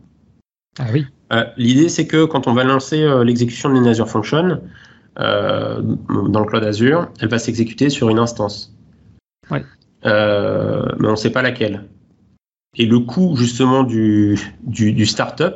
ah 0.80 0.86
oui. 0.94 1.06
Euh, 1.34 1.44
l'idée 1.58 1.90
c'est 1.90 2.08
que 2.08 2.26
quand 2.26 2.48
on 2.48 2.54
va 2.54 2.64
lancer 2.64 3.02
euh, 3.02 3.24
l'exécution 3.24 3.74
d'une 3.74 3.88
Azure 3.88 4.10
Function 4.10 4.62
dans 5.18 6.40
le 6.40 6.46
cloud 6.46 6.64
Azure, 6.64 7.10
elle 7.20 7.28
va 7.28 7.38
s'exécuter 7.38 7.90
sur 7.90 8.10
une 8.10 8.20
instance. 8.20 8.74
Ouais. 9.50 9.64
mais 10.04 11.08
on 11.08 11.12
ne 11.12 11.16
sait 11.16 11.30
pas 11.30 11.42
laquelle. 11.42 11.88
Et 12.78 12.86
le 12.86 13.00
coût 13.00 13.36
justement 13.36 13.84
du, 13.84 14.40
du, 14.64 14.94
du 14.94 15.06
startup, 15.06 15.56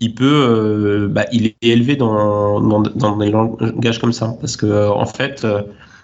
il 0.00 0.14
peut, 0.14 1.08
bah, 1.10 1.26
il 1.30 1.46
est 1.46 1.56
élevé 1.60 1.96
dans, 1.96 2.62
dans, 2.62 2.80
dans, 2.80 3.18
des 3.18 3.30
langages 3.30 3.98
comme 3.98 4.14
ça, 4.14 4.34
parce 4.40 4.56
que 4.56 4.88
en 4.88 5.04
fait, 5.04 5.46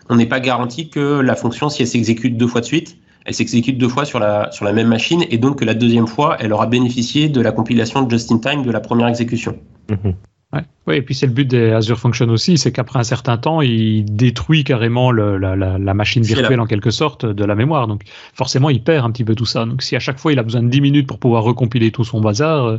on 0.09 0.17
n'est 0.17 0.27
pas 0.27 0.41
garanti 0.41 0.89
que 0.89 1.21
la 1.21 1.35
fonction, 1.35 1.69
si 1.69 1.83
elle 1.83 1.89
s'exécute 1.89 2.37
deux 2.37 2.47
fois 2.47 2.61
de 2.61 2.67
suite, 2.67 2.99
elle 3.25 3.35
s'exécute 3.35 3.77
deux 3.77 3.89
fois 3.89 4.05
sur 4.05 4.21
la, 4.21 4.51
sur 4.53 4.65
la 4.65 4.73
même 4.73 4.89
machine 4.89 5.25
et 5.31 5.39
donc 5.39 5.59
que 5.59 5.65
la 5.65 5.75
deuxième 5.75 6.07
fois, 6.07 6.37
elle 6.39 6.53
aura 6.53 6.67
bénéficié 6.67 7.29
de 7.29 7.41
la 7.41 7.51
compilation 7.51 8.03
de 8.03 8.11
just-in-time 8.11 8.63
de 8.63 8.71
la 8.71 8.81
première 8.81 9.09
exécution. 9.09 9.59
Mhm. 9.91 10.15
Ouais. 10.53 10.63
Oui, 10.87 10.95
et 10.95 11.03
puis 11.03 11.17
c'est 11.17 11.27
le 11.27 11.33
but 11.33 11.45
des 11.45 11.73
Azure 11.73 11.99
Function 11.99 12.29
aussi, 12.29 12.57
c'est 12.57 12.71
qu'après 12.71 13.01
un 13.01 13.05
certain 13.05 13.37
temps, 13.37 13.63
il 13.63 14.05
détruit 14.05 14.63
carrément 14.63 15.11
le, 15.11 15.39
la, 15.39 15.57
la, 15.57 15.77
la, 15.77 15.95
machine 15.95 16.23
virtuelle 16.23 16.61
en 16.61 16.67
quelque 16.67 16.91
sorte 16.91 17.27
de 17.27 17.45
la 17.45 17.57
mémoire. 17.57 17.89
Donc 17.89 18.03
forcément, 18.33 18.71
il 18.71 18.81
perd 18.81 19.05
un 19.05 19.11
petit 19.11 19.25
peu 19.25 19.35
tout 19.35 19.45
ça. 19.45 19.65
Donc 19.65 19.83
si 19.83 19.97
à 19.97 19.99
chaque 19.99 20.21
fois 20.21 20.33
il 20.33 20.39
a 20.39 20.45
besoin 20.45 20.63
de 20.63 20.69
10 20.69 20.81
minutes 20.81 21.09
pour 21.09 21.19
pouvoir 21.19 21.43
recompiler 21.43 21.91
tout 21.91 22.05
son 22.05 22.21
bazar, 22.21 22.65
euh, 22.65 22.79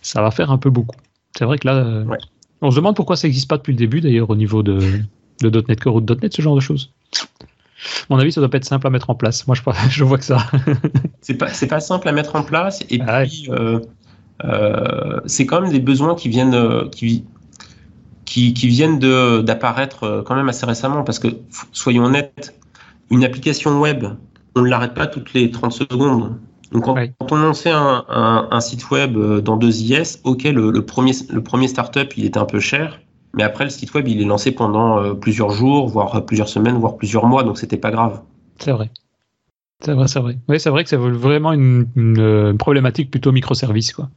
ça 0.00 0.22
va 0.22 0.30
faire 0.30 0.52
un 0.52 0.58
peu 0.58 0.70
beaucoup. 0.70 0.96
C'est 1.36 1.44
vrai 1.44 1.58
que 1.58 1.66
là, 1.66 1.74
euh, 1.74 2.04
ouais. 2.04 2.18
on 2.62 2.70
se 2.70 2.76
demande 2.76 2.94
pourquoi 2.94 3.16
ça 3.16 3.26
n'existe 3.26 3.50
pas 3.50 3.56
depuis 3.56 3.72
le 3.72 3.78
début 3.78 4.00
d'ailleurs 4.00 4.30
au 4.30 4.36
niveau 4.36 4.62
de, 4.62 4.78
de 5.40 5.64
.NET 5.68 5.80
Core 5.80 5.96
ou 5.96 6.00
de 6.00 6.14
.NET, 6.14 6.32
ce 6.32 6.42
genre 6.42 6.54
de 6.54 6.60
choses. 6.60 6.92
À 8.02 8.06
mon 8.10 8.18
avis, 8.18 8.32
ça 8.32 8.40
doit 8.40 8.50
pas 8.50 8.56
être 8.56 8.64
simple 8.64 8.86
à 8.86 8.90
mettre 8.90 9.10
en 9.10 9.14
place. 9.14 9.46
Moi, 9.46 9.56
je, 9.56 9.62
je 9.90 10.04
vois 10.04 10.18
que 10.18 10.24
ça. 10.24 10.38
c'est 11.20 11.34
pas, 11.34 11.48
pas 11.68 11.80
simple 11.80 12.08
à 12.08 12.12
mettre 12.12 12.36
en 12.36 12.42
place. 12.42 12.82
Et 12.90 13.00
ah 13.06 13.22
puis, 13.22 13.48
euh, 13.50 13.80
euh, 14.44 15.20
c'est 15.26 15.46
quand 15.46 15.60
même 15.60 15.72
des 15.72 15.80
besoins 15.80 16.14
qui 16.14 16.28
viennent, 16.28 16.54
euh, 16.54 16.88
qui, 16.88 17.24
qui, 18.24 18.54
qui 18.54 18.66
viennent 18.68 18.98
de, 18.98 19.42
d'apparaître 19.42 20.24
quand 20.26 20.34
même 20.34 20.48
assez 20.48 20.66
récemment. 20.66 21.02
Parce 21.04 21.18
que, 21.18 21.28
soyons 21.72 22.04
honnêtes, 22.04 22.58
une 23.10 23.24
application 23.24 23.80
web, 23.80 24.04
on 24.54 24.62
ne 24.62 24.68
l'arrête 24.68 24.94
pas 24.94 25.06
toutes 25.06 25.32
les 25.34 25.50
30 25.50 25.72
secondes. 25.72 26.38
Donc, 26.72 26.84
quand, 26.84 26.94
ouais. 26.94 27.12
on 27.30 27.36
lançait 27.36 27.70
un, 27.70 28.04
un, 28.08 28.48
un, 28.50 28.60
site 28.60 28.90
web 28.90 29.16
dans 29.40 29.56
2IS, 29.56 30.18
ok, 30.24 30.44
le, 30.44 30.70
le 30.70 30.84
premier, 30.84 31.12
le 31.30 31.42
premier 31.42 31.68
startup, 31.68 32.16
il 32.16 32.24
était 32.24 32.38
un 32.38 32.44
peu 32.44 32.58
cher. 32.58 32.98
Mais 33.36 33.42
après, 33.42 33.64
le 33.64 33.70
site 33.70 33.92
web, 33.94 34.08
il 34.08 34.20
est 34.20 34.24
lancé 34.24 34.50
pendant 34.50 34.98
euh, 34.98 35.14
plusieurs 35.14 35.50
jours, 35.50 35.88
voire 35.88 36.24
plusieurs 36.24 36.48
semaines, 36.48 36.76
voire 36.76 36.96
plusieurs 36.96 37.26
mois, 37.26 37.44
donc 37.44 37.58
c'était 37.58 37.76
pas 37.76 37.90
grave. 37.90 38.22
C'est 38.58 38.72
vrai. 38.72 38.90
C'est 39.80 39.92
vrai, 39.92 40.08
c'est 40.08 40.20
vrai. 40.20 40.38
Oui, 40.48 40.58
c'est 40.58 40.70
vrai 40.70 40.82
que 40.82 40.88
c'est 40.88 40.96
vraiment 40.96 41.52
une, 41.52 41.86
une 41.96 42.56
problématique 42.56 43.10
plutôt 43.10 43.30
microservice, 43.32 43.92
quoi. 43.92 44.08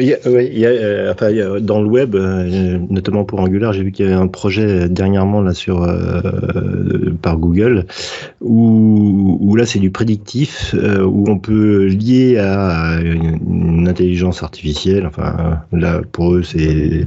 Il 0.00 0.16
ouais, 0.26 0.48
il 0.52 0.58
y 0.58 0.66
a, 0.66 0.68
euh, 0.68 1.12
enfin, 1.12 1.30
il 1.30 1.36
y 1.38 1.42
a, 1.42 1.58
dans 1.58 1.82
le 1.82 1.88
web, 1.88 2.14
euh, 2.14 2.78
notamment 2.88 3.24
pour 3.24 3.40
Angular, 3.40 3.72
j'ai 3.72 3.82
vu 3.82 3.90
qu'il 3.90 4.06
y 4.06 4.08
avait 4.08 4.16
un 4.16 4.28
projet 4.28 4.88
dernièrement 4.88 5.40
là 5.40 5.54
sur 5.54 5.82
euh, 5.82 7.12
par 7.20 7.36
Google 7.36 7.86
où, 8.40 9.38
où 9.40 9.56
là 9.56 9.66
c'est 9.66 9.80
du 9.80 9.90
prédictif 9.90 10.74
euh, 10.74 11.02
où 11.04 11.28
on 11.28 11.38
peut 11.38 11.86
lier 11.86 12.38
à 12.38 13.00
une, 13.00 13.40
une, 13.48 13.88
intelligence 13.88 14.44
artificielle. 14.44 15.04
Enfin 15.06 15.62
là 15.72 16.00
pour 16.12 16.34
eux 16.34 16.42
c'est 16.44 17.06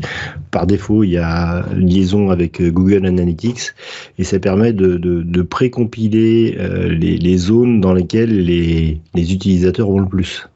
par 0.52 0.68
défaut 0.68 1.04
il 1.04 1.12
y 1.12 1.18
a 1.18 1.64
liaison 1.78 2.30
avec 2.30 2.62
Google 2.62 3.06
Analytics 3.06 3.74
et 4.20 4.24
ça 4.26 4.40
permet 4.40 4.74
de, 4.74 4.98
de, 4.98 5.22
de 5.22 5.42
précompiler 5.42 6.58
euh, 6.60 6.90
les, 6.90 7.18
les 7.18 7.38
zones 7.38 7.80
dans 7.80 7.94
lesquelles 7.94 8.44
les, 8.46 9.00
les 9.14 9.34
utilisateurs 9.34 9.88
vont 9.88 10.00
le 10.00 10.08
plus. 10.08 10.51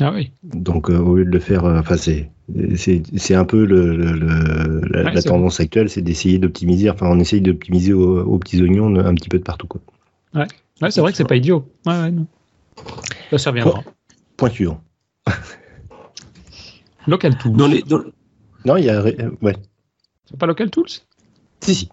Ah 0.00 0.12
oui. 0.12 0.30
Donc 0.42 0.90
euh, 0.90 0.98
au 0.98 1.16
lieu 1.16 1.24
de 1.24 1.30
le 1.30 1.38
faire, 1.38 1.64
euh, 1.64 1.78
enfin 1.78 1.96
c'est 1.96 2.30
c'est 3.16 3.34
un 3.34 3.44
peu 3.44 3.64
le, 3.64 3.96
le, 3.96 4.12
le 4.12 4.80
la, 4.88 5.04
ouais, 5.04 5.14
la 5.14 5.22
tendance 5.22 5.60
actuelle, 5.60 5.88
c'est 5.88 6.02
d'essayer 6.02 6.38
d'optimiser. 6.38 6.90
Enfin, 6.90 7.06
on 7.08 7.18
essaye 7.18 7.40
d'optimiser 7.40 7.92
aux, 7.92 8.20
aux, 8.20 8.38
petits 8.38 8.60
oignons 8.60 8.94
un 8.98 9.14
petit 9.14 9.28
peu 9.28 9.38
de 9.38 9.44
partout. 9.44 9.66
Quoi. 9.66 9.80
Ouais, 10.34 10.46
ouais 10.80 10.90
c'est 10.90 11.00
vrai 11.00 11.12
que 11.12 11.16
c'est 11.16 11.24
pas 11.24 11.36
idiot. 11.36 11.66
Ouais, 11.86 11.92
ouais, 11.92 12.10
non. 12.10 12.26
Ça, 13.30 13.38
ça 13.38 13.50
reviendra. 13.50 13.82
Point, 13.82 13.92
point 14.36 14.50
suivant. 14.50 14.82
Local 17.06 17.36
Tools. 17.38 17.56
Dans 17.56 17.68
les, 17.68 17.82
Non, 18.64 18.76
il 18.76 18.84
y 18.84 18.90
a. 18.90 19.02
Ouais. 19.40 19.56
C'est 20.24 20.38
pas 20.38 20.46
Local 20.46 20.70
Tools? 20.70 20.88
Si, 21.60 21.74
si. 21.74 21.88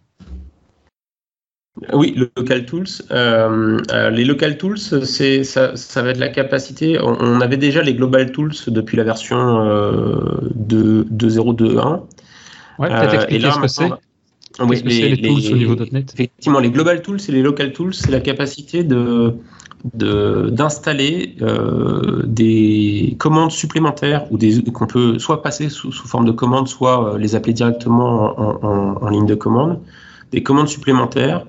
Oui, 1.93 2.15
Local 2.35 2.65
Tools. 2.65 2.87
Euh, 3.11 3.77
euh, 3.91 4.09
les 4.09 4.25
Local 4.25 4.57
Tools, 4.57 4.77
c'est 4.77 5.43
ça, 5.43 5.75
ça, 5.75 6.01
va 6.01 6.09
être 6.09 6.17
la 6.17 6.29
capacité. 6.29 6.99
On, 7.01 7.41
avait 7.41 7.57
déjà 7.57 7.81
les 7.81 7.93
Global 7.93 8.31
Tools 8.31 8.53
depuis 8.67 8.97
la 8.97 9.03
version 9.03 9.61
euh, 9.61 10.19
2.0.2.1. 10.57 12.01
Ouais, 12.79 12.89
peut-être 12.89 13.13
expliquer 13.13 13.51
ce 13.51 13.59
que 13.59 13.67
c'est. 13.67 13.89
Oui, 14.61 14.81
les, 14.83 15.15
les, 15.15 15.27
tools 15.27 15.53
au 15.53 15.55
niveau 15.55 15.75
.NET 15.75 16.11
Effectivement, 16.13 16.59
les 16.59 16.69
Global 16.69 17.01
Tools 17.01 17.19
et 17.29 17.31
les 17.31 17.41
Local 17.41 17.71
Tools, 17.71 17.93
c'est 17.93 18.11
la 18.11 18.19
capacité 18.19 18.83
de 18.83 19.35
d'installer 19.93 21.37
euh, 21.41 22.23
des 22.25 23.15
commandes 23.17 23.51
supplémentaires 23.51 24.29
ou 24.29 24.37
des 24.37 24.61
qu'on 24.73 24.87
peut 24.87 25.19
soit 25.19 25.41
passer 25.41 25.69
sous, 25.69 25.93
sous, 25.93 26.05
forme 26.05 26.25
de 26.25 26.33
commandes, 26.33 26.67
soit 26.67 27.13
euh, 27.13 27.17
les 27.17 27.33
appeler 27.35 27.53
directement 27.53 28.37
en, 28.37 28.59
en, 28.61 29.01
en, 29.01 29.09
ligne 29.09 29.25
de 29.25 29.35
commande, 29.35 29.79
des 30.31 30.43
commandes 30.43 30.67
supplémentaires 30.67 31.45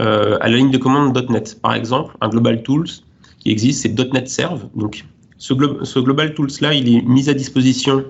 euh, 0.00 0.38
à 0.40 0.48
la 0.48 0.56
ligne 0.56 0.72
de 0.72 0.78
commande 0.78 1.16
.NET. 1.30 1.60
Par 1.60 1.74
exemple, 1.74 2.16
un 2.20 2.28
Global 2.28 2.62
Tools 2.64 2.88
qui 3.38 3.50
existe, 3.50 3.82
c'est 3.82 4.12
.NET 4.12 4.28
Serve. 4.28 4.66
Donc, 4.74 5.04
ce, 5.38 5.54
glo 5.54 5.84
ce 5.84 6.00
Global 6.00 6.34
Tools 6.34 6.50
là, 6.60 6.74
il 6.74 6.92
est 6.92 7.02
mis 7.02 7.28
à 7.30 7.34
disposition 7.34 8.04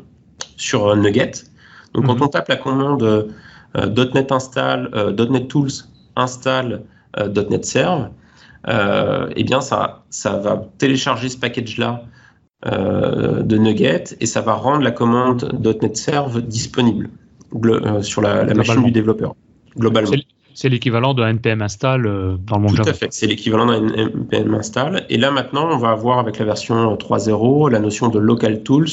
sur 0.56 0.96
NuGet. 0.96 1.32
Donc, 1.92 2.04
mm 2.04 2.06
-hmm. 2.06 2.06
quand 2.06 2.14
mhm. 2.14 2.22
on 2.22 2.28
tape 2.28 2.48
la 2.48 2.56
commande 2.56 3.02
euh, 3.02 4.10
.NET 4.14 4.32
install, 4.32 4.90
euh, 4.94 5.28
.NET 5.30 5.48
Tools 5.48 5.74
install 6.16 6.82
.NET 7.50 7.64
Serve, 7.64 8.08
eh 9.36 9.44
bien, 9.44 9.60
ça, 9.60 9.78
ça 10.10 10.32
va 10.44 10.52
télécharger 10.78 11.28
ce 11.28 11.38
package-là 11.38 11.92
de 13.50 13.56
NuGet 13.64 14.04
et 14.22 14.26
ça 14.34 14.40
va 14.40 14.54
rendre 14.54 14.82
la 14.82 14.90
commande 15.00 15.40
.NET 15.82 15.96
Serve 15.96 16.40
disponible 16.40 17.06
sur 18.00 18.20
la, 18.26 18.32
la 18.44 18.54
machine 18.54 18.82
du 18.82 18.90
développeur, 18.90 19.30
globalement. 19.76 20.16
C'est 20.54 20.68
l'équivalent 20.68 21.14
d'un 21.14 21.34
npm 21.34 21.62
install 21.62 22.06
euh, 22.06 22.36
dans 22.38 22.56
le 22.56 22.62
monde 22.62 22.70
Tout 22.70 22.76
Java. 22.76 22.90
à 22.90 22.94
fait, 22.94 23.12
c'est 23.12 23.26
l'équivalent 23.26 23.66
d'un 23.66 23.80
npm 23.80 24.54
install. 24.54 25.04
Et 25.08 25.18
là 25.18 25.30
maintenant, 25.30 25.68
on 25.70 25.78
va 25.78 25.90
avoir 25.90 26.18
avec 26.18 26.38
la 26.38 26.44
version 26.44 26.94
3.0 26.94 27.70
la 27.70 27.80
notion 27.80 28.08
de 28.08 28.18
local 28.18 28.62
tools 28.62 28.88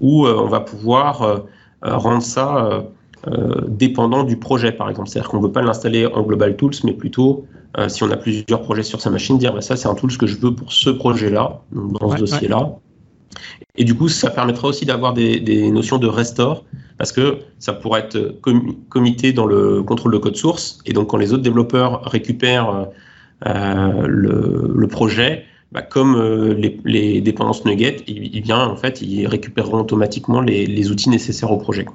où 0.00 0.26
euh, 0.26 0.36
on 0.38 0.46
va 0.46 0.60
pouvoir 0.60 1.22
euh, 1.22 1.38
rendre 1.82 2.22
ça 2.22 2.84
euh, 3.28 3.66
dépendant 3.68 4.24
du 4.24 4.38
projet, 4.38 4.72
par 4.72 4.88
exemple. 4.88 5.10
C'est-à-dire 5.10 5.28
qu'on 5.28 5.40
ne 5.40 5.42
veut 5.42 5.52
pas 5.52 5.60
l'installer 5.60 6.06
en 6.06 6.22
global 6.22 6.56
tools, 6.56 6.72
mais 6.84 6.94
plutôt 6.94 7.44
euh, 7.76 7.86
si 7.90 8.02
on 8.02 8.10
a 8.10 8.16
plusieurs 8.16 8.62
projets 8.62 8.82
sur 8.82 9.02
sa 9.02 9.10
machine, 9.10 9.36
dire 9.36 9.52
bah, 9.52 9.60
ça 9.60 9.76
c'est 9.76 9.88
un 9.88 9.94
tool 9.94 10.16
que 10.16 10.26
je 10.26 10.38
veux 10.38 10.54
pour 10.54 10.72
ce 10.72 10.88
projet-là, 10.88 11.60
dans 11.70 12.08
ouais, 12.08 12.16
ce 12.16 12.20
dossier-là. 12.20 12.62
Ouais. 12.62 13.36
Et 13.76 13.84
du 13.84 13.94
coup, 13.94 14.08
ça 14.08 14.30
permettra 14.30 14.68
aussi 14.68 14.86
d'avoir 14.86 15.12
des, 15.12 15.38
des, 15.38 15.70
notions 15.70 15.98
de 15.98 16.06
restore, 16.06 16.64
parce 17.00 17.12
que 17.12 17.38
ça 17.58 17.72
pourrait 17.72 18.00
être 18.00 18.38
com 18.42 18.74
commité 18.90 19.32
dans 19.32 19.46
le 19.46 19.82
contrôle 19.82 20.12
de 20.12 20.18
code 20.18 20.36
source. 20.36 20.80
Et 20.84 20.92
donc, 20.92 21.08
quand 21.08 21.16
les 21.16 21.32
autres 21.32 21.42
développeurs 21.42 22.02
récupèrent 22.04 22.88
euh, 23.46 24.06
le, 24.06 24.86
projet, 24.86 25.46
bah, 25.72 25.80
comme 25.80 26.14
euh, 26.16 26.52
les, 26.84 27.22
dépendances 27.22 27.64
NuGet, 27.64 28.02
il, 28.06 28.36
il 28.36 28.42
vient, 28.42 28.66
en 28.66 28.76
fait, 28.76 29.00
ils 29.00 29.26
récupéreront 29.26 29.78
automatiquement 29.78 30.42
les 30.42 30.90
outils 30.90 31.08
nécessaires 31.08 31.50
au 31.50 31.56
projet. 31.56 31.86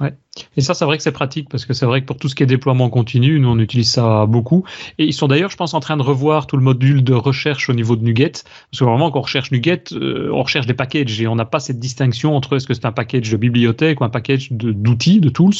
Ouais. 0.00 0.14
Et 0.56 0.60
ça, 0.60 0.74
c'est 0.74 0.84
vrai 0.84 0.98
que 0.98 1.02
c'est 1.02 1.12
pratique 1.12 1.48
parce 1.48 1.64
que 1.64 1.72
c'est 1.72 1.86
vrai 1.86 2.02
que 2.02 2.06
pour 2.06 2.18
tout 2.18 2.28
ce 2.28 2.34
qui 2.34 2.42
est 2.42 2.46
déploiement 2.46 2.90
continu, 2.90 3.40
nous 3.40 3.48
on 3.48 3.58
utilise 3.58 3.90
ça 3.90 4.26
beaucoup. 4.26 4.64
Et 4.98 5.04
ils 5.04 5.14
sont 5.14 5.28
d'ailleurs, 5.28 5.50
je 5.50 5.56
pense, 5.56 5.72
en 5.72 5.80
train 5.80 5.96
de 5.96 6.02
revoir 6.02 6.46
tout 6.46 6.56
le 6.56 6.62
module 6.62 7.02
de 7.02 7.14
recherche 7.14 7.70
au 7.70 7.72
niveau 7.72 7.96
de 7.96 8.02
NuGet. 8.02 8.32
Parce 8.32 8.80
que 8.80 8.84
vraiment, 8.84 9.10
quand 9.10 9.20
on 9.20 9.22
recherche 9.22 9.50
NuGet, 9.50 9.84
euh, 9.92 10.30
on 10.32 10.42
recherche 10.42 10.66
des 10.66 10.74
packages 10.74 11.20
et 11.20 11.26
on 11.26 11.36
n'a 11.36 11.46
pas 11.46 11.60
cette 11.60 11.78
distinction 11.78 12.36
entre 12.36 12.56
est-ce 12.56 12.66
que 12.66 12.74
c'est 12.74 12.84
un 12.84 12.92
package 12.92 13.30
de 13.30 13.36
bibliothèque 13.36 14.00
ou 14.00 14.04
un 14.04 14.10
package 14.10 14.52
d'outils, 14.52 15.20
de, 15.20 15.28
de, 15.28 15.30
tools. 15.30 15.54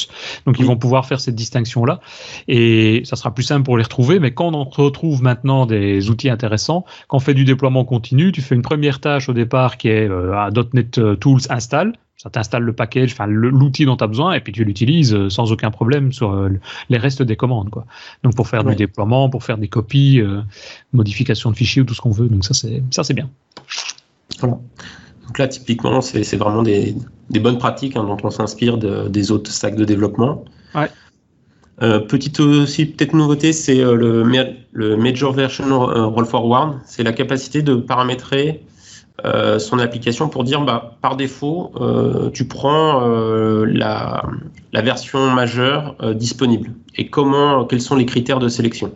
Donc 0.45 0.55
oui. 0.55 0.57
ils 0.59 0.65
vont 0.65 0.77
pouvoir 0.77 1.05
faire 1.07 1.19
cette 1.19 1.35
distinction-là. 1.35 1.99
Et 2.47 3.01
ça 3.05 3.15
sera 3.15 3.33
plus 3.33 3.43
simple 3.43 3.63
pour 3.63 3.77
les 3.77 3.83
retrouver. 3.83 4.19
Mais 4.19 4.31
quand 4.31 4.53
on 4.53 4.65
retrouve 4.65 5.23
maintenant 5.23 5.65
des 5.65 6.09
outils 6.11 6.29
intéressants, 6.29 6.85
quand 7.07 7.17
on 7.17 7.21
fait 7.21 7.33
du 7.33 7.45
déploiement 7.45 7.85
continu, 7.85 8.31
tu 8.31 8.41
fais 8.41 8.53
une 8.53 8.61
première 8.61 8.99
tâche 8.99 9.29
au 9.29 9.33
départ 9.33 9.77
qui 9.77 9.87
est 9.87 10.07
euh, 10.07 10.51
.NET 10.73 11.19
Tools 11.19 11.41
install 11.49 11.93
ça 12.17 12.31
t'installe 12.31 12.63
le 12.63 12.73
package, 12.73 13.11
enfin 13.13 13.27
l'outil 13.27 13.85
dont 13.85 13.95
tu 13.95 14.03
as 14.03 14.07
besoin, 14.07 14.33
et 14.33 14.39
puis 14.39 14.51
tu 14.51 14.63
l'utilises 14.63 15.29
sans 15.29 15.51
aucun 15.51 15.69
problème 15.69 16.11
sur 16.11 16.31
euh, 16.31 16.49
les 16.89 16.97
restes 16.97 17.21
des 17.21 17.35
commandes. 17.35 17.69
Quoi. 17.69 17.85
Donc 18.23 18.35
pour 18.35 18.47
faire 18.47 18.65
ouais. 18.65 18.71
du 18.71 18.77
déploiement, 18.77 19.29
pour 19.29 19.43
faire 19.43 19.59
des 19.59 19.67
copies, 19.67 20.19
euh, 20.19 20.41
modification 20.93 21.51
de 21.51 21.55
fichiers 21.55 21.83
ou 21.83 21.85
tout 21.85 21.93
ce 21.93 22.01
qu'on 22.01 22.11
veut. 22.11 22.27
Donc 22.27 22.43
ça 22.43 22.55
c'est 22.55 22.81
ça 22.89 23.03
c'est 23.03 23.13
bien. 23.13 23.29
Voilà. 24.39 24.57
Donc 25.27 25.37
là 25.37 25.47
typiquement 25.47 26.01
c'est 26.01 26.35
vraiment 26.37 26.63
des, 26.63 26.95
des, 27.29 27.39
bonnes 27.39 27.59
pratiques 27.59 27.95
hein, 27.95 28.03
dont 28.03 28.17
on 28.23 28.31
s'inspire 28.31 28.77
de, 28.79 29.07
des 29.09 29.31
autres 29.31 29.51
stacks 29.51 29.75
de 29.75 29.85
développement. 29.85 30.43
Ouais. 30.73 30.89
Euh, 31.83 31.99
petite 31.99 32.39
aussi 32.39 32.87
peut-être 32.87 33.13
nouveauté, 33.13 33.53
c'est 33.53 33.79
euh, 33.79 33.93
le, 33.93 34.23
le 34.71 34.97
Major 34.97 35.33
Version 35.33 35.85
Roll 35.85 36.25
Forward. 36.25 36.79
C'est 36.85 37.03
la 37.03 37.13
capacité 37.13 37.61
de 37.61 37.75
paramétrer 37.75 38.63
euh, 39.25 39.57
son 39.57 39.79
application 39.79 40.29
pour 40.29 40.43
dire 40.43 40.61
bah, 40.61 40.95
par 41.01 41.17
défaut, 41.17 41.71
euh, 41.77 42.29
tu 42.29 42.47
prends 42.47 43.01
euh, 43.01 43.65
la, 43.65 44.23
la, 44.73 44.81
version 44.81 45.31
majeure 45.31 45.95
disponible 46.13 46.71
et 46.95 47.07
comment, 47.07 47.65
quels 47.65 47.81
sont 47.81 47.95
les 47.95 48.05
critères 48.05 48.39
de 48.39 48.47
sélection? 48.47 48.91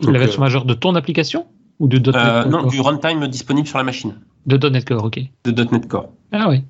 Donc, 0.00 0.12
la 0.12 0.18
version 0.18 0.40
majeure 0.40 0.66
de 0.66 0.74
ton 0.74 0.94
application 0.94 1.46
ou 1.78 1.88
de 1.88 1.96
.NET 1.96 2.12
Core? 2.12 2.46
Non, 2.48 2.66
du 2.66 2.80
runtime 2.80 3.26
disponible 3.28 3.66
sur 3.66 3.78
la 3.78 3.84
machine. 3.84 4.14
De 4.44 4.68
.NET 4.68 4.86
Core, 4.86 5.04
ok. 5.04 5.20
De 5.44 5.64
.NET 5.64 5.88
Core. 5.88 6.10
Ah 6.32 6.48
oui. 6.50 6.62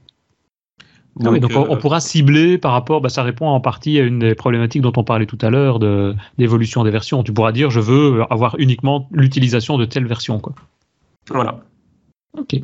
Donc, 1.17 1.27
ah 1.27 1.31
oui, 1.33 1.41
donc 1.41 1.51
on, 1.57 1.73
on, 1.73 1.77
pourra 1.77 2.01
cibler 2.01 2.57
par 2.57 2.71
rapport, 2.71 3.01
bah, 3.01 3.09
ça 3.09 3.25
répond 3.25 3.49
en 3.49 3.61
partie 3.61 3.99
à 3.99 4.05
une 4.05 4.21
des 4.21 4.37
problématiques 4.37 4.83
dont 4.83 4.93
on 4.97 5.03
parlait 5.03 5.27
tout 5.27 5.39
à 5.41 5.51
l'heure 5.51 5.81
d'évolution 6.39 6.83
de, 6.83 6.87
des 6.87 6.93
versions. 6.93 7.25
Tu 7.25 7.33
pourras 7.33 7.51
dire 7.51 7.69
je 7.71 7.81
veux 7.81 8.23
avoir 8.31 8.55
uniquement 8.59 9.09
l'utilisation 9.11 9.77
de 9.77 9.85
telle 9.87 10.07
version. 10.07 10.39
Quoi. 10.39 10.55
Voilà. 11.29 11.61
Ok. 12.37 12.61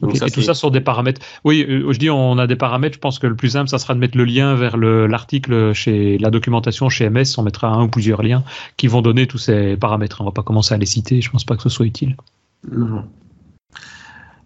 Donc 0.00 0.10
okay. 0.10 0.18
ça, 0.18 0.26
et 0.26 0.30
tout 0.30 0.42
ça 0.42 0.54
sur 0.54 0.70
des 0.70 0.80
paramètres. 0.80 1.20
Oui, 1.44 1.66
euh, 1.68 1.92
je 1.92 1.98
dis 1.98 2.08
on 2.10 2.38
a 2.38 2.46
des 2.46 2.56
paramètres. 2.56 2.94
Je 2.94 3.00
pense 3.00 3.18
que 3.18 3.26
le 3.26 3.34
plus 3.34 3.50
simple, 3.50 3.68
ça 3.68 3.78
sera 3.78 3.94
de 3.94 3.98
mettre 3.98 4.16
le 4.16 4.24
lien 4.24 4.54
vers 4.54 4.76
l'article 4.76 5.72
chez 5.72 6.18
la 6.18 6.30
documentation 6.30 6.88
chez 6.88 7.08
MS. 7.10 7.38
On 7.38 7.42
mettra 7.42 7.68
un 7.68 7.84
ou 7.84 7.88
plusieurs 7.88 8.22
liens 8.22 8.44
qui 8.76 8.86
vont 8.86 9.02
donner 9.02 9.26
tous 9.26 9.38
ces 9.38 9.76
paramètres. 9.76 10.20
On 10.20 10.24
va 10.24 10.30
pas 10.30 10.42
commencer 10.42 10.74
à 10.74 10.78
les 10.78 10.86
citer. 10.86 11.20
Je 11.20 11.30
pense 11.30 11.44
pas 11.44 11.56
que 11.56 11.62
ce 11.62 11.68
soit 11.68 11.86
utile. 11.86 12.16
Non. 12.70 13.04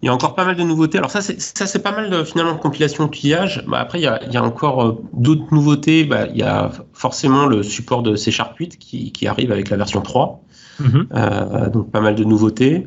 Il 0.03 0.07
y 0.07 0.09
a 0.09 0.15
encore 0.15 0.35
pas 0.35 0.47
mal 0.47 0.57
de 0.57 0.63
nouveautés. 0.63 0.97
Alors 0.97 1.11
ça, 1.11 1.21
c'est 1.21 1.83
pas 1.83 1.93
mal 1.93 2.09
de, 2.09 2.25
finalement 2.25 2.55
de 2.55 2.59
compilation 2.59 3.05
outillage. 3.05 3.63
Bah, 3.69 3.81
après, 3.81 3.99
il 3.99 4.05
y 4.05 4.07
a, 4.07 4.25
il 4.25 4.33
y 4.33 4.39
a 4.39 4.43
encore 4.43 4.83
euh, 4.83 5.03
d'autres 5.13 5.53
nouveautés. 5.53 6.05
Bah, 6.05 6.27
il 6.27 6.39
y 6.39 6.43
a 6.43 6.71
forcément 6.95 7.45
le 7.45 7.63
support 7.63 8.03
de 8.03 8.17
C 8.17 8.31
Sharp 8.31 8.57
8 8.57 8.79
qui, 8.79 9.13
qui 9.13 9.27
arrive 9.27 9.53
avec 9.53 9.69
la 9.69 9.77
version 9.77 10.01
3. 10.01 10.43
Mm 10.79 10.87
-hmm. 10.87 11.07
euh, 11.13 11.69
donc 11.69 11.91
pas 11.91 12.01
mal 12.01 12.15
de 12.15 12.25
nouveautés 12.25 12.87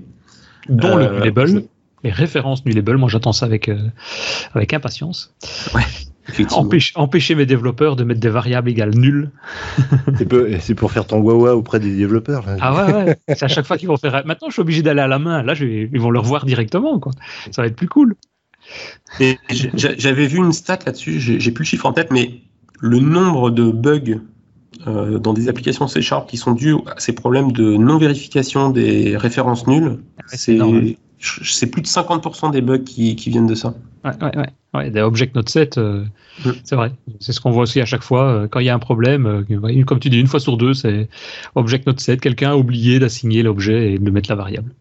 dont 0.70 0.98
euh, 0.98 1.10
le 1.10 1.20
Nulable, 1.20 1.64
les 2.04 2.12
références 2.12 2.66
Nulable. 2.66 2.98
Moi, 2.98 3.10
j'attends 3.10 3.34
ça 3.34 3.46
avec, 3.46 3.70
euh, 3.70 3.78
avec 4.54 4.74
impatience. 4.74 5.34
Ouais. 5.74 5.82
Empêcher, 6.52 6.94
empêcher, 6.96 7.36
mes 7.36 7.46
développeurs 7.46 7.98
de 7.98 8.06
mettre 8.06 8.22
des 8.22 8.30
variables 8.30 8.70
égales 8.70 8.96
nul. 8.96 9.30
c'est 10.62 10.74
pour 10.74 10.90
faire 10.90 11.06
ton 11.06 11.20
wawa 11.20 11.54
auprès 11.54 11.82
des 11.82 11.94
développeurs. 11.98 12.46
Là. 12.46 12.56
Ah 12.62 12.74
ouais, 12.74 12.94
ouais. 12.94 13.18
c'est 13.28 13.44
à 13.44 13.50
chaque 13.50 13.66
fois 13.66 13.78
qu'ils 13.78 13.90
vont 13.90 13.98
faire. 13.98 14.26
Maintenant, 14.26 14.48
je 14.48 14.54
suis 14.54 14.62
obligé 14.62 14.82
d'aller 14.82 15.02
à 15.02 15.08
la 15.08 15.20
main. 15.20 15.44
Là, 15.44 15.54
je 15.54 15.66
vais... 15.66 15.90
ils 15.92 16.00
vont 16.00 16.12
le 16.12 16.20
revoir 16.20 16.46
directement. 16.46 16.98
Quoi. 16.98 17.12
Ça 17.52 17.62
va 17.62 17.68
être 17.68 17.76
plus 17.76 17.90
cool. 17.90 18.16
J'avais 19.74 20.28
vu 20.28 20.38
une 20.38 20.54
stat 20.54 20.80
là-dessus, 20.86 21.20
j'ai 21.20 21.52
plus 21.52 21.64
le 21.64 21.68
chiffre 21.68 21.86
en 21.86 21.94
tête, 21.94 22.10
mais 22.12 22.40
le 22.80 23.00
nombre 23.00 23.52
de 23.52 23.70
bugs 23.70 24.22
euh, 24.88 25.20
dans 25.20 25.34
des 25.34 25.50
applications 25.50 25.88
C 25.88 26.02
Sharp 26.02 26.30
qui 26.30 26.38
sont 26.38 26.54
dus 26.54 26.76
à 26.88 27.00
ces 27.00 27.14
problèmes 27.14 27.52
de 27.52 27.76
non-vérification 27.78 28.70
des 28.70 29.18
références 29.18 29.68
nulles, 29.68 30.00
ouais, 30.32 30.98
c'est 31.24 31.68
plus 31.68 31.82
de 31.82 31.88
50% 31.88 32.52
des 32.52 32.62
bugs 32.62 32.80
qui, 32.80 33.16
qui, 33.16 33.30
viennent 33.30 33.48
de 33.48 33.56
ça. 33.56 33.74
Ouais, 34.04 34.12
ouais, 34.22 34.38
ouais. 34.38 34.50
ouais 34.74 34.90
des 34.90 35.02
Object 35.02 35.36
Note 35.36 35.50
7, 35.50 35.78
euh, 35.78 36.06
mm. 36.46 36.52
c'est 36.64 36.76
vrai. 36.76 36.92
C'est 37.20 37.32
ce 37.32 37.40
qu'on 37.40 37.52
voit 37.52 37.64
aussi 37.64 37.80
à 37.82 37.86
chaque 37.86 38.04
fois. 38.04 38.24
Euh, 38.30 38.48
quand 38.48 38.60
il 38.60 38.66
y 38.66 38.70
a 38.70 38.76
un 38.76 38.80
problème, 38.80 39.26
euh, 39.26 39.84
comme 39.86 40.00
tu 40.00 40.10
dis, 40.10 40.20
une 40.20 40.28
fois 40.28 40.40
sur 40.40 40.58
deux, 40.58 40.74
c'est 40.74 41.08
Object 41.56 41.88
Note 41.88 42.00
7, 42.00 42.20
quelqu'un 42.20 42.52
a 42.52 42.56
oublié 42.56 43.00
d'assigner 43.00 43.44
l'objet 43.44 43.94
et 43.94 44.00
de 44.00 44.12
mettre 44.12 44.30
la 44.30 44.36
variable. 44.36 44.74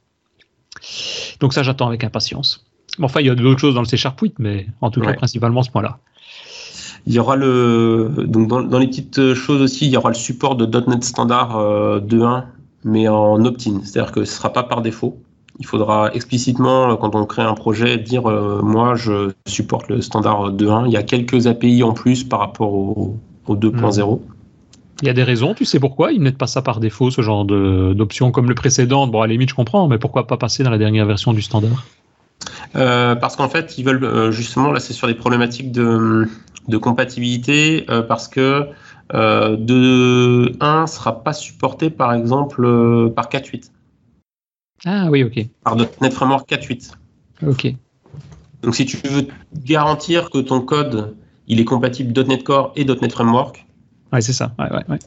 Donc 1.40 1.52
ça, 1.52 1.62
j'attends 1.62 1.86
avec 1.86 2.02
impatience. 2.02 2.64
Bon, 2.98 3.06
enfin, 3.06 3.20
il 3.20 3.26
y 3.26 3.30
a 3.30 3.34
d'autres 3.34 3.60
choses 3.60 3.74
dans 3.74 3.82
le 3.82 3.86
C 3.86 3.96
Sharp 3.96 4.20
8, 4.20 4.34
mais 4.38 4.66
en 4.80 4.90
tout 4.90 5.00
cas, 5.00 5.14
principalement 5.14 5.62
ce 5.62 5.70
point-là. 5.70 5.98
Il 7.06 7.12
y 7.12 7.18
aura 7.18 7.36
le 7.36 8.12
donc 8.26 8.48
dans, 8.48 8.62
dans, 8.62 8.78
les 8.78 8.86
petites 8.86 9.34
choses 9.34 9.60
aussi, 9.60 9.86
il 9.86 9.92
y 9.92 9.96
aura 9.96 10.10
le 10.10 10.14
support 10.14 10.54
de 10.54 10.66
.NET 10.66 11.02
Standard 11.02 11.58
euh, 11.58 12.00
2.1, 12.00 12.44
mais 12.84 13.08
en 13.08 13.44
opt-in, 13.44 13.80
c'est-à-dire 13.82 14.12
que 14.12 14.24
ce 14.24 14.36
sera 14.36 14.52
pas 14.52 14.62
par 14.62 14.82
défaut. 14.82 15.18
Il 15.58 15.66
faudra 15.66 16.12
explicitement, 16.14 16.96
quand 16.96 17.14
on 17.14 17.26
crée 17.26 17.42
un 17.42 17.54
projet, 17.54 17.98
dire 17.98 18.30
euh, 18.30 18.62
moi 18.62 18.94
je 18.94 19.32
supporte 19.46 19.88
le 19.88 20.00
standard 20.00 20.52
2.1. 20.52 20.86
Il 20.86 20.92
y 20.92 20.96
a 20.96 21.02
quelques 21.02 21.46
API 21.46 21.82
en 21.82 21.92
plus 21.92 22.24
par 22.24 22.38
rapport 22.38 22.72
au, 22.72 23.16
au 23.46 23.56
2.0. 23.56 24.20
Il 25.02 25.06
y 25.06 25.10
a 25.10 25.14
des 25.14 25.24
raisons, 25.24 25.54
tu 25.54 25.64
sais 25.64 25.80
pourquoi 25.80 26.12
ils 26.12 26.20
mettent 26.20 26.38
pas 26.38 26.46
ça 26.46 26.62
par 26.62 26.78
défaut, 26.78 27.10
ce 27.10 27.22
genre 27.22 27.44
d'option 27.44 28.30
comme 28.30 28.48
le 28.48 28.54
précédent? 28.54 29.08
Bon, 29.08 29.22
à 29.22 29.26
la 29.26 29.32
limite, 29.32 29.48
je 29.48 29.54
comprends, 29.56 29.88
mais 29.88 29.98
pourquoi 29.98 30.28
pas 30.28 30.36
passer 30.36 30.62
dans 30.62 30.70
la 30.70 30.78
dernière 30.78 31.06
version 31.06 31.32
du 31.32 31.42
standard? 31.42 31.84
Parce 32.72 33.34
qu'en 33.34 33.48
fait, 33.48 33.76
ils 33.78 33.84
veulent 33.84 34.30
justement, 34.30 34.70
là, 34.70 34.78
c'est 34.78 34.92
sur 34.92 35.08
des 35.08 35.14
problématiques 35.14 35.72
de, 35.72 36.28
de 36.68 36.76
compatibilité, 36.76 37.86
parce 38.08 38.28
que 38.28 38.68
euh, 39.14 39.56
de 39.56 40.56
1 40.60 40.86
sera 40.86 41.22
pas 41.22 41.34
supporté 41.34 41.90
par 41.90 42.14
exemple 42.14 42.64
euh, 42.64 43.10
par 43.10 43.28
4.8. 43.28 43.70
Ah 44.86 45.10
oui, 45.10 45.22
ok. 45.22 45.46
Par 45.62 45.76
.NET 45.76 46.12
Framework 46.12 46.48
4.8. 46.48 46.92
Ok. 47.46 47.74
Donc 48.62 48.74
si 48.74 48.86
tu 48.86 48.96
veux 48.96 49.26
garantir 49.54 50.30
que 50.30 50.38
ton 50.38 50.60
code 50.60 51.14
il 51.46 51.60
est 51.60 51.64
compatible 51.64 52.12
.NET 52.26 52.42
Core 52.42 52.72
et 52.76 52.84
.NET 52.84 53.12
Framework. 53.12 53.66
Ouais, 54.12 54.22
c'est 54.22 54.32
ça. 54.32 54.54
Ouais, 54.58 54.70
ouais, 54.70 54.84
ouais. 54.88 54.98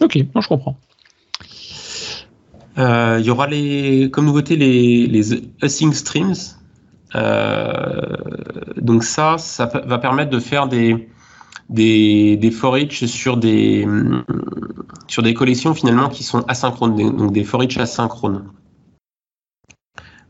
Ok, 0.00 0.18
non, 0.34 0.40
je 0.40 0.48
comprends. 0.48 0.76
Euh, 2.78 3.18
il 3.20 3.26
y 3.26 3.30
aura 3.30 3.46
les, 3.46 4.10
comme 4.10 4.26
nouveauté 4.26 4.56
les, 4.56 5.06
les 5.06 5.42
Async 5.62 5.94
Streams. 5.94 6.34
Donc 7.14 9.04
ça, 9.04 9.38
ça 9.38 9.66
va 9.66 9.98
permettre 9.98 10.30
de 10.30 10.40
faire 10.40 10.66
des, 10.68 11.08
des, 11.68 12.36
des 12.36 12.50
sur 12.50 13.36
des, 13.36 13.86
sur 15.06 15.22
des 15.22 15.34
collections 15.34 15.74
finalement 15.74 16.08
qui 16.08 16.24
sont 16.24 16.44
asynchrones, 16.48 16.96
donc 16.96 17.32
des 17.32 17.44
forage 17.44 17.78
asynchrones. 17.78 18.50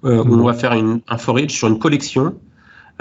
Euh, 0.04 0.22
on 0.24 0.44
va 0.44 0.54
faire 0.54 0.74
une, 0.74 1.00
un 1.08 1.18
forage 1.18 1.50
sur 1.50 1.68
une 1.68 1.78
collection 1.78 2.38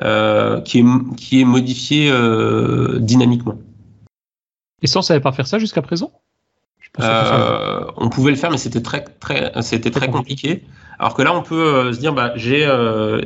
euh, 0.02 0.62
qui, 0.62 0.80
est, 0.80 1.16
qui 1.18 1.42
est 1.42 1.46
modifiée 1.46 2.10
euh, 2.10 3.00
dynamiquement. 3.00 3.58
Et 4.82 4.88
ça, 4.88 5.00
on 5.00 5.02
savait 5.02 5.20
pas 5.20 5.32
faire 5.32 5.48
ça 5.48 5.60
jusqu'à 5.60 5.82
présent? 5.82 6.12
Euh, 7.00 7.86
On 7.98 8.10
pouvait 8.10 8.32
le 8.32 8.38
faire, 8.38 8.52
mais 8.52 8.58
c'était 8.58 8.82
très, 8.82 9.04
très, 9.20 9.52
c'était 9.62 9.92
très 9.92 10.10
compliqué. 10.10 10.64
Alors 11.00 11.14
que 11.14 11.22
là, 11.22 11.36
on 11.36 11.42
peut 11.42 11.92
se 11.94 12.00
dire, 12.00 12.14
bah, 12.14 12.34
j'ai, 12.36 12.68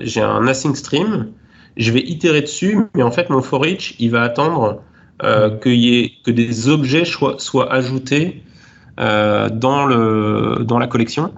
j'ai 0.02 0.22
un 0.22 0.48
async 0.48 0.76
stream, 0.76 1.32
je 1.78 1.92
vais 1.92 2.02
itérer 2.02 2.42
dessus, 2.42 2.78
mais 2.96 3.04
en 3.04 3.12
fait, 3.12 3.30
mon 3.30 3.42
forage, 3.42 3.96
il 4.00 4.12
va 4.12 4.24
attendre 4.24 4.82
euh, 5.24 5.50
que, 5.50 5.68
y 5.68 6.22
que 6.24 6.32
des 6.32 6.70
objets 6.70 7.04
soient, 7.04 7.74
ajoutés 7.74 8.42
euh, 9.00 9.50
dans, 9.50 9.86
le, 9.86 10.64
dans 10.64 10.80
la 10.80 10.88
collection. 10.88 11.34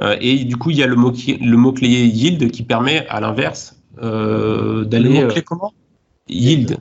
Euh, 0.00 0.16
et 0.20 0.44
du 0.44 0.56
coup, 0.56 0.70
il 0.70 0.76
y 0.76 0.82
a 0.82 0.86
le 0.86 0.96
mot-clé 0.96 1.38
mot 1.42 1.74
yield 1.76 2.50
qui 2.50 2.62
permet, 2.62 3.06
à 3.08 3.20
l'inverse, 3.20 3.76
d'aller. 4.00 5.20
Le 5.20 5.24
mot-clé 5.24 5.42
comment? 5.42 5.72
Yield. 6.28 6.78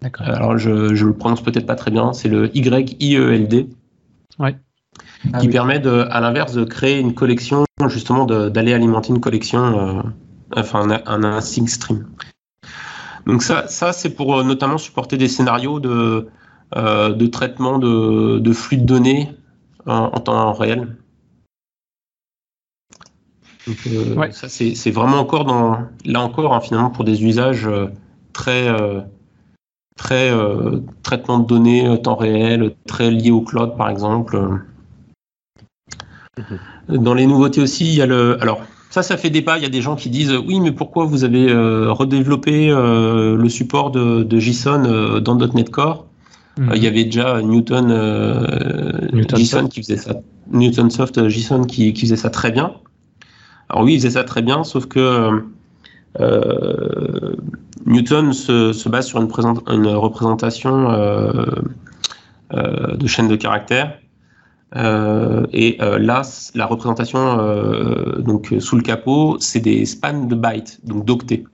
D'accord. 0.00 0.26
Alors, 0.28 0.58
je, 0.58 0.94
je 0.94 1.06
le 1.06 1.12
prononce 1.12 1.42
peut-être 1.42 1.66
pas 1.66 1.74
très 1.74 1.90
bien, 1.90 2.12
c'est 2.12 2.28
le 2.28 2.56
Y-I-E-L-D. 2.56 3.68
Ouais. 4.38 4.56
qui 5.40 5.46
ah 5.48 5.50
permet, 5.50 5.80
de, 5.80 6.06
à 6.10 6.20
l'inverse, 6.20 6.52
de 6.52 6.64
créer 6.64 7.00
une 7.00 7.14
collection, 7.14 7.64
justement, 7.88 8.24
d'aller 8.24 8.72
alimenter 8.72 9.08
une 9.10 9.20
collection, 9.20 10.04
enfin, 10.56 10.88
un, 11.06 11.24
un, 11.24 11.40
sync 11.40 11.68
stream. 11.68 12.06
Donc 13.28 13.42
ça, 13.42 13.68
ça 13.68 13.92
c'est 13.92 14.10
pour 14.10 14.38
euh, 14.38 14.42
notamment 14.42 14.78
supporter 14.78 15.18
des 15.18 15.28
scénarios 15.28 15.80
de, 15.80 16.28
euh, 16.76 17.12
de 17.12 17.26
traitement 17.26 17.78
de, 17.78 18.52
flux 18.52 18.78
de 18.78 18.84
données 18.84 19.30
en, 19.86 20.08
temps 20.20 20.52
réel. 20.54 20.96
Euh, 23.86 24.30
ça 24.32 24.48
c'est 24.48 24.90
vraiment 24.90 25.18
encore 25.18 25.44
dans 25.44 25.78
là 26.06 26.22
encore 26.22 26.54
hein, 26.54 26.60
finalement 26.60 26.88
pour 26.88 27.04
des 27.04 27.22
usages 27.22 27.68
très 28.32 28.74
très 29.98 30.32
traitement 31.02 31.38
de 31.40 31.46
données 31.46 32.00
temps 32.02 32.16
réel, 32.16 32.74
très 32.86 33.10
lié 33.10 33.30
au 33.30 33.42
cloud 33.42 33.76
par 33.76 33.90
exemple. 33.90 34.40
Mhm. 36.38 37.02
Dans 37.02 37.14
les 37.14 37.26
nouveautés 37.26 37.60
aussi, 37.60 37.86
il 37.86 37.94
y 37.94 38.02
a 38.02 38.06
le 38.06 38.40
alors 38.40 38.62
ça, 38.90 39.02
ça 39.02 39.16
fait 39.16 39.30
débat. 39.30 39.58
Il 39.58 39.62
y 39.62 39.66
a 39.66 39.70
des 39.70 39.82
gens 39.82 39.96
qui 39.96 40.08
disent 40.08 40.32
oui, 40.32 40.60
mais 40.60 40.72
pourquoi 40.72 41.04
vous 41.04 41.24
avez 41.24 41.50
euh, 41.50 41.92
redéveloppé 41.92 42.70
euh, 42.70 43.36
le 43.36 43.48
support 43.48 43.90
de, 43.90 44.38
JSON 44.38 44.84
euh, 44.84 45.20
dans 45.20 45.36
.NET 45.36 45.70
Core? 45.70 46.06
Mhm. 46.56 46.72
Il 46.74 46.82
y 46.82 46.86
avait 46.86 47.04
déjà 47.04 47.42
Newton, 47.42 47.88
JSON 49.36 49.68
qui 49.68 49.82
faisait 49.82 49.98
ça, 49.98 50.14
Newton 50.50 50.90
Soft 50.90 51.28
JSON 51.28 51.64
qui, 51.64 51.94
faisait 51.94 52.16
ça 52.16 52.30
très 52.30 52.50
bien. 52.50 52.72
Alors 53.68 53.84
oui, 53.84 53.94
il 53.94 53.98
faisait 53.98 54.10
ça 54.10 54.24
très 54.24 54.42
bien, 54.42 54.64
sauf 54.64 54.86
que 54.86 55.44
Newton 57.86 58.32
se, 58.32 58.88
base 58.88 59.06
sur 59.06 59.20
une, 59.20 59.28
une 59.68 59.88
représentation 59.88 60.88
de 62.50 63.06
chaîne 63.06 63.28
de 63.28 63.36
caractères 63.36 63.98
euh, 64.76 65.46
et 65.52 65.78
euh, 65.80 65.98
là, 65.98 66.22
la 66.54 66.66
représentation 66.66 67.38
euh, 67.40 68.20
donc 68.20 68.54
sous 68.58 68.76
le 68.76 68.82
capot, 68.82 69.38
c'est 69.40 69.60
des 69.60 69.86
spans 69.86 70.26
de 70.26 70.34
bytes, 70.34 70.80
donc 70.84 71.04
d'octets. 71.04 71.44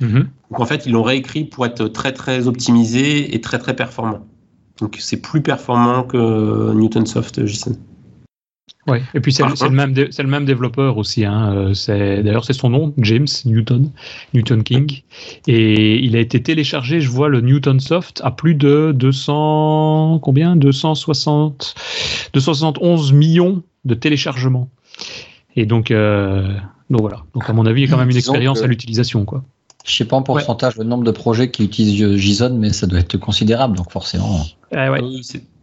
Mhm. 0.00 0.28
Donc 0.50 0.60
en 0.60 0.66
fait, 0.66 0.86
ils 0.86 0.92
l'ont 0.92 1.02
réécrit 1.02 1.44
pour 1.44 1.66
être 1.66 1.88
très 1.88 2.12
très 2.12 2.46
optimisé 2.46 3.34
et 3.34 3.40
très 3.40 3.58
très 3.58 3.74
performant. 3.74 4.20
Donc 4.80 4.96
c'est 5.00 5.16
plus 5.16 5.42
performant 5.42 6.04
que 6.04 6.72
Newton 6.74 7.06
Soft 7.06 7.44
JSON. 7.44 7.76
Ouais. 8.86 9.02
Et 9.14 9.20
puis 9.20 9.32
c'est 9.32 9.42
le, 9.42 9.70
même 9.70 9.94
c'est 10.10 10.22
le 10.22 10.28
même 10.28 10.44
développeur 10.44 10.96
aussi. 10.96 11.24
Hein. 11.24 11.52
Euh, 11.54 11.74
c'est 11.74 12.22
d'ailleurs 12.22 12.44
c'est 12.44 12.52
son 12.52 12.70
nom, 12.70 12.94
James 12.98 13.26
Newton, 13.44 13.90
Newton 14.32 14.62
King, 14.62 15.02
et 15.48 15.96
il 15.96 16.14
a 16.14 16.20
été 16.20 16.40
téléchargé. 16.40 17.00
Je 17.00 17.10
vois 17.10 17.28
le 17.28 17.40
Newton 17.40 17.80
Soft 17.80 18.20
à 18.24 18.30
plus 18.30 18.54
de 18.54 18.92
200 18.94 20.20
combien? 20.22 20.54
260 20.54 21.74
271 22.32 23.12
millions 23.12 23.62
de 23.84 23.94
téléchargements. 23.94 24.68
Et 25.56 25.66
donc 25.66 25.90
euh, 25.90 26.56
donc 26.88 27.00
voilà. 27.00 27.24
Donc 27.34 27.50
à 27.50 27.52
mon 27.52 27.66
avis, 27.66 27.82
il 27.82 27.84
y 27.86 27.88
a 27.88 27.90
quand 27.90 27.98
même 27.98 28.10
une 28.10 28.16
expérience 28.16 28.62
à 28.62 28.68
l'utilisation 28.68 29.24
quoi. 29.24 29.42
Je 29.84 29.94
sais 29.94 30.04
pas 30.04 30.16
en 30.16 30.22
pourcentage 30.22 30.76
le 30.76 30.84
nombre 30.84 31.04
de 31.04 31.12
projets 31.12 31.50
qui 31.50 31.64
utilisent 31.64 32.16
JSON, 32.16 32.56
mais 32.58 32.72
ça 32.72 32.86
doit 32.86 32.98
être 32.98 33.16
considérable, 33.18 33.76
donc 33.76 33.92
forcément. 33.92 34.44
Ah 34.72 34.90
ouais 34.90 35.00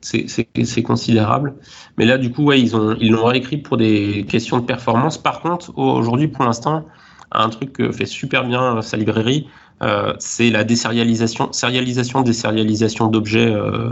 c'est 0.04 0.84
considérable. 0.84 1.56
Mais 1.98 2.06
là, 2.06 2.18
du 2.18 2.32
coup, 2.32 2.52
ils 2.52 2.76
ont 2.76 2.96
ils 3.00 3.12
l'ont 3.12 3.26
réécrit 3.26 3.58
pour 3.58 3.78
des 3.78 4.26
questions 4.28 4.60
de 4.60 4.66
performance. 4.66 5.18
Par 5.18 5.42
contre, 5.42 5.78
aujourd'hui, 5.78 6.28
pour 6.28 6.46
l'instant, 6.46 6.86
un 7.32 7.50
truc 7.50 7.74
que 7.74 7.92
fait 7.92 8.06
super 8.06 8.46
bien 8.46 8.82
sa 8.82 8.98
librairie, 8.98 9.48
euh, 9.82 10.14
c'est 10.20 10.50
la 10.50 10.64
désérialisation, 10.64 11.52
sérialisation, 11.52 12.22
désérialisation 12.22 13.08
d'objets 13.08 13.52
euh, 13.52 13.92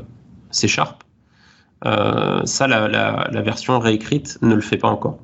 C 0.51 0.67
Sharp. 0.67 1.03
Euh, 1.85 2.41
ça, 2.45 2.67
la, 2.67 2.87
la, 2.87 3.41
version 3.41 3.79
réécrite 3.79 4.37
ne 4.41 4.53
le 4.53 4.61
fait 4.61 4.77
pas 4.77 4.87
encore. 4.87 5.17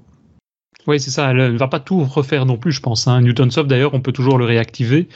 Oui, 0.88 1.00
c'est 1.00 1.12
ça. 1.12 1.30
Elle 1.30 1.54
ne 1.54 1.58
va 1.58 1.68
pas 1.68 1.80
tout 1.80 2.04
refaire 2.04 2.46
non 2.46 2.58
plus, 2.58 2.72
je 2.72 2.82
pense. 2.82 3.08
Hein. 3.08 3.22
Newton 3.22 3.52
Soft, 3.52 3.70
d'ailleurs, 3.70 3.94
on 3.94 4.02
peut 4.02 4.12
toujours 4.12 4.38
le 4.38 4.46
réactiver 4.46 5.08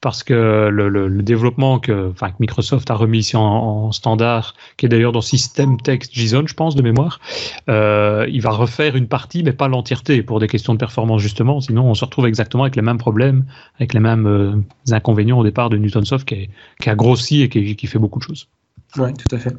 parce 0.00 0.22
que 0.22 0.68
le, 0.68 1.22
développement 1.22 1.78
que, 1.78 2.10
enfin, 2.10 2.30
Microsoft 2.38 2.90
a 2.90 2.94
remis 2.94 3.18
ici 3.18 3.36
en, 3.36 3.92
standard, 3.92 4.54
qui 4.76 4.86
est 4.86 4.88
d'ailleurs 4.88 5.12
dans 5.12 5.20
System 5.20 5.80
Text 5.80 6.12
JSON, 6.14 6.46
je 6.46 6.54
pense, 6.54 6.74
de 6.74 6.82
mémoire, 6.82 7.20
euh, 7.68 8.26
il 8.30 8.40
va 8.42 8.50
refaire 8.50 8.96
une 8.96 9.08
partie, 9.08 9.42
mais 9.42 9.52
pas 9.52 9.68
l'entièreté, 9.68 10.22
pour 10.22 10.40
des 10.40 10.48
questions 10.48 10.74
de 10.74 10.78
performance, 10.78 11.22
justement. 11.22 11.60
Sinon, 11.60 11.84
on 11.86 11.94
se 11.94 12.04
retrouve 12.04 12.26
exactement 12.26 12.64
avec 12.64 12.76
les 12.76 12.82
mêmes 12.82 12.98
problèmes, 12.98 13.44
avec 13.76 13.94
les 13.94 14.00
mêmes 14.00 14.26
euh, 14.26 14.56
inconvénients 14.92 15.38
au 15.38 15.44
départ 15.44 15.70
de 15.70 15.76
Newton 15.76 16.04
Soft, 16.04 16.26
qui, 16.26 16.48
a 16.88 16.94
grossi 16.94 17.42
et 17.42 17.48
qui, 17.48 17.86
fait 17.86 17.98
beaucoup 17.98 18.18
de 18.18 18.24
choses. 18.24 18.48
Oui, 18.96 19.12
tout 19.14 19.34
à 19.34 19.38
fait. 19.38 19.56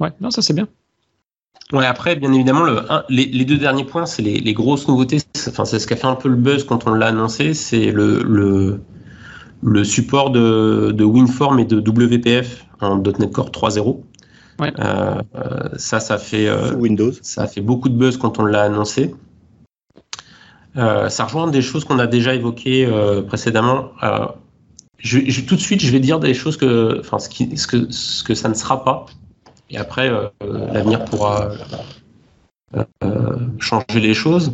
Ouais, 0.00 0.10
non, 0.20 0.30
ça 0.30 0.42
c'est 0.42 0.54
bien. 0.54 0.68
Ouais, 1.72 1.86
après, 1.86 2.16
bien 2.16 2.32
évidemment, 2.32 2.64
le, 2.64 2.82
les, 3.08 3.44
deux 3.44 3.56
derniers 3.56 3.84
points, 3.84 4.04
c'est 4.04 4.20
les, 4.20 4.52
grosses 4.52 4.86
nouveautés. 4.88 5.18
Enfin, 5.48 5.64
c'est 5.64 5.78
ce 5.78 5.86
qui 5.86 5.94
a 5.94 5.96
fait 5.96 6.06
un 6.06 6.16
peu 6.16 6.28
le 6.28 6.36
buzz 6.36 6.64
quand 6.64 6.86
on 6.86 6.92
l'a 6.92 7.06
annoncé. 7.06 7.54
C'est 7.54 7.92
le, 7.92 8.22
le 8.22 8.82
support 9.84 10.30
de, 10.30 11.04
WinForm 11.04 11.58
et 11.58 11.64
de 11.64 11.78
WPF 11.78 12.66
en 12.80 12.98
.NET 12.98 13.32
Core 13.32 13.50
3.0. 13.50 14.00
Euh, 14.60 15.22
ça, 15.76 16.00
ça 16.00 16.18
fait, 16.18 16.46
euh, 16.46 16.74
Windows. 16.74 17.12
ça 17.22 17.42
a 17.42 17.46
fait 17.46 17.60
beaucoup 17.60 17.88
de 17.88 17.96
buzz 17.96 18.16
quand 18.16 18.38
on 18.38 18.44
l'a 18.44 18.62
annoncé. 18.62 19.14
Euh, 20.76 21.08
ça 21.08 21.24
rejoint 21.24 21.48
des 21.48 21.62
choses 21.62 21.84
qu'on 21.84 21.98
a 21.98 22.06
déjà 22.06 22.34
évoquées 22.34 22.88
précédemment. 23.26 23.90
Je, 24.98 25.40
tout 25.40 25.56
de 25.56 25.60
suite, 25.60 25.80
je 25.80 25.90
vais 25.90 26.00
dire 26.00 26.20
des 26.20 26.34
choses 26.34 26.56
que, 26.56 27.00
enfin, 27.00 27.18
ce, 27.18 27.28
qui, 27.28 27.56
ce, 27.56 27.66
que, 27.66 27.90
ce 27.90 28.22
que 28.22 28.34
ça 28.34 28.48
ne 28.48 28.54
sera 28.54 28.84
pas. 28.84 29.06
Et 29.70 29.78
après, 29.78 30.10
l'avenir 30.40 31.04
pourra 31.04 31.50
changer 33.58 34.00
les 34.00 34.14
choses. 34.14 34.52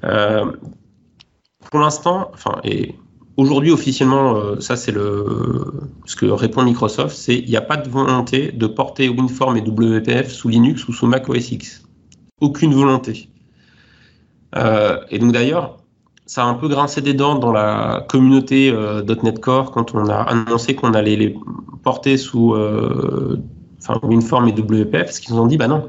pour 0.00 1.80
l'instant, 1.80 2.30
enfin, 2.34 2.60
et 2.64 2.94
Aujourd'hui, 3.38 3.70
officiellement, 3.70 4.34
euh, 4.34 4.58
ça 4.58 4.74
c'est 4.74 4.90
le 4.90 5.24
ce 6.06 6.16
que 6.16 6.26
répond 6.26 6.64
Microsoft, 6.64 7.16
c'est 7.16 7.36
il 7.36 7.48
n'y 7.48 7.56
a 7.56 7.60
pas 7.60 7.76
de 7.76 7.88
volonté 7.88 8.50
de 8.50 8.66
porter 8.66 9.08
WinForm 9.08 9.56
et 9.56 9.60
WPF 9.60 10.28
sous 10.28 10.48
Linux 10.48 10.88
ou 10.88 10.92
sous 10.92 11.06
Mac 11.06 11.28
OS 11.28 11.52
X. 11.52 11.84
Aucune 12.40 12.74
volonté. 12.74 13.28
Euh, 14.56 14.98
et 15.10 15.20
donc 15.20 15.30
d'ailleurs, 15.30 15.76
ça 16.26 16.42
a 16.42 16.46
un 16.46 16.54
peu 16.54 16.66
grincé 16.66 17.00
des 17.00 17.14
dents 17.14 17.36
dans 17.36 17.52
la 17.52 18.04
communauté 18.08 18.72
euh, 18.72 19.04
.NET 19.22 19.38
Core 19.40 19.70
quand 19.70 19.94
on 19.94 20.08
a 20.08 20.16
annoncé 20.16 20.74
qu'on 20.74 20.92
allait 20.92 21.14
les 21.14 21.36
porter 21.84 22.16
sous 22.16 22.56
WinForm 24.02 24.48
et 24.48 24.52
WPF, 24.52 25.04
parce 25.04 25.20
qu'ils 25.20 25.36
nous 25.36 25.40
ont 25.40 25.46
dit 25.46 25.58
bah 25.58 25.68
non, 25.68 25.88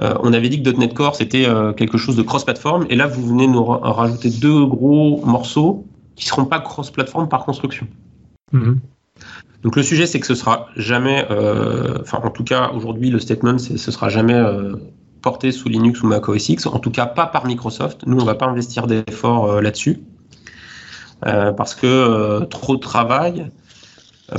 on 0.00 0.32
avait 0.32 0.48
dit 0.48 0.60
que 0.60 0.70
.NET 0.70 0.92
Core 0.92 1.14
c'était 1.14 1.46
quelque 1.76 1.98
chose 1.98 2.16
de 2.16 2.22
cross-platform, 2.22 2.86
et 2.90 2.96
là 2.96 3.06
vous 3.06 3.24
venez 3.24 3.46
nous 3.46 3.64
rajouter 3.64 4.30
deux 4.30 4.66
gros 4.66 5.24
morceaux 5.24 5.86
qui 6.16 6.26
seront 6.26 6.44
pas 6.44 6.60
cross-platform 6.60 7.28
par 7.28 7.44
construction. 7.44 7.86
Mhm. 8.52 8.80
Donc 9.62 9.76
le 9.76 9.82
sujet, 9.82 10.06
c'est 10.06 10.20
que 10.20 10.26
ce 10.26 10.34
sera 10.34 10.68
jamais, 10.76 11.26
euh, 11.30 11.98
enfin 12.00 12.20
en 12.22 12.30
tout 12.30 12.44
cas 12.44 12.70
aujourd'hui 12.70 13.10
le 13.10 13.18
statement, 13.18 13.58
c'est 13.58 13.78
ce 13.78 13.90
sera 13.90 14.10
jamais 14.10 14.34
euh, 14.34 14.76
porté 15.22 15.52
sous 15.52 15.68
Linux 15.68 16.02
ou 16.02 16.06
Mac 16.06 16.28
OS 16.28 16.50
X, 16.50 16.66
en 16.66 16.78
tout 16.78 16.90
cas 16.90 17.06
pas 17.06 17.26
par 17.26 17.46
Microsoft. 17.46 18.06
Nous, 18.06 18.18
on 18.20 18.24
va 18.24 18.34
pas 18.34 18.46
investir 18.46 18.86
d'efforts 18.86 19.50
euh, 19.50 19.60
là-dessus 19.60 20.00
parce 21.56 21.74
que 21.74 22.44
trop 22.50 22.76
de 22.76 22.80
travail 22.80 23.50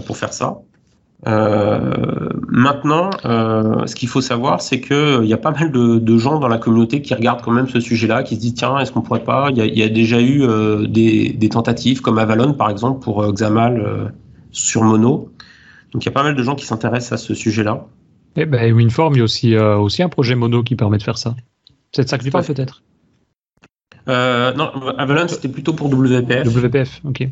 pour 0.06 0.18
faire 0.18 0.34
ça. 0.34 0.60
Maintenant, 1.26 3.10
ce 3.24 3.96
qu'il 3.96 4.10
faut 4.10 4.22
savoir, 4.22 4.62
c'est 4.62 4.80
qu'il 4.80 5.26
y 5.26 5.34
a 5.34 5.38
pas 5.38 5.52
mal 5.52 5.72
de, 5.72 6.18
gens 6.18 6.40
dans 6.40 6.48
la 6.48 6.58
communauté 6.58 7.02
qui 7.02 7.14
regardent 7.14 7.42
quand 7.42 7.52
même 7.52 7.68
ce 7.68 7.80
sujet-là, 7.80 8.24
qui 8.24 8.36
se 8.36 8.42
disent 8.42 8.56
tiens, 8.56 8.78
est-ce 8.80 8.92
qu'on 8.92 9.02
pourrait 9.02 9.24
pas? 9.24 9.50
Il 9.52 9.78
y, 9.78 9.84
a 9.84 9.90
déjà 9.90 10.22
eu 10.22 10.46
des, 10.88 11.30
des, 11.30 11.50
tentatives 11.50 12.02
comme 12.02 12.20
Avalon 12.20 12.54
par 12.54 12.70
exemple 12.70 13.04
pour 13.04 13.32
Xamal 13.32 14.12
sur 14.52 14.84
Mono. 14.84 15.32
Donc 15.92 16.04
il 16.04 16.08
y 16.08 16.10
a 16.10 16.12
pas 16.12 16.24
mal 16.24 16.36
de 16.36 16.44
gens 16.44 16.56
qui 16.56 16.66
s'intéressent 16.66 17.14
à 17.14 17.18
ce 17.18 17.34
sujet-là. 17.34 17.86
Et 18.36 18.42
eh 18.42 18.46
ben, 18.46 18.74
WinForm, 18.74 19.14
il 19.14 19.20
y 19.20 19.22
a 19.22 19.24
aussi, 19.24 19.56
euh, 19.56 19.78
aussi 19.78 20.04
un 20.04 20.10
projet 20.10 20.36
Mono 20.36 20.62
qui 20.62 20.76
permet 20.76 20.98
de 20.98 21.04
faire 21.04 21.18
ça. 21.18 21.36
C'est 21.94 22.04
de 22.04 22.10
ça 22.10 22.18
que 22.18 22.24
tu 22.24 22.32
parles 22.32 22.44
peut-être 22.44 22.84
euh, 24.10 24.54
Non, 24.54 24.72
Avalanche 24.98 25.30
c'était 25.32 25.48
plutôt 25.48 25.72
pour 25.72 25.88
WPF. 25.88 26.46
WPF, 26.48 27.02
ok. 27.06 27.30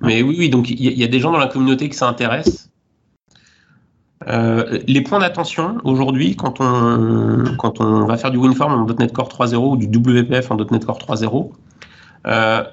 Mais 0.00 0.22
oui, 0.22 0.36
oui, 0.38 0.48
donc 0.48 0.70
il 0.70 0.80
y, 0.80 1.04
a 1.04 1.08
des 1.08 1.20
gens 1.20 1.32
dans 1.32 1.38
la 1.38 1.48
communauté 1.48 1.88
qui 1.88 1.96
s'intéressent. 1.96 2.70
Euh, 4.26 4.80
les 4.86 5.00
points 5.00 5.20
d'attention 5.20 5.78
aujourd'hui, 5.84 6.34
quand 6.34 6.60
on, 6.60 7.56
quand 7.56 7.80
on 7.80 8.04
va 8.04 8.16
faire 8.16 8.30
du 8.30 8.38
WinForm 8.38 8.72
en 8.72 8.86
.NET 8.86 9.12
Core 9.12 9.28
3.0 9.28 9.56
ou 9.56 9.76
du 9.76 9.86
WPF 9.86 10.50
en 10.50 10.56
.NET 10.56 10.84
Core 10.84 10.98
3.0, 10.98 11.52
euh, 12.26 12.64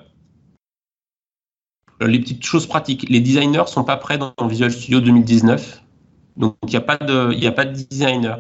les 2.02 2.20
petites 2.20 2.44
choses 2.44 2.66
pratiques. 2.66 3.08
Les 3.10 3.20
designers 3.20 3.68
sont 3.68 3.84
pas 3.84 3.98
prêts 3.98 4.18
dans 4.18 4.34
Visual 4.48 4.72
Studio 4.72 5.02
2019. 5.02 5.84
Donc, 6.38 6.56
il 6.64 6.70
n'y 6.70 6.76
a, 6.76 6.82
pas 6.82 6.98
de, 6.98 7.46
a 7.46 7.52
pas 7.52 7.66
de 7.66 7.74
designer. 7.74 8.40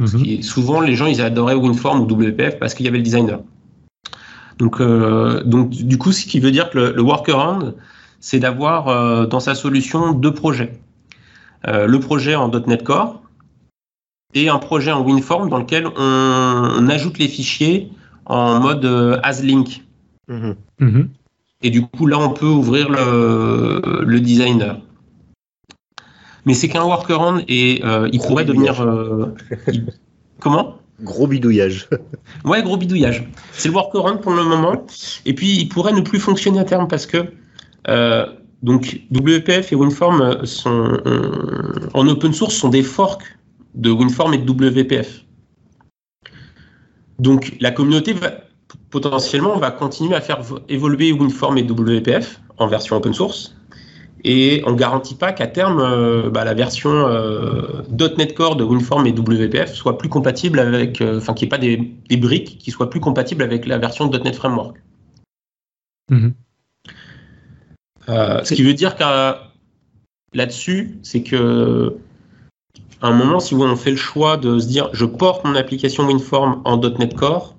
Mhm. 0.00 0.42
souvent, 0.42 0.80
les 0.80 0.94
gens, 0.94 1.06
ils 1.06 1.20
adoraient 1.20 1.54
WinForm 1.54 2.00
ou 2.00 2.04
WPF 2.04 2.58
parce 2.58 2.74
qu'il 2.74 2.86
y 2.86 2.88
avait 2.88 2.98
le 2.98 3.04
designer. 3.04 3.40
Donc, 4.58 4.80
euh, 4.80 5.42
donc, 5.42 5.70
du 5.70 5.98
coup, 5.98 6.12
ce 6.12 6.26
qui 6.26 6.38
veut 6.38 6.50
dire 6.50 6.70
que 6.70 6.78
le, 6.78 7.02
workaround, 7.02 7.74
c'est 8.20 8.38
d'avoir 8.38 9.26
dans 9.26 9.40
sa 9.40 9.54
solution 9.54 10.12
deux 10.12 10.34
projets. 10.34 10.78
Le 11.64 11.98
projet 11.98 12.34
en 12.34 12.48
.NET 12.48 12.82
Core 12.82 13.22
et 14.34 14.48
un 14.48 14.58
projet 14.58 14.92
en 14.92 15.04
WinForm 15.04 15.48
dans 15.50 15.58
lequel 15.58 15.86
on, 15.86 16.88
ajoute 16.88 17.18
les 17.18 17.28
fichiers 17.28 17.90
en 18.26 18.60
mode 18.60 18.84
AsLink. 19.22 19.82
Mhm. 20.28 20.56
Mhm. 20.78 21.08
Et 21.62 21.70
du 21.70 21.82
coup, 21.82 22.06
là, 22.06 22.18
on 22.18 22.30
peut 22.30 22.46
ouvrir 22.46 22.88
le, 22.88 24.20
designer. 24.20 24.80
Mais 26.46 26.54
c'est 26.54 26.68
qu'un 26.68 26.84
workaround 26.84 27.44
et 27.48 27.82
euh, 27.84 28.08
il 28.12 28.20
pourrait 28.20 28.46
devenir. 28.46 28.80
Euh, 28.80 29.34
comment? 30.40 30.78
Gros 31.02 31.26
bidouillage. 31.26 31.88
ouais, 32.44 32.62
gros 32.62 32.78
bidouillage. 32.78 33.28
C'est 33.52 33.68
le 33.68 33.74
workaround 33.74 34.20
pour 34.20 34.32
le 34.32 34.44
moment. 34.44 34.86
Et 35.26 35.34
puis, 35.34 35.58
il 35.58 35.68
pourrait 35.68 35.92
ne 35.92 36.00
plus 36.00 36.18
fonctionner 36.18 36.60
à 36.60 36.64
terme 36.64 36.88
parce 36.88 37.06
que. 37.06 37.32
Euh, 37.88 38.26
donc, 38.62 39.00
WPF 39.10 39.72
et 39.72 39.76
WinForm 39.76 40.44
sont, 40.44 40.98
en 41.94 42.08
open 42.08 42.32
source 42.32 42.54
sont 42.54 42.68
des 42.68 42.82
forks 42.82 43.24
de 43.74 43.90
WinForm 43.90 44.34
et 44.34 44.38
de 44.38 44.50
WPF. 44.50 45.24
Donc, 47.18 47.56
la 47.60 47.70
communauté 47.70 48.12
va, 48.12 48.32
potentiellement, 48.90 49.58
va 49.58 49.70
continuer 49.70 50.14
à 50.14 50.20
faire 50.20 50.40
évoluer 50.68 51.12
WinForm 51.12 51.58
et 51.58 51.62
WPF 51.62 52.40
en 52.58 52.66
version 52.66 52.96
open 52.96 53.14
source. 53.14 53.54
Et 54.22 54.62
on 54.66 54.72
ne 54.72 54.76
garantit 54.76 55.14
pas 55.14 55.32
qu'à 55.32 55.46
terme, 55.46 55.80
euh, 55.80 56.28
bah, 56.30 56.44
la 56.44 56.52
version 56.52 56.90
euh, 56.90 57.82
.NET 57.90 58.34
Core 58.34 58.56
de 58.56 58.64
WinForm 58.64 59.06
et 59.06 59.12
WPF 59.12 59.74
soit 59.74 59.96
plus 59.96 60.10
compatible 60.10 60.58
avec, 60.58 61.00
euh, 61.00 61.18
enfin, 61.18 61.32
qu'il 61.32 61.46
n'y 61.46 61.48
ait 61.48 61.78
pas 61.78 61.86
des, 62.08 62.16
briques 62.16 62.58
qui 62.58 62.70
soient 62.70 62.90
plus 62.90 63.00
compatibles 63.00 63.42
avec 63.42 63.66
la 63.66 63.78
version 63.78 64.10
.NET 64.10 64.34
Framework. 64.34 64.76
Mhm. 68.10 68.44
ce 68.44 68.54
qui 68.54 68.62
veut 68.62 68.74
dire 68.74 68.96
que 68.96 69.34
là-dessus, 70.34 70.98
c'est 71.02 71.22
que 71.22 71.96
à 73.02 73.08
un 73.08 73.12
moment, 73.12 73.40
si 73.40 73.54
on 73.54 73.76
fait 73.76 73.90
le 73.90 73.96
choix 73.96 74.36
de 74.36 74.58
se 74.58 74.66
dire, 74.66 74.90
je 74.92 75.06
porte 75.06 75.44
mon 75.44 75.54
application 75.54 76.06
WinForm 76.06 76.60
en 76.64 76.76
.NET 76.76 77.14
Core, 77.14 77.54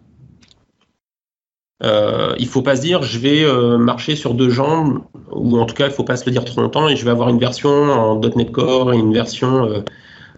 euh, 1.84 2.36
il 2.38 2.47
faut 2.47 2.62
pas 2.62 2.76
se 2.76 2.82
dire 2.82 3.02
je 3.02 3.18
vais 3.18 3.43
euh, 3.43 3.80
marcher 3.80 4.16
sur 4.16 4.36
deux 4.36 4.52
jambes, 4.52 5.02
ou 5.32 5.58
en 5.60 5.66
tout 5.66 5.74
cas 5.74 5.88
il 5.88 5.91
faut 5.91 6.04
pas 6.04 6.16
se 6.16 6.26
le 6.28 6.32
dire 6.32 6.45
trop 6.45 6.62
longtemps 6.62 6.88
et 6.88 6.95
je 6.95 7.04
vais 7.04 7.10
avoir 7.12 7.30
une 7.30 7.39
version 7.39 7.70
en 7.70 8.20
.NET 8.20 8.52
Core 8.52 8.93
et 8.93 8.97
une 8.97 9.14
version 9.14 9.66
euh, 9.66 9.82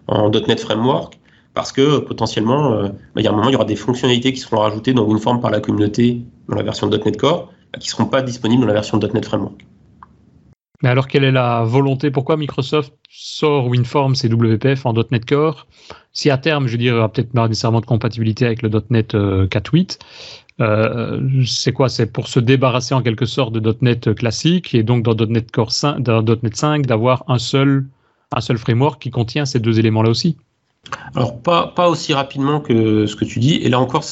en 0.08 0.30
.NET 0.30 0.60
Framework 0.62 1.20
parce 1.54 1.74
que 1.74 2.00
potentiellement 2.00 2.72
bah, 2.72 2.92
il 3.18 3.24
y 3.24 3.28
a 3.28 3.32
un 3.32 3.36
moment 3.36 3.50
il 3.50 3.54
y 3.54 3.56
aura 3.56 3.66
des 3.66 3.76
fonctionnalités 3.76 4.32
qui 4.32 4.40
seront 4.40 4.60
rajoutées 4.60 4.94
dans 4.94 5.04
WinForm 5.06 5.42
par 5.42 5.52
la 5.52 5.60
communauté 5.60 6.22
dans 6.48 6.56
la 6.56 6.64
version 6.64 6.90
.NET 6.90 7.18
Core 7.18 7.52
qui 7.80 7.90
seront 7.90 8.06
pas 8.06 8.22
disponibles 8.22 8.62
dans 8.62 8.68
la 8.68 8.74
version 8.74 8.98
.NET 8.98 9.26
Framework. 9.26 9.66
Mais 10.84 10.90
alors 10.90 11.08
quelle 11.08 11.24
est 11.24 11.32
la 11.32 11.64
volonté? 11.64 12.12
Pourquoi 12.12 12.38
Microsoft 12.38 12.94
sort 13.10 13.68
WinForm 13.68 14.14
WPF 14.14 14.86
en 14.86 14.94
.NET 14.94 15.26
Core? 15.26 15.66
Si 16.12 16.30
à 16.30 16.38
terme, 16.38 16.68
je 16.68 16.74
veux 16.74 16.78
dire, 16.78 16.92
il 16.92 16.96
n'y 16.96 17.00
aura 17.00 17.12
peut-être 17.12 17.32
pas 17.32 17.48
nécessairement 17.48 17.80
de 17.80 17.86
compatibilité 17.86 18.46
avec 18.46 18.62
le 18.62 18.70
.NET 18.90 19.14
4.8, 19.16 19.98
euh, 20.60 21.44
c'est 21.46 21.72
quoi? 21.72 21.90
C'est 21.90 22.12
pour 22.12 22.28
se 22.28 22.40
débarrasser 22.40 22.94
en 22.94 23.02
quelque 23.02 23.26
sorte 23.26 23.54
de 23.54 23.78
.NET 23.82 24.14
classique 24.14 24.76
et 24.76 24.84
donc 24.84 25.04
dans 25.04 25.16
.NET 25.26 25.52
Core 25.52 25.72
5, 25.72 26.00
dans 26.00 26.22
.NET 26.22 26.56
5 26.56 26.86
d'avoir 26.86 27.24
un 27.28 27.40
seul, 27.40 27.88
un 28.36 28.42
seul 28.42 28.58
framework 28.58 29.02
qui 29.02 29.10
contient 29.10 29.46
ces 29.46 29.60
deux 29.60 29.80
éléments-là 29.80 30.10
aussi. 30.10 30.38
Alors 31.16 31.40
pas, 31.40 31.68
pas 31.68 31.90
aussi 31.90 32.14
rapidement 32.14 32.60
que 32.60 33.06
ce 33.06 33.16
que 33.16 33.26
tu 33.26 33.40
dis. 33.40 33.56
Et 33.56 33.70
là 33.70 33.80
encore, 33.80 34.04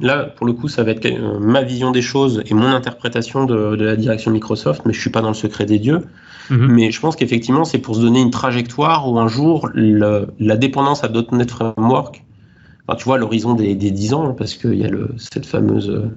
là 0.00 0.24
pour 0.24 0.46
le 0.46 0.52
coup, 0.52 0.68
ça 0.68 0.82
va 0.82 0.90
être 0.90 1.06
euh, 1.06 1.38
ma 1.38 1.62
vision 1.62 1.90
des 1.92 2.02
choses 2.02 2.42
et 2.46 2.54
mon 2.54 2.66
interprétation 2.66 3.44
de, 3.44 3.74
la 3.76 3.96
direction 3.96 4.30
Microsoft, 4.30 4.82
mais 4.84 4.92
je 4.92 5.00
suis 5.00 5.10
pas 5.10 5.22
dans 5.22 5.28
le 5.28 5.34
secret 5.34 5.64
des 5.64 5.78
dieux. 5.78 6.02
Mhm. 6.50 6.66
Mais 6.72 6.90
je 6.90 7.00
pense 7.00 7.16
qu'effectivement, 7.16 7.64
c'est 7.64 7.78
pour 7.78 7.96
se 7.96 8.00
donner 8.00 8.20
une 8.20 8.30
trajectoire 8.30 9.10
où 9.10 9.18
un 9.18 9.28
jour 9.28 9.70
la 9.74 10.56
dépendance 10.56 11.04
à 11.04 11.08
.NET 11.08 11.50
Framework 11.50 12.24
tu 12.96 13.04
vois, 13.04 13.18
l'horizon 13.18 13.54
des, 13.54 13.74
des, 13.74 13.90
10 13.90 14.14
ans, 14.14 14.34
parce 14.34 14.54
qu'il 14.54 14.74
y 14.74 14.84
a 14.84 14.88
le, 14.88 15.14
cette 15.16 15.46
fameuse 15.46 16.10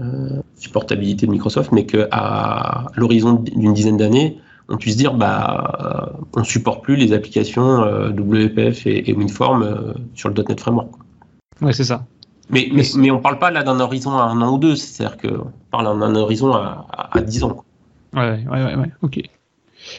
euh, 0.00 0.40
supportabilité 0.56 1.26
de 1.26 1.30
Microsoft, 1.30 1.72
mais 1.72 1.84
qu'à 1.84 2.86
l'horizon 2.96 3.34
d'une 3.34 3.74
dizaine 3.74 3.96
d'années, 3.96 4.38
on 4.68 4.76
puisse 4.76 4.96
dire 4.96 5.14
bah 5.14 6.10
euh, 6.14 6.18
on 6.36 6.44
supporte 6.44 6.82
plus 6.82 6.96
les 6.96 7.12
applications 7.12 7.82
euh, 7.82 8.10
WPF 8.10 8.86
et, 8.86 9.12
WinForm 9.12 9.94
sur 10.14 10.28
le 10.28 10.34
.NET 10.34 10.60
Framework. 10.60 10.90
Ouais, 11.60 11.72
c'est 11.72 11.84
ça. 11.84 12.04
Mais, 12.50 12.68
mais, 12.72 12.82
mais, 12.96 13.10
on 13.10 13.20
parle 13.20 13.38
pas 13.38 13.50
là 13.50 13.62
d'un 13.62 13.80
horizon 13.80 14.18
à 14.18 14.24
un 14.24 14.40
an 14.42 14.54
ou 14.54 14.58
deux, 14.58 14.76
c'est-à-dire 14.76 15.16
qu'on 15.16 15.52
parle 15.70 15.98
d'un 15.98 16.14
horizon 16.16 16.52
à, 16.52 16.86
à, 17.12 17.20
10 17.20 17.44
ans. 17.44 17.64
Ouais, 18.14 18.44
ouais, 18.50 18.64
ouais, 18.64 18.74
ouais, 18.74 18.90
ok 19.00 19.22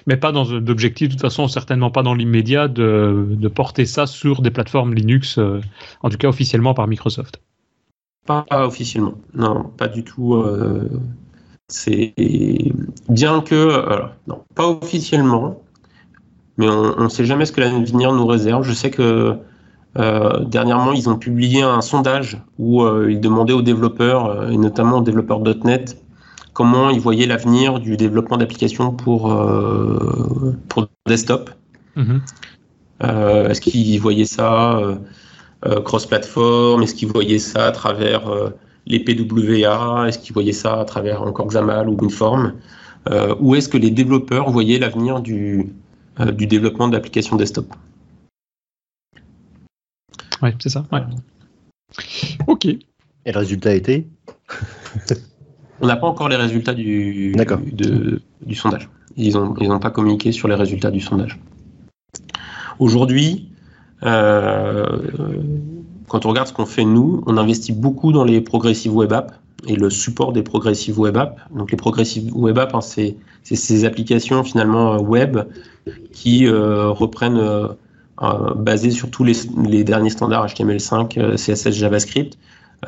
mais 0.07 0.17
pas 0.17 0.31
dans 0.31 0.45
d'objectif, 0.45 1.09
de 1.09 1.13
toute 1.13 1.21
façon, 1.21 1.47
certainement 1.47 1.91
pas 1.91 2.03
dans 2.03 2.13
l'immédiat, 2.13 2.67
de, 2.67 3.47
porter 3.53 3.85
ça 3.85 4.07
sur 4.07 4.41
des 4.41 4.51
plateformes 4.51 4.93
Linux, 4.93 5.37
euh, 5.37 5.61
en 6.01 6.09
tout 6.09 6.17
cas 6.17 6.27
officiellement 6.27 6.73
par 6.73 6.87
Microsoft. 6.87 7.41
Pas, 8.25 8.45
officiellement, 8.51 9.15
non, 9.33 9.65
pas 9.77 9.87
du 9.87 10.03
tout. 10.03 10.35
Euh, 10.35 10.89
c'est 11.73 12.13
bien 13.09 13.41
que, 13.41 13.83
non, 14.27 14.43
pas 14.53 14.67
officiellement, 14.67 15.61
mais 16.57 16.69
on 16.69 17.03
ne 17.03 17.09
sait 17.09 17.25
jamais 17.25 17.45
ce 17.45 17.51
que 17.51 17.61
l'avenir 17.61 18.13
nous 18.13 18.27
réserve. 18.27 18.63
Je 18.63 18.73
sais 18.73 18.91
que 18.91 19.37
euh, 19.97 20.39
dernièrement, 20.45 20.93
ils 20.93 21.09
ont 21.09 21.17
publié 21.17 21.63
un 21.63 21.81
sondage 21.81 22.39
où 22.59 22.85
ils 23.07 23.19
demandaient 23.19 23.53
aux 23.53 23.63
développeurs, 23.63 24.51
et 24.51 24.57
notamment 24.57 24.99
aux 24.99 25.03
développeurs 25.03 25.41
.NET, 25.63 25.97
comment 26.53 26.89
ils 26.89 26.99
voyaient 26.99 27.25
l'avenir 27.25 27.79
du 27.79 27.97
développement 27.97 28.37
d'applications 28.37 28.91
pour, 28.91 29.31
euh, 29.31 30.55
pour 30.69 30.87
desktop. 31.07 31.49
Mhm. 31.95 32.21
Euh, 33.03 33.49
est-ce 33.49 33.59
qu'ils 33.59 33.99
voyaient 33.99 34.25
ça 34.25 34.77
euh, 34.77 35.81
cross-platform? 35.81 36.83
Est-ce 36.83 36.95
qu'ils 36.95 37.09
voyaient 37.09 37.39
ça 37.39 37.65
à 37.65 37.71
travers 37.71 38.23
les 38.85 38.99
PWA 38.99 40.07
Est-ce 40.07 40.19
qu'ils 40.19 40.33
voyaient 40.33 40.51
ça 40.51 40.79
à 40.79 40.85
travers 40.85 41.21
encore 41.21 41.47
XAML 41.47 41.89
ou 41.89 41.95
WinForm 41.95 42.53
Ou 43.39 43.55
est-ce 43.55 43.69
que 43.69 43.77
les 43.77 43.91
développeurs 43.91 44.49
voyaient 44.49 44.79
l'avenir 44.79 45.21
du, 45.21 45.73
du 46.33 46.47
développement 46.47 46.87
d'applications 46.87 47.35
desktop? 47.35 47.73
Oui, 50.41 50.49
c'est 50.59 50.69
ça. 50.69 50.85
Ok. 52.47 52.65
Et 52.65 53.31
le 53.31 53.37
résultat 53.39 53.73
était 53.73 54.05
On 55.81 55.87
n'a 55.87 55.95
pas 55.95 56.07
encore 56.07 56.29
les 56.29 56.35
résultats 56.35 56.73
du, 56.73 57.35
du 58.41 58.55
sondage. 58.55 58.89
Ils 59.15 59.33
n'ont 59.33 59.55
ils 59.59 59.79
pas 59.79 59.91
communiqué 59.91 60.31
sur 60.31 60.47
les 60.47 60.55
résultats 60.55 60.91
du 60.91 60.99
sondage. 60.99 61.39
Aujourd'hui, 62.79 63.53
Euh, 64.05 64.97
quand 66.13 66.25
on 66.27 66.29
regarde 66.29 66.47
ce 66.47 66.53
qu'on 66.53 66.67
fait 66.67 66.85
nous, 66.85 67.23
on 67.25 67.37
investit 67.37 67.73
beaucoup 67.73 68.11
dans 68.11 68.23
les 68.23 68.39
progressive 68.39 68.95
web 68.95 69.11
apps 69.11 69.33
et 69.67 69.75
le 69.75 69.89
support 69.89 70.31
des 70.31 70.43
progressive 70.43 70.99
web 70.99 71.17
apps. 71.17 71.41
Donc 71.55 71.71
les 71.71 71.77
progressive 71.77 72.31
web 72.35 72.59
apps, 72.59 72.75
hein, 72.75 72.81
c'est 72.81 73.17
ces 73.41 73.83
applications 73.83 74.43
finalement 74.43 74.97
web 75.01 75.39
qui 76.11 76.47
reprennent 76.47 77.41
basées 78.55 78.91
sur 78.91 79.09
tous 79.09 79.23
les, 79.23 79.83
derniers 79.83 80.11
standards 80.11 80.45
HTML5, 80.45 81.35
CSS, 81.35 81.71
JavaScript 81.71 82.37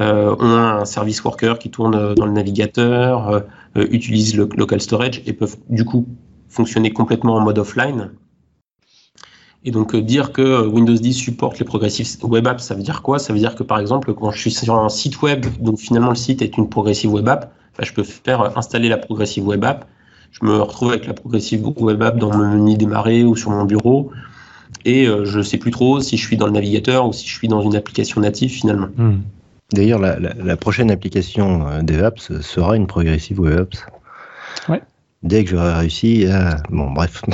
euh, 0.01 0.36
ont 0.39 0.55
un 0.57 0.86
service 0.86 1.23
worker 1.23 1.57
qui 1.57 1.69
tourne 1.69 2.15
dans 2.15 2.26
le 2.26 2.32
navigateur, 2.32 3.30
euh, 3.30 3.39
euh, 3.78 3.88
utilisent 3.91 4.36
le 4.36 4.49
local 4.57 4.82
storage 4.82 5.21
et 5.26 5.32
peuvent 5.32 5.55
du 5.69 5.86
coup 5.86 6.05
fonctionner 6.49 6.91
complètement 6.91 7.36
en 7.36 7.41
mode 7.41 7.59
offline. 7.59 8.11
Et 9.68 9.72
donc 9.72 9.95
dire 9.95 10.32
que 10.32 10.68
Windows 10.68 10.93
10 10.93 11.13
supporte 11.13 11.57
les 11.57 11.66
progressive 11.66 12.07
web 12.22 12.47
apps, 12.47 12.63
ça 12.63 12.76
veut 12.76 12.84
dire 12.84 13.01
quoi? 13.01 13.18
Ça 13.18 13.34
veut 13.34 13.39
dire 13.39 13.55
que 13.55 13.63
par 13.63 13.80
exemple, 13.80 14.13
quand 14.13 14.30
je 14.30 14.39
suis 14.39 14.51
sur 14.51 14.76
un 14.76 14.89
site 14.89 15.24
web, 15.24 15.43
donc 15.59 15.80
finalement 15.80 16.09
le 16.09 16.16
site 16.16 16.43
est 16.43 16.55
une 16.57 16.70
progressive 16.70 17.11
web 17.11 17.28
app, 17.28 17.51
bah, 17.78 17.84
je 17.84 17.91
peux 17.91 18.03
faire 18.03 18.55
installer 18.57 18.89
la 18.89 18.97
progressive 18.97 19.45
web 19.45 19.66
app. 19.66 19.86
Je 20.32 20.45
me 20.45 20.61
retrouve 20.61 20.91
avec 20.91 21.07
la 21.07 21.13
progressive 21.13 21.66
web 21.78 22.03
app 22.03 22.18
dans 22.18 22.32
mon 22.32 22.47
menu 22.47 22.78
démarrer 22.78 23.24
ou 23.24 23.36
sur 23.36 23.49
mon 23.49 23.66
bureau. 23.66 24.11
Et 24.84 25.05
je 25.05 25.38
ne 25.38 25.43
sais 25.43 25.57
plus 25.57 25.72
trop 25.72 25.99
si 25.99 26.16
je 26.18 26.24
suis 26.24 26.38
dans 26.38 26.45
le 26.45 26.51
navigateur 26.51 27.07
ou 27.07 27.13
si 27.13 27.28
je 27.28 27.34
suis 27.34 27.47
dans 27.47 27.61
une 27.61 27.76
application 27.76 28.22
native 28.22 28.51
finalement. 28.51 28.89
Hmm. 28.97 29.22
D'ailleurs, 29.74 29.99
la, 29.99 30.57
prochaine 30.57 30.91
application 30.91 31.68
euh, 31.68 31.82
DevApps 31.82 32.39
sera 32.41 32.76
une 32.76 32.86
progressive 32.86 33.39
web 33.39 33.61
apps. 33.61 33.84
Ouais. 34.70 34.82
Dès 35.24 35.43
que 35.43 35.49
j'aurai 35.49 35.74
réussi 35.74 36.28
à... 36.28 36.57
Bon, 36.70 36.91
bref. 36.91 37.24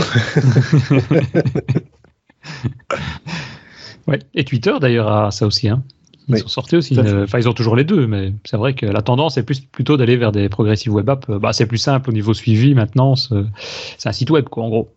ouais. 4.07 4.19
Et 4.33 4.43
Twitter, 4.43 4.73
d'ailleurs, 4.79 5.11
a 5.11 5.31
ça 5.31 5.45
aussi. 5.45 5.69
Hein. 5.69 5.83
Ils 6.27 6.37
sont 6.37 6.47
sortis 6.47 6.77
aussi. 6.77 6.97
Enfin, 6.99 7.39
ils 7.39 7.49
ont 7.49 7.53
toujours 7.53 7.75
les 7.75 7.83
deux, 7.83 8.07
mais 8.07 8.33
c'est 8.45 8.57
vrai 8.57 8.73
que 8.73 8.85
la 8.85 9.01
tendance 9.01 9.37
est 9.37 9.43
plus 9.43 9.59
plutôt 9.59 9.97
d'aller 9.97 10.15
vers 10.15 10.31
des 10.31 10.47
progressive 10.49 10.93
web 10.93 11.09
apps. 11.09 11.27
Bah, 11.27 11.51
c'est 11.51 11.65
plus 11.65 11.77
simple 11.77 12.09
au 12.09 12.13
niveau 12.13 12.33
suivi 12.33 12.73
maintenant. 12.73 13.15
C'est 13.15 14.07
un 14.07 14.11
site 14.11 14.29
web, 14.29 14.45
quoi, 14.45 14.63
en 14.63 14.69
gros. 14.69 14.93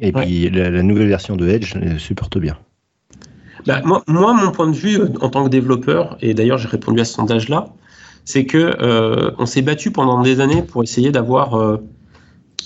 Et 0.00 0.12
puis, 0.12 0.48
la, 0.48 0.70
la, 0.70 0.82
nouvelle 0.82 1.08
version 1.08 1.36
de 1.36 1.46
Edge 1.48 1.74
supporte 1.98 2.38
bien. 2.38 2.56
Bah, 3.66 3.80
moi, 3.84 4.02
mon 4.06 4.50
point 4.50 4.68
de 4.68 4.76
vue 4.76 5.00
euh, 5.00 5.08
en 5.20 5.28
tant 5.28 5.44
que 5.44 5.48
développeur, 5.48 6.16
et 6.20 6.34
d'ailleurs 6.34 6.58
j'ai 6.58 6.68
répondu 6.68 7.00
à 7.00 7.04
ce 7.04 7.14
sondage-là, 7.14 7.68
c'est 8.24 8.44
que 8.44 8.76
euh, 8.80 9.30
on 9.38 9.46
s'est 9.46 9.62
battu 9.62 9.90
pendant 9.90 10.20
des 10.22 10.40
années 10.40 10.62
pour 10.62 10.82
essayer 10.82 11.12
d'avoir 11.12 11.54
euh, 11.54 11.76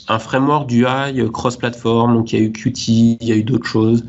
un 0.09 0.18
framework 0.18 0.70
UI 0.70 1.30
cross-platform. 1.32 2.14
Donc 2.14 2.32
il 2.32 2.38
y 2.38 2.42
a 2.42 2.44
eu 2.44 2.52
Qt, 2.52 2.88
il 2.88 3.26
y 3.26 3.32
a 3.32 3.36
eu 3.36 3.44
d'autres 3.44 3.66
choses 3.66 4.04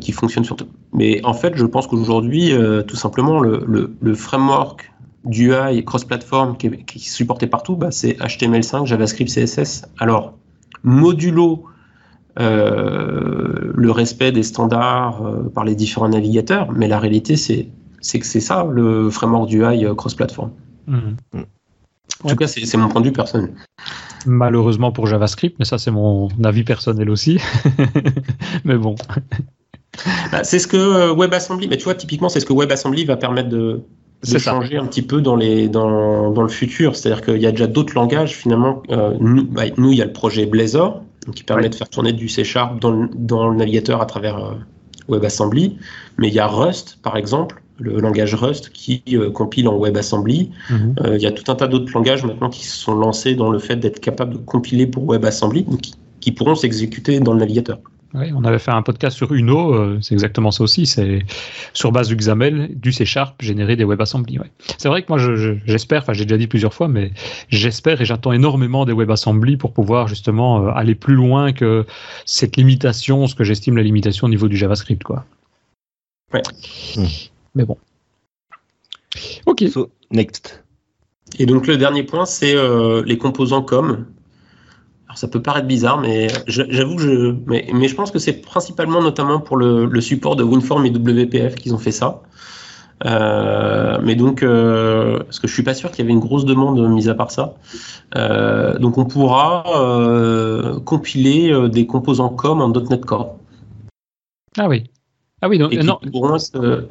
qui 0.00 0.10
fonctionnent 0.10 0.44
sur 0.44 0.56
tout. 0.56 0.66
Mais 0.92 1.24
en 1.24 1.34
fait, 1.34 1.56
je 1.56 1.64
pense 1.64 1.86
qu'aujourd'hui, 1.86 2.52
tout 2.88 2.96
simplement, 2.96 3.38
le, 3.38 3.94
le, 4.00 4.14
framework 4.14 4.92
d'UI 5.24 5.84
cross-platform 5.84 6.56
qui, 6.56 6.70
qui, 6.84 6.98
est 6.98 7.10
supporté 7.10 7.46
partout, 7.46 7.76
bah, 7.76 7.92
c'est 7.92 8.18
HTML5, 8.18 8.86
JavaScript, 8.86 9.30
CSS. 9.30 9.84
Alors, 9.98 10.34
modulo 10.82 11.64
euh, 12.40 13.72
le 13.74 13.90
respect 13.90 14.30
des 14.30 14.44
standards 14.44 15.26
euh, 15.26 15.50
par 15.52 15.64
les 15.64 15.74
différents 15.74 16.08
navigateurs, 16.08 16.70
mais 16.70 16.86
la 16.86 17.00
réalité, 17.00 17.36
c'est 17.36 17.68
que 18.18 18.26
c'est 18.26 18.40
ça 18.40 18.64
le 18.64 19.10
framework 19.10 19.48
du 19.48 19.64
UI 19.64 19.84
euh, 19.84 19.94
cross-platform. 19.94 20.52
Mhm. 20.86 21.16
En 22.22 22.28
tout 22.28 22.36
cas, 22.36 22.46
c'est 22.46 22.76
mon 22.76 22.88
point 22.88 23.00
de 23.00 23.06
vue 23.06 23.12
personnel. 23.12 23.52
Malheureusement 24.28 24.92
pour 24.92 25.06
JavaScript, 25.06 25.56
mais 25.58 25.64
ça, 25.64 25.78
c'est 25.78 25.90
mon 25.90 26.28
avis 26.44 26.62
personnel 26.62 27.10
aussi. 27.10 27.40
mais 28.64 28.76
bon. 28.76 28.94
Bah, 30.30 30.44
c'est 30.44 30.58
ce 30.58 30.66
que 30.66 31.12
WebAssembly, 31.12 31.66
mais 31.66 31.76
tu 31.76 31.84
vois, 31.84 31.94
typiquement, 31.94 32.28
c'est 32.28 32.40
ce 32.40 32.46
que 32.46 32.52
WebAssembly 32.52 33.04
va 33.04 33.16
permettre 33.16 33.48
de, 33.48 33.82
changer 34.22 34.76
un 34.76 34.86
petit 34.86 35.02
peu 35.02 35.20
dans, 35.22 35.34
les, 35.34 35.68
dans, 35.68 36.30
dans 36.30 36.42
le 36.42 36.48
futur. 36.48 36.94
C'est-à-dire 36.94 37.24
qu'il 37.24 37.40
y 37.40 37.46
a 37.46 37.50
déjà 37.50 37.66
d'autres 37.66 37.94
langages, 37.94 38.36
finalement. 38.36 38.82
nous, 39.18 39.44
bah, 39.44 39.64
nous, 39.76 39.92
il 39.92 39.98
y 39.98 40.02
a 40.02 40.06
le 40.06 40.12
projet 40.12 40.46
Blazor, 40.46 41.02
qui 41.34 41.44
permet 41.44 41.68
de 41.68 41.74
faire 41.74 41.88
tourner 41.88 42.12
du 42.12 42.28
C 42.28 42.44
Sharp 42.44 42.78
dans 42.80 42.90
le, 42.90 43.08
dans 43.14 43.48
le 43.48 43.56
navigateur 43.56 44.00
à 44.00 44.06
travers 44.06 44.36
euh, 44.36 44.54
WebAssembly. 45.08 45.78
Mais 46.18 46.28
il 46.28 46.34
y 46.34 46.40
a 46.40 46.46
Rust, 46.46 46.98
par 47.02 47.16
exemple, 47.16 47.62
le 47.78 48.00
langage 48.00 48.34
Rust 48.34 48.70
qui 48.70 49.02
euh, 49.12 49.30
compile 49.30 49.68
en 49.68 49.78
WebAssembly. 49.78 50.50
Mhm. 50.70 50.94
Euh, 51.00 51.16
il 51.16 51.22
y 51.22 51.26
a 51.26 51.32
tout 51.32 51.50
un 51.50 51.54
tas 51.54 51.66
d'autres 51.66 51.92
langages 51.92 52.24
maintenant 52.24 52.50
qui 52.50 52.66
se 52.66 52.76
sont 52.76 52.94
lancés 52.94 53.34
dans 53.34 53.50
le 53.50 53.58
fait 53.58 53.76
d'être 53.76 54.00
capable 54.00 54.34
de 54.34 54.38
compiler 54.38 54.86
pour 54.86 55.04
WebAssembly, 55.08 55.62
donc 55.62 55.80
qui 56.20 56.32
pourront 56.32 56.54
s'exécuter 56.54 57.20
dans 57.20 57.32
le 57.32 57.40
navigateur. 57.40 57.78
Oui, 58.14 58.32
on 58.34 58.42
avait 58.44 58.58
fait 58.58 58.70
un 58.70 58.80
podcast 58.80 59.16
sur 59.16 59.34
Uno, 59.34 59.74
euh, 59.74 59.98
c'est 60.00 60.14
exactement 60.14 60.50
ça 60.50 60.64
aussi. 60.64 60.86
C'est 60.86 61.20
sur 61.74 61.92
base 61.92 62.08
du 62.08 62.16
XAML, 62.16 62.70
du 62.74 62.90
C 62.90 63.04
Sharp, 63.04 63.40
générer 63.42 63.76
des 63.76 63.84
WebAssembly. 63.84 64.38
Ouais. 64.38 64.50
C'est 64.78 64.88
vrai 64.88 65.02
que 65.02 65.08
moi, 65.10 65.18
j'espère, 65.66 66.02
enfin, 66.02 66.14
j'ai 66.14 66.24
déjà 66.24 66.38
dit 66.38 66.46
plusieurs 66.46 66.72
fois, 66.72 66.88
mais 66.88 67.12
j'espère 67.50 68.00
et 68.00 68.06
j'attends 68.06 68.32
énormément 68.32 68.86
des 68.86 68.94
WebAssembly 68.94 69.58
pour 69.58 69.74
pouvoir 69.74 70.08
justement 70.08 70.64
euh, 70.64 70.70
aller 70.74 70.94
plus 70.94 71.14
loin 71.14 71.52
que 71.52 71.84
cette 72.24 72.56
limitation, 72.56 73.26
ce 73.26 73.34
que 73.34 73.44
j'estime 73.44 73.76
la 73.76 73.82
limitation 73.82 74.26
au 74.26 74.30
niveau 74.30 74.48
du 74.48 74.56
JavaScript, 74.56 75.02
quoi. 75.02 75.26
Ouais. 76.32 76.42
Hmm. 76.96 77.04
Mais 77.58 77.64
bon. 77.64 77.76
Ok. 79.44 79.64
next. 80.10 80.64
Et 81.38 81.44
donc 81.44 81.66
le 81.66 81.76
dernier 81.76 82.04
point, 82.04 82.24
c'est 82.24 82.54
euh, 82.54 83.02
les 83.04 83.18
composants 83.18 83.62
comme 83.62 84.06
ça 85.14 85.26
peut 85.26 85.42
paraître 85.42 85.66
bizarre, 85.66 85.98
mais 85.98 86.28
j'avoue 86.46 86.94
que 86.94 87.02
je, 87.02 87.34
mais, 87.46 87.88
je 87.88 87.94
pense 87.96 88.12
que 88.12 88.20
c'est 88.20 88.34
principalement 88.34 89.02
notamment 89.02 89.40
pour 89.40 89.56
le, 89.56 90.00
support 90.00 90.36
de 90.36 90.44
WinForm 90.44 90.86
et 90.86 90.90
WPF 90.90 91.56
qu'ils 91.56 91.74
ont 91.74 91.78
fait 91.78 91.90
ça. 91.90 92.22
Euh, 93.04 93.98
mais 94.02 94.14
donc, 94.14 94.44
euh, 94.44 95.18
parce 95.18 95.40
que 95.40 95.48
je 95.48 95.52
suis 95.54 95.64
pas 95.64 95.74
sûr 95.74 95.90
qu'il 95.90 96.04
y 96.04 96.06
avait 96.06 96.12
une 96.12 96.20
grosse 96.20 96.44
demande 96.44 96.80
mise 96.88 97.08
à 97.08 97.14
part 97.14 97.32
ça. 97.32 97.54
Euh, 98.16 98.78
donc, 98.78 98.96
on 98.96 99.06
pourra 99.06 99.64
compiler 100.84 101.68
des 101.68 101.86
composants 101.86 102.28
COM 102.28 102.60
en 102.60 102.68
.NET 102.68 103.04
Core. 103.04 103.38
Ah 104.56 104.68
oui. 104.68 104.84
Ah 105.40 105.48
oui, 105.48 105.58
donc, 105.58 105.72
et, 105.72 105.78
non. 105.78 105.98
pourront, 106.10 106.36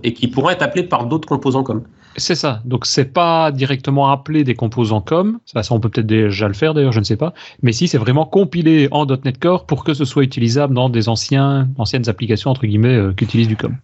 et 0.03 0.13
qui 0.13 0.27
pourront 0.27 0.49
être 0.49 0.61
appelés 0.61 0.83
par 0.83 1.05
d'autres 1.05 1.27
composants 1.27 1.63
COM. 1.63 1.83
C'est 2.15 2.35
ça. 2.35 2.61
Donc 2.65 2.85
c'est 2.85 3.05
pas 3.05 3.51
directement 3.51 4.09
appelé 4.09 4.43
des 4.43 4.55
composants 4.55 5.01
comme, 5.01 5.39
ça, 5.45 5.61
ça 5.61 5.75
on 5.75 5.79
peut 5.79 5.89
peut-être 5.89 6.07
déjà 6.07 6.47
le 6.47 6.55
faire 6.55 6.73
d'ailleurs, 6.73 6.91
je 6.91 6.99
ne 6.99 7.03
sais 7.03 7.15
pas. 7.15 7.33
Mais 7.61 7.73
si 7.73 7.87
c'est 7.87 7.99
vraiment 7.99 8.25
compilé 8.25 8.87
en 8.91 9.05
.NET 9.05 9.37
Core 9.39 9.65
pour 9.65 9.83
que 9.83 9.93
ce 9.93 10.03
soit 10.03 10.23
utilisable 10.23 10.73
dans 10.73 10.89
des 10.89 11.09
anciens, 11.09 11.67
anciennes 11.77 12.09
applications 12.09 12.49
entre 12.49 12.65
guillemets 12.65 12.95
euh, 12.95 13.13
qui 13.13 13.25
utilisent 13.25 13.47
du 13.47 13.55
com. 13.55 13.75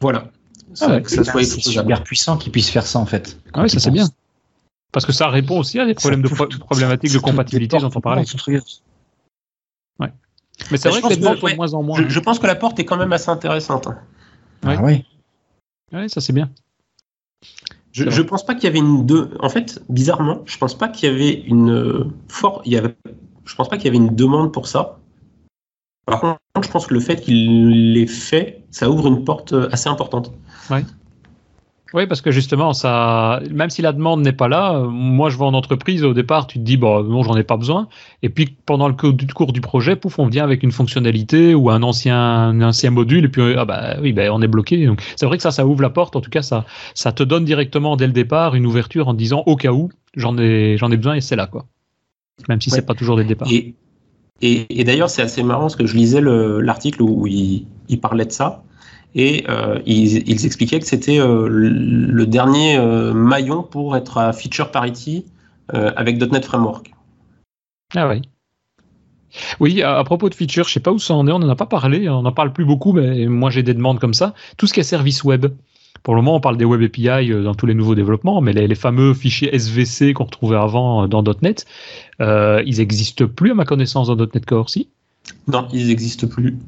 Voilà. 0.00 0.30
Ah 0.80 1.00
que 1.00 1.10
ça 1.10 1.24
soit 1.24 1.42
super 1.42 2.04
puissant 2.04 2.36
qu'ils 2.36 2.52
puissent 2.52 2.70
faire 2.70 2.86
ça 2.86 2.98
en 2.98 3.06
fait. 3.06 3.38
Ah 3.52 3.62
oui, 3.62 3.70
ça 3.70 3.80
c'est 3.80 3.90
bien. 3.90 4.08
Parce 4.92 5.04
que 5.04 5.12
ça 5.12 5.28
répond 5.28 5.58
aussi 5.58 5.80
à 5.80 5.86
des 5.86 5.94
problèmes 5.94 6.22
de 6.22 6.28
problématiques 6.28 7.12
de 7.12 7.18
compatibilité 7.18 7.78
dont 7.78 7.90
on 7.94 8.00
parlait. 8.00 8.24
Ouais. 9.98 10.12
Mais 10.70 10.76
c'est 10.76 10.88
vrai 10.88 11.02
que 11.02 11.08
les 11.08 11.20
portes 11.20 11.42
de 11.42 11.56
moins 11.56 11.74
en 11.74 11.82
moins. 11.82 12.08
Je, 12.08 12.20
pense 12.20 12.38
que 12.38 12.46
la 12.46 12.54
porte 12.54 12.78
est 12.78 12.84
quand 12.84 12.96
même 12.96 13.12
assez 13.12 13.30
intéressante. 13.30 13.86
Hein. 13.86 13.98
Ah 14.64 14.82
oui. 14.82 15.04
Oui, 15.92 16.08
ça 16.10 16.20
c'est 16.20 16.32
bien. 16.32 16.50
Je, 17.92 18.10
je 18.10 18.22
pense 18.22 18.44
pas 18.44 18.54
qu'il 18.54 18.64
y 18.64 18.66
avait 18.66 18.78
une 18.78 19.06
deux. 19.06 19.30
En 19.40 19.48
fait, 19.48 19.82
bizarrement, 19.88 20.42
je 20.44 20.58
pense 20.58 20.76
pas 20.76 20.88
qu'il 20.88 21.10
y 21.10 21.14
avait 21.14 21.32
une 21.32 22.12
fort. 22.28 22.62
Il 22.64 22.72
y 22.72 22.76
avait. 22.76 22.94
Je 23.44 23.54
pense 23.54 23.68
pas 23.68 23.76
qu'il 23.76 23.86
y 23.86 23.88
avait 23.88 23.96
une 23.96 24.14
demande 24.14 24.52
pour 24.52 24.66
ça. 24.66 24.98
Par 26.06 26.20
contre, 26.20 26.38
je 26.62 26.68
pense 26.68 26.86
que 26.86 26.94
le 26.94 27.00
fait 27.00 27.20
qu'il 27.20 27.92
l'ait 27.92 28.06
fait, 28.06 28.64
ça 28.70 28.90
ouvre 28.90 29.06
une 29.08 29.24
porte 29.24 29.54
assez 29.72 29.88
importante. 29.88 30.32
Ouais. 30.70 30.84
Oui, 31.94 32.06
parce 32.06 32.20
que 32.20 32.32
justement, 32.32 32.72
ça, 32.72 33.40
même 33.52 33.70
si 33.70 33.80
la 33.80 33.92
demande 33.92 34.20
n'est 34.22 34.32
pas 34.32 34.48
là, 34.48 34.80
moi 34.80 35.30
je 35.30 35.38
vais 35.38 35.44
en 35.44 35.54
entreprise, 35.54 36.02
au 36.02 36.14
départ, 36.14 36.48
tu 36.48 36.58
te 36.58 36.64
dis, 36.64 36.76
bon, 36.76 37.04
non, 37.04 37.22
j'en 37.22 37.36
ai 37.36 37.44
pas 37.44 37.56
besoin. 37.56 37.88
Et 38.22 38.28
puis, 38.28 38.56
pendant 38.66 38.88
le 38.88 38.94
cours 38.94 39.52
du 39.52 39.60
projet, 39.60 39.94
pouf, 39.94 40.18
on 40.18 40.26
vient 40.26 40.42
avec 40.42 40.64
une 40.64 40.72
fonctionnalité 40.72 41.54
ou 41.54 41.70
un 41.70 41.82
ancien, 41.84 42.18
un 42.18 42.60
ancien 42.60 42.90
module, 42.90 43.24
et 43.24 43.28
puis, 43.28 43.54
ah 43.56 43.64
bah 43.64 43.96
oui, 44.02 44.12
ben 44.12 44.30
on 44.32 44.42
est 44.42 44.48
bloqué. 44.48 44.84
Donc, 44.84 45.00
c'est 45.14 45.26
vrai 45.26 45.36
que 45.36 45.44
ça, 45.44 45.52
ça 45.52 45.64
ouvre 45.64 45.80
la 45.80 45.90
porte. 45.90 46.16
En 46.16 46.20
tout 46.20 46.30
cas, 46.30 46.42
ça, 46.42 46.64
ça 46.94 47.12
te 47.12 47.22
donne 47.22 47.44
directement, 47.44 47.96
dès 47.96 48.08
le 48.08 48.12
départ, 48.12 48.56
une 48.56 48.66
ouverture 48.66 49.06
en 49.06 49.14
disant, 49.14 49.44
au 49.46 49.54
cas 49.54 49.70
où, 49.70 49.90
j'en 50.16 50.36
ai, 50.38 50.76
j'en 50.78 50.90
ai 50.90 50.96
besoin 50.96 51.14
et 51.14 51.20
c'est 51.20 51.36
là, 51.36 51.46
quoi. 51.46 51.66
Même 52.48 52.60
si 52.60 52.70
c'est 52.70 52.82
pas 52.82 52.94
toujours 52.94 53.16
dès 53.16 53.22
le 53.22 53.28
départ. 53.28 53.48
Et, 53.50 53.74
et, 54.42 54.84
d'ailleurs, 54.84 55.08
c'est 55.08 55.22
assez 55.22 55.42
marrant 55.42 55.62
parce 55.62 55.76
que 55.76 55.86
je 55.86 55.96
lisais 55.96 56.20
l'article 56.20 57.00
où 57.02 57.26
il, 57.26 57.66
il 57.88 58.00
parlait 58.00 58.26
de 58.26 58.32
ça 58.32 58.64
et 59.14 59.44
euh, 59.48 59.80
ils, 59.86 60.44
expliquaient 60.44 60.78
que 60.78 60.86
c'était 60.86 61.18
euh, 61.18 61.48
le 61.48 62.26
dernier 62.26 62.76
euh, 62.76 63.14
maillon 63.14 63.62
pour 63.62 63.96
être 63.96 64.18
à 64.18 64.32
feature 64.32 64.70
parity 64.70 65.24
avec 65.68 66.20
.NET 66.20 66.44
Framework. 66.44 66.92
Ah 67.96 68.08
oui. 68.08 68.22
Oui, 69.58 69.82
à, 69.82 70.04
propos 70.04 70.28
de 70.28 70.34
feature, 70.34 70.68
je 70.68 70.72
sais 70.72 70.80
pas 70.80 70.92
où 70.92 71.00
ça 71.00 71.14
en 71.14 71.26
est, 71.26 71.32
on 71.32 71.40
n'en 71.40 71.48
a 71.48 71.56
pas 71.56 71.66
parlé, 71.66 72.08
on 72.08 72.22
n'en 72.22 72.30
parle 72.30 72.52
plus 72.52 72.64
beaucoup, 72.64 72.92
mais 72.92 73.26
moi 73.26 73.50
j'ai 73.50 73.64
des 73.64 73.74
demandes 73.74 73.98
comme 73.98 74.14
ça. 74.14 74.32
Tout 74.56 74.68
ce 74.68 74.72
qui 74.72 74.78
est 74.78 74.84
service 74.84 75.24
web. 75.24 75.46
Pour 76.04 76.14
le 76.14 76.22
moment, 76.22 76.36
on 76.36 76.40
parle 76.40 76.56
des 76.56 76.64
web 76.64 76.82
API 76.82 77.30
dans 77.42 77.56
tous 77.56 77.66
les 77.66 77.74
nouveaux 77.74 77.96
développements, 77.96 78.40
mais 78.40 78.52
les, 78.52 78.74
fameux 78.76 79.12
fichiers 79.12 79.52
SVC 79.58 80.12
qu'on 80.12 80.24
retrouvait 80.24 80.56
avant 80.56 81.08
dans 81.08 81.24
.NET, 81.42 81.66
ils 82.20 82.76
n'existent 82.78 83.26
plus 83.26 83.50
à 83.50 83.54
ma 83.54 83.64
connaissance 83.64 84.06
dans 84.06 84.16
.NET 84.16 84.46
Core, 84.46 84.70
si? 84.70 84.88
Non, 85.48 85.66
ils 85.72 85.88
n'existent 85.88 86.28
plus. 86.28 86.58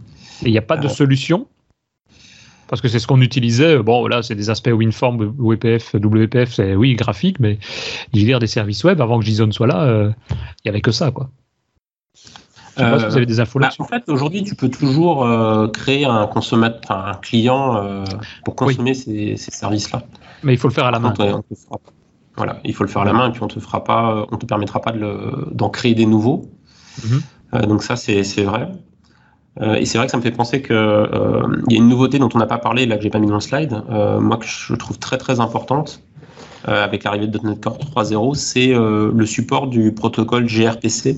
Et 0.42 0.46
il 0.48 0.50
n'y 0.50 0.58
a 0.58 0.62
pas 0.62 0.76
de 0.76 0.88
solution 0.88 1.46
parce 2.68 2.80
que 2.82 2.88
c'est 2.88 2.98
ce 2.98 3.06
qu'on 3.06 3.20
utilisait. 3.20 3.78
Bon, 3.78 4.06
là, 4.06 4.22
c'est 4.22 4.34
des 4.34 4.50
aspects 4.50 4.70
WinForm, 4.70 5.34
WPF, 5.38 5.94
WPF, 5.94 6.52
c'est 6.52 6.74
oui, 6.74 6.94
graphique, 6.94 7.40
mais 7.40 7.58
lire 8.12 8.38
des 8.38 8.46
services 8.46 8.84
web 8.84 9.00
avant 9.00 9.18
que 9.18 9.24
JSON 9.24 9.50
soit 9.52 9.66
là, 9.66 10.12
il 10.30 10.34
y 10.34 10.34
n'y 10.66 10.68
avait 10.70 10.80
que 10.80 10.92
ça, 10.92 11.10
quoi. 11.10 11.30
Je 12.14 12.84
sais 12.84 12.90
pas 12.90 12.98
si 13.00 13.06
vous 13.06 13.16
avez 13.16 13.26
des 13.26 13.40
infos 13.40 13.58
bah, 13.58 13.66
là-dessus. 13.66 13.82
En 13.82 13.86
fait, 13.86 14.04
aujourd'hui, 14.08 14.44
tu 14.44 14.54
peux 14.54 14.68
toujours 14.68 15.26
créer 15.72 16.04
un 16.04 16.28
consommateur, 16.28 17.06
un 17.08 17.14
client 17.14 18.04
pour 18.44 18.54
consommer 18.54 18.94
ces, 18.94 19.36
services-là. 19.36 20.02
Mais 20.44 20.54
il 20.54 20.58
faut 20.58 20.68
le 20.68 20.74
faire 20.74 20.86
à 20.86 20.92
la 20.92 21.00
main. 21.00 21.12
Voilà, 22.36 22.60
il 22.62 22.72
faut 22.72 22.84
le 22.84 22.88
faire 22.88 23.02
à 23.02 23.04
la 23.04 23.12
main 23.12 23.30
et 23.30 23.32
puis 23.32 23.42
on 23.42 23.48
te 23.48 23.58
fera 23.58 23.82
pas, 23.82 24.24
on 24.30 24.36
te 24.36 24.46
permettra 24.46 24.80
pas 24.80 24.92
d'en 24.92 25.70
créer 25.70 25.94
des 25.94 26.06
nouveaux. 26.06 26.48
Mhm. 27.04 27.66
donc 27.66 27.82
ça, 27.82 27.96
c'est 27.96 28.44
vrai. 28.44 28.68
Euh, 29.60 29.74
et 29.74 29.86
c'est 29.86 29.98
vrai 29.98 30.06
que 30.06 30.10
ça 30.10 30.16
me 30.16 30.22
fait 30.22 30.30
penser 30.30 30.62
qu'il 30.62 30.76
euh, 30.76 31.42
y 31.68 31.74
a 31.74 31.78
une 31.78 31.88
nouveauté 31.88 32.18
dont 32.18 32.28
on 32.34 32.38
n'a 32.38 32.46
pas 32.46 32.58
parlé, 32.58 32.86
là 32.86 32.96
que 32.96 33.02
j'ai 33.02 33.10
pas 33.10 33.18
mis 33.18 33.26
dans 33.26 33.34
le 33.34 33.40
slide, 33.40 33.82
euh, 33.90 34.20
moi 34.20 34.36
que 34.36 34.46
je 34.46 34.74
trouve 34.74 34.98
très 34.98 35.18
très 35.18 35.40
importante 35.40 36.02
avec 36.64 37.04
l'arrivée 37.04 37.28
de 37.28 37.38
.NET 37.38 37.62
Core 37.62 37.78
3.0, 37.78 38.34
c'est 38.34 38.74
le 38.74 39.24
support 39.24 39.68
du 39.68 39.92
protocole 39.92 40.44
gRPC. 40.44 41.16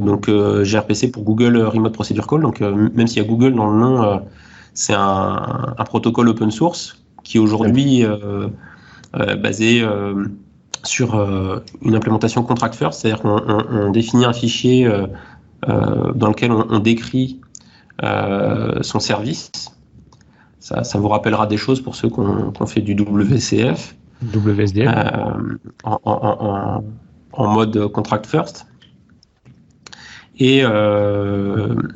donc 0.00 0.28
gRPC 0.28 1.12
pour 1.12 1.22
Google 1.22 1.58
Remote 1.58 1.92
Procedure 1.92 2.26
Call. 2.26 2.40
Donc 2.40 2.60
même 2.60 3.06
s'il 3.06 3.22
y 3.22 3.24
a 3.24 3.28
Google 3.28 3.54
dans 3.54 3.70
le 3.70 3.78
nom, 3.78 4.22
c'est 4.72 4.94
un, 4.94 5.76
protocole 5.84 6.30
open 6.30 6.50
source 6.50 7.04
qui 7.22 7.38
aujourd'hui 7.38 8.00
est 8.00 9.36
basé 9.36 9.86
sur 10.84 11.14
une 11.82 11.94
implémentation 11.94 12.42
contract 12.42 12.74
first, 12.74 13.00
c'est-à-dire 13.00 13.22
qu'on 13.22 13.90
définit 13.90 14.24
un 14.24 14.32
fichier 14.32 14.86
euh, 14.86 15.06
dans 15.66 16.28
lequel 16.28 16.52
on, 16.52 16.78
décrit 16.78 17.40
euh, 18.02 18.82
son 18.82 19.00
service. 19.00 19.50
Ça, 20.58 20.82
vous 20.94 21.08
rappellera 21.08 21.46
des 21.46 21.58
choses 21.58 21.80
pour 21.80 21.94
ceux 21.94 22.08
qui 22.08 22.18
ont, 22.18 22.66
fait 22.66 22.80
du 22.80 22.94
WCF. 22.94 23.94
WSDF. 24.22 24.88
Euh, 24.88 25.58
en, 25.84 26.82
mode 27.36 27.88
contract 27.88 28.26
first. 28.26 28.66
Et, 30.38 30.62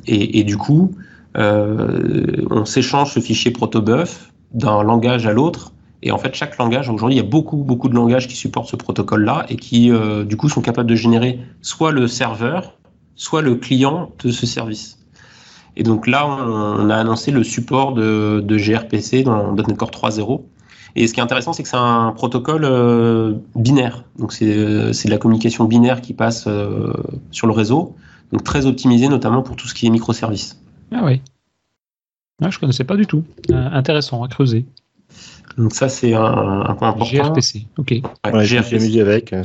et, 0.06 0.44
du 0.44 0.56
coup, 0.56 0.94
on 1.34 2.64
s'échange 2.64 3.12
ce 3.14 3.20
fichier 3.20 3.50
protobuf 3.50 4.32
d'un 4.52 4.82
langage 4.82 5.26
à 5.26 5.32
l'autre. 5.32 5.72
Et 6.02 6.12
en 6.12 6.18
fait, 6.18 6.34
chaque 6.34 6.58
langage, 6.58 6.88
aujourd'hui, 6.88 7.16
il 7.16 7.22
y 7.22 7.26
a 7.26 7.28
beaucoup, 7.28 7.56
beaucoup 7.56 7.88
de 7.88 7.94
langages 7.94 8.28
qui 8.28 8.36
supportent 8.36 8.68
ce 8.68 8.76
protocole-là 8.76 9.46
et 9.48 9.56
qui, 9.56 9.90
du 10.26 10.36
coup, 10.36 10.48
sont 10.48 10.60
capables 10.60 10.88
de 10.90 10.94
générer 10.94 11.40
soit 11.62 11.90
le 11.90 12.06
serveur, 12.06 12.78
soit 13.18 13.42
le 13.42 13.56
client 13.56 14.12
de 14.24 14.30
ce 14.30 14.46
service. 14.46 14.98
Et 15.76 15.82
donc 15.82 16.06
là, 16.06 16.26
on, 16.26 16.88
a 16.88 16.96
annoncé 16.96 17.30
le 17.30 17.44
support 17.44 17.92
de, 17.92 18.42
gRPC 18.48 19.22
dans 19.22 19.52
.NET 19.52 19.76
Core 19.76 19.90
3.0. 19.90 20.42
Et 20.96 21.06
ce 21.06 21.12
qui 21.12 21.20
est 21.20 21.22
intéressant, 21.22 21.52
c'est 21.52 21.62
que 21.62 21.68
c'est 21.68 21.76
un 21.76 22.12
protocole 22.12 22.64
euh, 22.64 23.34
binaire. 23.54 24.04
Donc 24.18 24.32
c'est 24.32 24.46
de 24.46 25.10
la 25.10 25.18
communication 25.18 25.66
binaire 25.66 26.00
qui 26.00 26.14
passe 26.14 26.46
euh, 26.46 26.92
sur 27.30 27.46
le 27.46 27.52
réseau. 27.52 27.94
Donc 28.32 28.44
très 28.44 28.66
optimisé, 28.66 29.08
notamment 29.08 29.42
pour 29.42 29.56
tout 29.56 29.68
ce 29.68 29.74
qui 29.74 29.86
est 29.86 29.90
microservices. 29.90 30.60
Ah 30.92 31.02
oui. 31.04 31.20
Ah, 32.42 32.50
je 32.50 32.58
connaissais 32.58 32.84
pas 32.84 32.96
du 32.96 33.06
tout. 33.06 33.24
Euh, 33.50 33.68
intéressant 33.72 34.22
à 34.22 34.28
creuser. 34.28 34.64
Donc 35.56 35.74
ça, 35.74 35.88
c'est 35.88 36.14
un, 36.14 36.74
point 36.78 36.88
important. 36.88 37.04
gRPC, 37.04 37.66
ok. 37.78 37.94
Ouais, 38.32 38.44
j'ai 38.44 38.58
amusé 38.58 39.00
avec. 39.00 39.32
Hein, 39.32 39.42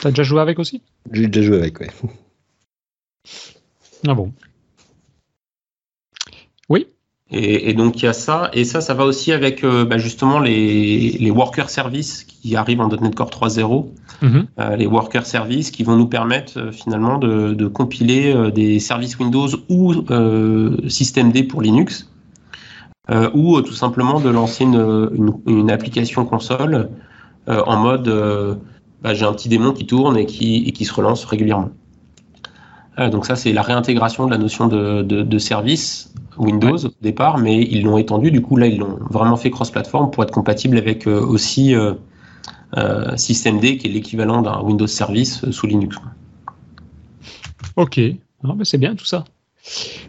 T'as 0.00 0.10
déjà 0.10 0.22
joué 0.22 0.40
avec 0.40 0.58
aussi? 0.58 0.82
J'ai 1.12 1.26
déjà 1.26 1.46
joué 1.46 1.58
avec, 1.58 1.80
oui. 1.80 1.86
Ah 4.06 4.14
bon 4.14 4.32
Oui. 6.68 6.86
Et, 7.32 7.74
donc 7.74 8.02
il 8.02 8.06
y 8.06 8.08
a 8.08 8.12
ça, 8.12 8.50
et 8.52 8.64
ça, 8.64 8.80
ça 8.80 8.92
va 8.92 9.04
aussi 9.04 9.30
avec 9.30 9.62
euh, 9.62 9.84
bah, 9.84 9.98
justement 9.98 10.40
les, 10.40 11.10
les 11.12 11.30
worker 11.30 11.70
services 11.70 12.24
qui 12.24 12.56
arrivent 12.56 12.80
en 12.80 12.88
.NET 12.88 13.14
Core 13.14 13.30
3.0, 13.30 13.86
mhm. 14.22 14.46
euh, 14.58 14.76
les 14.76 14.86
worker 14.86 15.24
services 15.24 15.70
qui 15.70 15.84
vont 15.84 15.94
nous 15.94 16.08
permettre 16.08 16.58
euh, 16.58 16.72
finalement 16.72 17.18
de, 17.18 17.68
compiler 17.68 18.50
des 18.52 18.80
services 18.80 19.16
Windows 19.18 19.48
ou 19.68 19.94
systemd 20.88 21.46
pour 21.46 21.62
Linux, 21.62 22.10
ou 23.34 23.60
tout 23.62 23.74
simplement 23.74 24.20
de 24.20 24.28
lancer 24.28 24.64
une, 24.64 25.70
application 25.70 26.24
console 26.24 26.90
en 27.46 27.76
mode 27.76 28.58
bah, 29.02 29.14
j'ai 29.14 29.24
un 29.24 29.32
petit 29.32 29.48
démon 29.48 29.72
qui 29.72 29.86
tourne 29.86 30.16
et 30.16 30.26
qui, 30.26 30.64
et 30.66 30.72
qui 30.72 30.84
se 30.84 30.92
relance 30.92 31.24
régulièrement. 31.24 31.70
Euh, 32.98 33.08
donc 33.08 33.26
ça, 33.26 33.36
c'est 33.36 33.52
la 33.52 33.62
réintégration 33.62 34.26
de 34.26 34.30
la 34.30 34.38
notion 34.38 34.66
de, 34.66 35.38
service 35.38 36.12
Windows 36.36 36.76
au 36.86 36.90
départ, 37.02 37.38
mais 37.38 37.62
ils 37.62 37.82
l'ont 37.84 37.98
étendu. 37.98 38.30
Du 38.30 38.40
coup, 38.40 38.56
là, 38.56 38.66
ils 38.66 38.78
l'ont 38.78 38.98
vraiment 39.10 39.36
fait 39.36 39.50
cross-platform 39.50 40.10
pour 40.10 40.22
être 40.22 40.32
compatible 40.32 40.76
avec 40.76 41.06
euh, 41.06 41.20
aussi 41.20 41.74
euh, 41.74 43.16
systemd, 43.16 43.60
qui 43.60 43.86
est 43.86 43.90
l'équivalent 43.90 44.42
d'un 44.42 44.60
Windows 44.60 44.86
Service 44.86 45.48
sous 45.50 45.66
Linux. 45.66 45.96
Ok, 47.76 48.00
c'est 48.62 48.78
bien 48.78 48.94
tout 48.94 49.04
ça. 49.04 49.24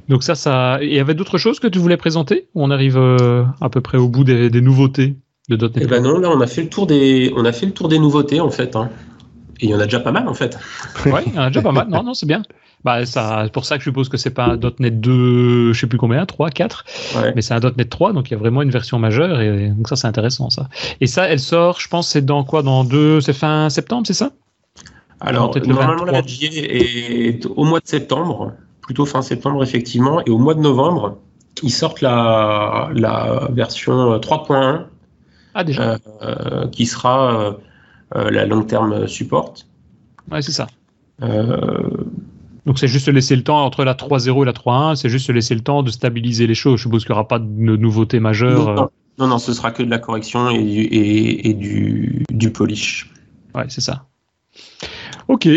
Donc 0.10 0.24
ça, 0.24 0.36
ça. 0.36 0.80
Il 0.82 0.94
y 0.94 1.00
avait 1.00 1.14
d'autres 1.14 1.38
choses 1.38 1.60
que 1.60 1.68
tu 1.68 1.80
voulais 1.80 1.98
présenter 1.98 2.48
On 2.56 2.72
arrive 2.72 2.98
à 2.98 3.70
peu 3.70 3.82
près 3.82 3.98
au 3.98 4.08
bout 4.08 4.24
des, 4.24 4.50
nouveautés 4.62 5.16
de 5.50 5.56
.NET? 5.56 5.74
Eh 5.82 5.86
ben 5.86 6.02
non, 6.02 6.18
là, 6.20 6.30
on 6.30 6.40
a 6.40 6.48
fait 6.48 6.64
le 6.64 6.70
tour 6.70 6.88
des, 6.88 7.32
on 7.36 7.46
a 7.46 7.52
fait 7.52 7.66
le 7.66 7.74
tour 7.74 7.88
des 7.88 8.00
nouveautés 8.00 8.40
en 8.40 8.50
fait. 8.50 8.76
Hein. 8.76 8.90
Et 9.60 9.66
il 9.66 9.70
y 9.70 9.76
en 9.76 9.80
a 9.80 9.86
déjà 9.86 10.00
pas 10.00 10.12
mal 10.12 10.28
en 10.28 10.34
fait. 10.34 10.58
Oui, 11.06 11.22
il 11.28 11.36
y 11.36 11.40
en 11.40 11.44
a 11.44 11.48
déjà 11.48 11.62
pas 11.62 11.72
mal. 11.72 11.88
Non, 11.90 12.04
non, 12.04 12.14
c'est 12.14 12.26
bien. 12.26 12.42
Bah, 12.84 13.06
ça, 13.06 13.42
c'est 13.46 13.54
pour 13.54 13.66
ça 13.66 13.78
que 13.78 13.84
je 13.84 13.90
suppose 13.90 14.10
que 14.10 14.18
c'est 14.18 14.32
pas 14.32 14.46
un 14.46 14.60
.NET 14.80 15.00
2, 15.00 15.74
je 15.74 15.80
sais 15.80 15.88
plus 15.88 15.98
combien, 15.98 16.26
3, 16.26 16.50
4, 16.50 16.86
mais 17.36 17.42
c'est 17.42 17.54
un 17.54 17.60
.NET 17.60 17.90
3, 17.90 18.14
donc 18.14 18.30
il 18.30 18.34
y 18.34 18.36
a 18.36 18.40
vraiment 18.40 18.62
une 18.62 18.72
version 18.72 18.98
majeure, 18.98 19.40
et 19.40 19.70
donc 19.70 19.88
ça 19.88 19.96
c'est 19.96 20.08
intéressant 20.08 20.50
ça. 20.50 20.68
Et 21.00 21.08
ça, 21.08 21.28
elle 21.28 21.40
sort, 21.40 21.80
je 21.80 21.88
pense, 21.88 22.08
c'est 22.10 22.26
dans 22.26 22.44
quoi? 22.44 22.64
Dans 22.64 22.84
deux, 22.84 23.22
c'est 23.22 23.34
fin 23.34 23.70
septembre, 23.70 24.08
c'est 24.08 24.14
ça? 24.14 24.32
Alors, 25.20 25.56
normalement 25.68 26.06
la 26.06 26.24
JA 26.26 26.48
est 26.52 27.46
au 27.46 27.64
mois 27.64 27.80
de 27.80 27.88
septembre, 27.88 28.54
plutôt 28.82 29.06
fin 29.06 29.22
septembre 29.22 29.62
effectivement, 29.64 30.22
et 30.26 30.32
au 30.32 30.40
mois 30.40 30.56
de 30.56 30.62
novembre, 30.62 31.20
ils 31.62 31.72
sortent 31.72 32.02
la, 32.02 32.90
la 32.96 33.48
version 33.52 34.18
3.1, 34.18 34.86
ah, 35.54 35.64
déjà. 35.64 35.98
Euh, 36.24 36.68
qui 36.70 36.88
sera 36.88 37.58
euh, 38.16 38.32
la 38.32 38.46
long 38.46 38.64
term 38.64 39.08
support. 39.08 39.54
Ouais, 40.32 40.42
c'est 40.42 40.52
ça. 40.52 40.68
Euh, 41.22 41.90
donc 42.66 42.78
c'est 42.78 42.88
juste 42.88 43.08
laisser 43.08 43.36
le 43.36 43.44
temps 43.44 43.66
entre 43.66 43.84
la 43.84 43.94
3.0 43.94 44.42
et 44.42 44.46
la 44.46 44.52
3.1, 44.52 44.96
c'est 44.96 45.10
juste 45.10 45.30
laisser 45.30 45.56
le 45.56 45.62
temps 45.62 45.84
de 45.84 45.90
stabiliser 45.90 46.48
les 46.48 46.54
choses. 46.54 46.78
Je 46.78 46.84
suppose 46.84 47.04
qu'il 47.04 47.14
n'y 47.14 47.20
aura 47.20 47.28
pas 47.28 47.40
de 47.40 47.46
nouveautés 47.76 48.20
majeures. 48.20 48.92
Non, 49.18 49.28
non, 49.28 49.40
ce 49.40 49.54
sera 49.54 49.72
que 49.72 49.84
de 49.84 49.90
la 49.90 50.00
correction 50.00 50.50
et 50.50 50.64
du, 50.64 50.88
et, 50.92 51.54
du, 51.54 52.24
du 52.32 52.52
polish. 52.52 53.12
Ouais, 53.54 53.66
c'est 53.68 53.82
ça. 53.82 54.06
Ok. 55.28 55.48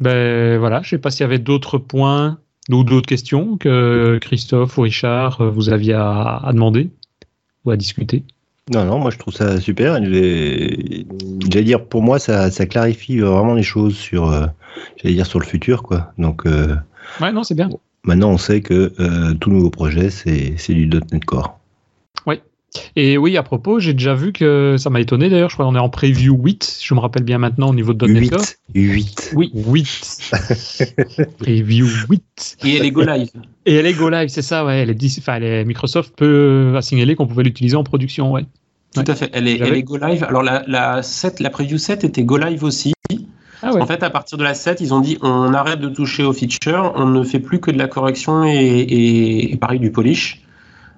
Ben 0.00 0.58
voilà, 0.58 0.80
je 0.82 0.86
ne 0.86 0.90
sais 0.90 0.98
pas 0.98 1.10
s'il 1.10 1.22
y 1.22 1.24
avait 1.24 1.38
d'autres 1.38 1.78
points 1.78 2.38
ou 2.70 2.84
d'autres 2.84 3.06
questions 3.06 3.56
que 3.56 4.18
Christophe 4.20 4.78
ou 4.78 4.82
Richard 4.82 5.40
euh, 5.40 5.50
vous 5.50 5.70
aviez 5.70 5.94
à 5.94 6.50
demander 6.52 6.90
ou 7.64 7.70
à 7.70 7.76
discuter. 7.76 8.24
Non, 8.70 8.84
non, 8.84 8.98
moi 8.98 9.10
je 9.10 9.18
trouve 9.18 9.34
ça 9.34 9.60
super. 9.60 9.94
J'allais 9.94 11.64
dire, 11.64 11.84
pour 11.84 12.02
moi, 12.02 12.18
ça, 12.18 12.50
ça, 12.50 12.66
clarifie 12.66 13.18
vraiment 13.18 13.54
les 13.54 13.62
choses 13.62 13.96
sur, 13.96 14.30
euh, 14.30 14.46
j'allais 14.96 15.14
dire, 15.14 15.26
sur 15.26 15.38
le 15.38 15.46
futur, 15.46 15.82
quoi. 15.82 16.12
Donc, 16.18 16.46
euh, 16.46 16.74
ouais, 17.20 17.32
non, 17.32 17.42
c'est 17.44 17.54
bien. 17.54 17.70
Maintenant, 18.04 18.30
on 18.30 18.38
sait 18.38 18.60
que 18.60 18.92
euh, 19.00 19.34
tout 19.34 19.50
nouveau 19.50 19.70
projet, 19.70 20.10
c'est 20.10 20.54
du 20.68 20.86
.NET 20.86 21.24
Core. 21.24 21.58
Oui. 22.26 22.40
Et 22.96 23.16
oui, 23.16 23.36
à 23.38 23.42
propos, 23.42 23.80
j'ai 23.80 23.94
déjà 23.94 24.14
vu 24.14 24.32
que 24.32 24.76
ça 24.78 24.90
m'a 24.90 25.00
étonné 25.00 25.30
d'ailleurs. 25.30 25.48
Je 25.48 25.56
crois 25.56 25.64
qu'on 25.64 25.74
est 25.74 25.80
en 25.80 25.88
preview 25.88 26.34
8, 26.34 26.80
je 26.82 26.94
me 26.94 27.00
rappelle 27.00 27.22
bien 27.22 27.38
maintenant 27.38 27.70
au 27.70 27.74
niveau 27.74 27.94
de 27.94 28.06
.NET 28.06 28.22
8, 28.22 28.30
Core. 28.30 28.44
8. 28.74 29.32
Oui, 29.34 29.50
8. 29.54 30.30
preview 31.38 31.86
8. 32.10 32.58
Et 32.64 32.76
elle 32.76 32.84
est 32.84 32.90
go 32.90 33.02
live. 33.02 33.30
Et 33.64 33.76
elle 33.76 33.86
est 33.86 33.94
go 33.94 34.10
live, 34.10 34.28
c'est 34.28 34.42
ça, 34.42 34.66
ouais. 34.66 34.80
Elle 34.80 34.90
est, 34.90 35.18
enfin, 35.18 35.64
Microsoft 35.64 36.14
peut 36.14 36.78
signaler 36.82 37.14
qu'on 37.16 37.26
pouvait 37.26 37.44
l'utiliser 37.44 37.76
en 37.76 37.84
production, 37.84 38.30
ouais. 38.32 38.44
Tout 38.94 39.04
à 39.06 39.14
fait. 39.14 39.30
Elle 39.32 39.48
est, 39.48 39.58
elle 39.58 39.74
est 39.74 39.82
go 39.82 39.96
live. 39.96 40.24
Alors 40.24 40.42
la, 40.42 40.62
la, 40.66 41.02
7, 41.02 41.40
la 41.40 41.50
preview 41.50 41.78
7 41.78 42.04
était 42.04 42.24
go 42.24 42.36
live 42.36 42.64
aussi. 42.64 42.94
Ah 43.62 43.72
ouais. 43.72 43.80
En 43.80 43.86
fait, 43.86 44.02
à 44.02 44.10
partir 44.10 44.38
de 44.38 44.44
la 44.44 44.54
7, 44.54 44.80
ils 44.80 44.94
ont 44.94 45.00
dit 45.00 45.18
on 45.20 45.52
arrête 45.52 45.80
de 45.80 45.88
toucher 45.88 46.22
aux 46.22 46.32
features, 46.32 46.92
on 46.94 47.06
ne 47.06 47.24
fait 47.24 47.40
plus 47.40 47.60
que 47.60 47.70
de 47.70 47.78
la 47.78 47.88
correction 47.88 48.44
et, 48.44 49.50
et, 49.50 49.56
pareil 49.56 49.80
du 49.80 49.90
polish. 49.90 50.42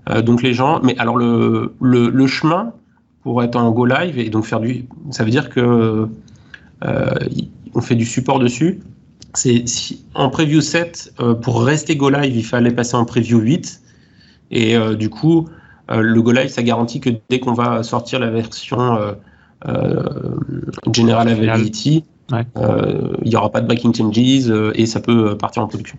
Euh, 0.08 0.22
donc 0.22 0.42
les 0.42 0.52
gens, 0.52 0.80
mais 0.82 0.96
alors 0.98 1.16
le, 1.16 1.74
le, 1.80 2.08
le, 2.08 2.26
chemin 2.26 2.72
pour 3.22 3.42
être 3.42 3.56
en 3.56 3.70
go 3.70 3.86
live 3.86 4.18
et 4.18 4.30
donc 4.30 4.44
faire 4.46 4.60
du, 4.60 4.86
ça 5.10 5.24
veut 5.24 5.30
dire 5.30 5.50
que 5.50 6.08
euh, 6.84 7.14
on 7.74 7.80
fait 7.80 7.94
du 7.94 8.06
support 8.06 8.38
dessus. 8.38 8.80
C'est 9.34 9.66
si, 9.68 10.04
en 10.14 10.28
preview 10.28 10.60
7 10.60 11.14
euh, 11.20 11.34
pour 11.34 11.62
rester 11.62 11.96
go 11.96 12.10
live, 12.10 12.34
il 12.34 12.44
fallait 12.44 12.72
passer 12.72 12.96
en 12.96 13.04
preview 13.04 13.38
8 13.38 13.80
et 14.52 14.76
du 14.96 15.08
coup 15.10 15.48
le 15.98 16.22
Go 16.22 16.32
Live, 16.32 16.48
ça 16.48 16.62
garantit 16.62 17.00
que 17.00 17.10
dès 17.28 17.40
qu'on 17.40 17.54
va 17.54 17.82
sortir 17.82 18.20
la 18.20 18.30
version 18.30 18.96
euh, 18.96 19.12
euh, 19.66 20.04
General 20.92 21.28
Availability, 21.28 22.04
il 22.32 22.44
n'y 23.24 23.36
aura 23.36 23.50
pas 23.50 23.60
de 23.60 23.66
breaking 23.66 23.92
changes 23.94 24.52
et 24.74 24.86
ça 24.86 25.00
peut 25.00 25.36
partir 25.36 25.62
en 25.62 25.66
production. 25.66 25.98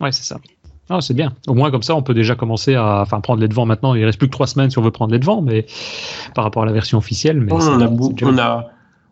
Ouais, 0.00 0.12
c'est 0.12 0.24
ça. 0.24 0.38
Ah, 0.92 1.00
c'est 1.00 1.14
bien. 1.14 1.32
Au 1.46 1.54
moins, 1.54 1.70
comme 1.70 1.84
ça, 1.84 1.94
on 1.94 2.02
peut 2.02 2.14
déjà 2.14 2.34
commencer 2.34 2.74
à 2.74 3.02
enfin, 3.02 3.20
prendre 3.20 3.40
les 3.40 3.46
devants 3.46 3.64
maintenant. 3.64 3.94
Il 3.94 4.04
reste 4.04 4.18
plus 4.18 4.26
que 4.26 4.32
trois 4.32 4.48
semaines 4.48 4.70
si 4.70 4.78
on 4.78 4.82
veut 4.82 4.90
prendre 4.90 5.12
les 5.12 5.20
devants, 5.20 5.40
mais 5.40 5.66
par 6.34 6.42
rapport 6.42 6.64
à 6.64 6.66
la 6.66 6.72
version 6.72 6.98
officielle. 6.98 7.40
Mais 7.40 7.52
on, 7.52 7.60
a 7.60 7.88
on, 7.88 8.38
a, 8.38 8.66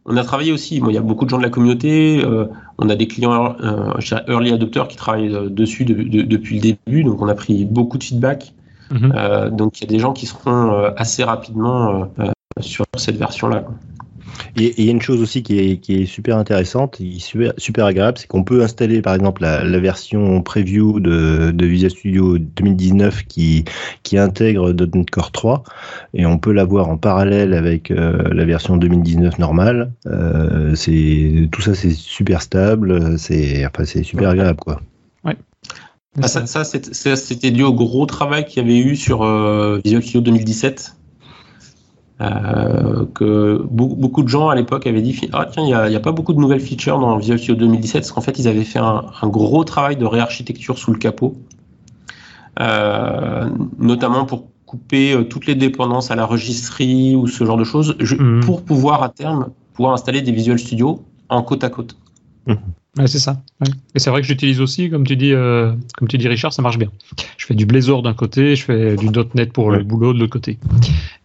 on, 0.04 0.16
a, 0.16 0.24
travaillé 0.24 0.50
aussi. 0.50 0.80
Bon, 0.80 0.88
il 0.88 0.94
y 0.94 0.98
a 0.98 1.02
beaucoup 1.02 1.24
de 1.24 1.30
gens 1.30 1.38
de 1.38 1.44
la 1.44 1.50
communauté. 1.50 2.20
Euh, 2.24 2.46
on 2.78 2.88
a 2.88 2.96
des 2.96 3.06
clients 3.06 3.54
euh, 3.62 3.92
early 4.26 4.52
adopters 4.52 4.88
qui 4.88 4.96
travaillent 4.96 5.32
euh, 5.32 5.48
dessus 5.48 5.84
depuis 5.84 6.56
le 6.56 6.60
début. 6.60 7.04
Donc, 7.04 7.22
on 7.22 7.28
a 7.28 7.34
pris 7.36 7.64
beaucoup 7.64 7.96
de 7.96 8.02
feedback. 8.02 8.54
Mhm. 8.90 9.12
Euh, 9.14 9.50
donc, 9.50 9.80
il 9.80 9.84
y 9.84 9.86
a 9.86 9.90
des 9.90 9.98
gens 9.98 10.12
qui 10.12 10.26
seront 10.26 10.92
assez 10.96 11.24
rapidement 11.24 12.10
sur 12.60 12.84
cette 12.96 13.16
version-là. 13.16 13.64
Et 14.56 14.74
il 14.78 14.84
y 14.84 14.88
a 14.88 14.92
une 14.92 15.02
chose 15.02 15.20
aussi 15.20 15.42
qui 15.42 15.58
est, 15.58 15.78
qui 15.78 16.02
est 16.02 16.06
super 16.06 16.36
intéressante, 16.36 17.00
super, 17.18 17.52
super 17.56 17.86
agréable, 17.86 18.18
c'est 18.18 18.26
qu'on 18.26 18.44
peut 18.44 18.62
installer 18.62 19.02
par 19.02 19.14
exemple 19.14 19.42
la, 19.42 19.64
la 19.64 19.80
version 19.80 20.42
preview 20.42 21.00
de, 21.00 21.50
de, 21.50 21.66
Visual 21.66 21.90
Studio 21.90 22.38
2019 22.38 23.24
qui, 23.24 23.64
qui 24.02 24.18
intègre 24.18 24.72
.NET 24.72 25.10
Core 25.10 25.32
3 25.32 25.62
et 26.14 26.26
on 26.26 26.38
peut 26.38 26.52
l'avoir 26.52 26.88
en 26.88 26.96
parallèle 26.96 27.54
avec 27.54 27.90
euh, 27.90 28.22
la 28.32 28.44
version 28.44 28.76
2019 28.76 29.38
normale. 29.38 29.92
Euh, 30.06 30.74
c'est 30.74 31.48
tout 31.52 31.62
ça 31.62 31.74
c'est 31.74 31.90
super 31.90 32.42
stable, 32.42 33.18
c'est 33.18 33.66
enfin, 33.66 33.84
c'est 33.84 34.02
super 34.02 34.30
agréable 34.30 34.60
quoi. 34.60 34.80
Ah, 36.22 36.28
ça, 36.28 36.46
ça 36.46 36.64
c'était 37.16 37.50
lié 37.50 37.62
au 37.62 37.72
gros 37.72 38.06
travail 38.06 38.44
qu'il 38.44 38.62
y 38.62 38.66
avait 38.66 38.78
eu 38.78 38.96
sur 38.96 39.22
euh, 39.22 39.80
Visual 39.84 40.02
Studio 40.02 40.20
2017 40.22 40.96
euh, 42.20 43.06
que 43.14 43.62
beaucoup 43.70 44.24
de 44.24 44.28
gens 44.28 44.48
à 44.48 44.56
l'époque 44.56 44.88
avaient 44.88 45.02
dit 45.02 45.20
ah 45.32 45.46
tiens 45.48 45.62
il 45.62 45.66
n'y 45.66 45.72
a, 45.74 45.82
a, 45.84 46.00
pas 46.00 46.10
beaucoup 46.10 46.32
de 46.32 46.40
nouvelles 46.40 46.60
features 46.60 46.98
dans 46.98 47.16
Visual 47.16 47.38
Studio 47.38 47.54
2017 47.54 48.00
parce 48.00 48.10
qu'en 48.10 48.20
fait 48.20 48.40
ils 48.40 48.48
avaient 48.48 48.64
fait 48.64 48.80
un, 48.80 49.04
un, 49.22 49.28
gros 49.28 49.62
travail 49.62 49.96
de 49.96 50.04
réarchitecture 50.04 50.78
sous 50.78 50.90
le 50.90 50.98
capot 50.98 51.36
euh, 52.58 53.48
notamment 53.78 54.24
pour 54.24 54.48
couper 54.66 55.12
euh, 55.12 55.22
toutes 55.22 55.46
les 55.46 55.54
dépendances 55.54 56.10
à 56.10 56.16
la 56.16 56.26
registrie 56.26 57.14
ou 57.14 57.28
ce 57.28 57.44
genre 57.44 57.56
de 57.56 57.62
choses 57.62 57.94
je, 58.00 58.16
mmh. 58.16 58.40
pour 58.40 58.62
pouvoir 58.64 59.04
à 59.04 59.10
terme 59.10 59.50
pouvoir 59.74 59.94
installer 59.94 60.20
des 60.20 60.32
Visual 60.32 60.58
Studio 60.58 61.04
en 61.28 61.42
côte 61.42 61.62
à 61.62 61.70
côte 61.70 61.96
mmh. 62.48 62.54
Ouais, 62.96 63.06
c'est 63.06 63.18
ça. 63.18 63.42
Ouais. 63.60 63.70
Et 63.94 63.98
c'est 63.98 64.10
vrai 64.10 64.22
que 64.22 64.26
j'utilise 64.26 64.60
aussi, 64.60 64.90
comme 64.90 65.06
tu 65.06 65.16
dis, 65.16 65.32
euh, 65.32 65.72
comme 65.96 66.08
tu 66.08 66.18
dis 66.18 66.26
Richard, 66.26 66.52
ça 66.52 66.62
marche 66.62 66.78
bien. 66.78 66.90
Je 67.36 67.46
fais 67.46 67.54
du 67.54 67.66
Blazor 67.66 68.02
d'un 68.02 68.14
côté, 68.14 68.56
je 68.56 68.64
fais 68.64 68.96
du 68.96 69.08
.NET 69.34 69.52
pour 69.52 69.70
le 69.70 69.84
boulot 69.84 70.12
de 70.12 70.18
l'autre 70.18 70.32
côté, 70.32 70.58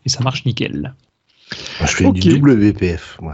et 0.05 0.09
ça 0.09 0.23
marche 0.23 0.45
nickel. 0.45 0.93
Je 1.81 1.85
fais 1.85 2.05
okay. 2.05 2.19
du 2.19 2.35
WPF. 2.37 3.17
Moi. 3.21 3.33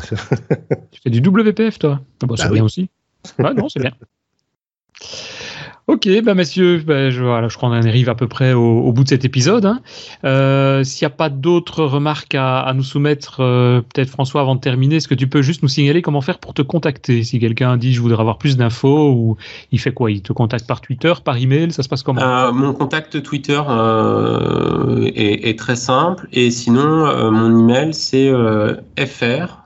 tu 0.91 1.01
fais 1.01 1.09
du 1.09 1.19
WPF, 1.19 1.79
toi? 1.79 2.01
Ah 2.21 2.25
bah, 2.25 2.35
C'est 2.37 2.43
bah, 2.43 2.49
bien 2.49 2.61
oui. 2.61 2.65
aussi. 2.65 2.89
Ouais, 3.37 3.53
non, 3.53 3.69
c'est 3.69 3.79
bien. 3.79 3.91
Ok, 5.89 6.07
bah 6.23 6.35
messieurs, 6.35 6.83
bah, 6.85 7.09
je, 7.09 7.23
crois 7.55 7.69
qu'on 7.69 7.71
arrive 7.71 8.09
à 8.09 8.15
peu 8.15 8.27
près 8.27 8.53
au, 8.53 8.91
bout 8.91 9.03
de 9.03 9.09
cet 9.09 9.25
épisode. 9.25 9.65
Hein. 9.65 9.79
Euh, 10.23 10.83
S'il 10.83 11.03
n'y 11.03 11.11
a 11.11 11.15
pas 11.15 11.29
d'autres 11.29 11.83
remarques 11.83 12.35
à, 12.35 12.71
nous 12.75 12.83
soumettre, 12.83 13.37
euh, 13.39 13.81
peut-être 13.81 14.11
François, 14.11 14.41
avant 14.41 14.53
de 14.53 14.59
terminer, 14.59 14.97
est-ce 14.97 15.07
que 15.07 15.15
tu 15.15 15.25
peux 15.25 15.41
juste 15.41 15.63
nous 15.63 15.67
signaler 15.67 16.03
comment 16.03 16.21
faire 16.21 16.37
pour 16.37 16.53
te 16.53 16.61
contacter? 16.61 17.23
Si 17.23 17.39
quelqu'un 17.39 17.75
dit 17.75 17.91
je 17.91 18.01
voudrais 18.01 18.21
avoir 18.21 18.37
plus 18.37 18.55
d'infos, 18.55 19.09
ou 19.13 19.37
il 19.71 19.79
fait 19.79 19.91
quoi? 19.91 20.11
Il 20.11 20.21
te 20.21 20.31
contacte 20.31 20.67
par 20.67 20.79
Twitter, 20.81 21.11
par 21.23 21.37
email 21.37 21.71
Ça 21.71 21.81
se 21.81 21.89
passe 21.89 22.03
comment? 22.03 22.21
Euh, 22.21 22.51
Mon 22.51 22.73
contact 22.73 23.23
Twitter 23.23 23.59
est, 25.15 25.57
très 25.57 25.75
simple, 25.75 26.27
et 26.31 26.51
sinon, 26.51 27.31
mon 27.31 27.61
email 27.61 27.95
c'est 27.95 28.31
fr 29.07 29.63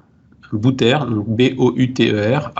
bouter, 0.54 1.00
B-O-U-T-E-R, 1.28 2.52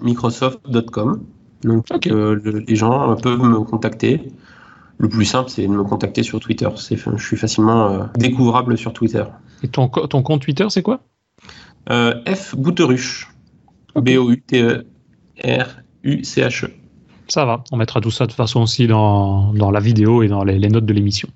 microsoft.com. 0.00 1.20
Donc 1.62 1.86
okay. 1.90 2.10
euh, 2.12 2.38
le, 2.42 2.60
les 2.60 2.76
gens 2.76 3.16
peuvent 3.16 3.42
me 3.42 3.60
contacter. 3.60 4.32
Le 4.98 5.08
plus 5.08 5.24
simple, 5.24 5.48
c'est 5.48 5.62
de 5.62 5.68
me 5.68 5.84
contacter 5.84 6.22
sur 6.22 6.40
Twitter. 6.40 6.68
Je 6.74 7.22
suis 7.22 7.36
facilement 7.36 7.88
euh, 7.88 8.04
découvrable 8.16 8.76
sur 8.76 8.92
Twitter. 8.92 9.24
Et 9.62 9.68
ton, 9.68 9.88
ton 9.88 10.22
compte 10.22 10.42
Twitter, 10.42 10.66
c'est 10.70 10.82
quoi? 10.82 11.00
Euh, 11.90 12.14
F 12.26 12.56
Bouteruche. 12.56 13.32
Okay. 13.94 14.16
B-O-U-T-E-R-U-C-H-E. 14.16 14.86
-E. 16.66 16.70
Ça 17.28 17.44
va, 17.44 17.62
on 17.72 17.76
mettra 17.76 18.00
tout 18.00 18.10
ça 18.10 18.24
de 18.24 18.30
toute 18.30 18.36
façon 18.36 18.62
aussi 18.62 18.86
dans, 18.86 19.52
dans 19.52 19.70
la 19.70 19.80
vidéo 19.80 20.22
et 20.22 20.28
dans 20.28 20.44
les, 20.44 20.58
les 20.58 20.68
notes 20.68 20.86
de 20.86 20.94
l'émission. 20.94 21.28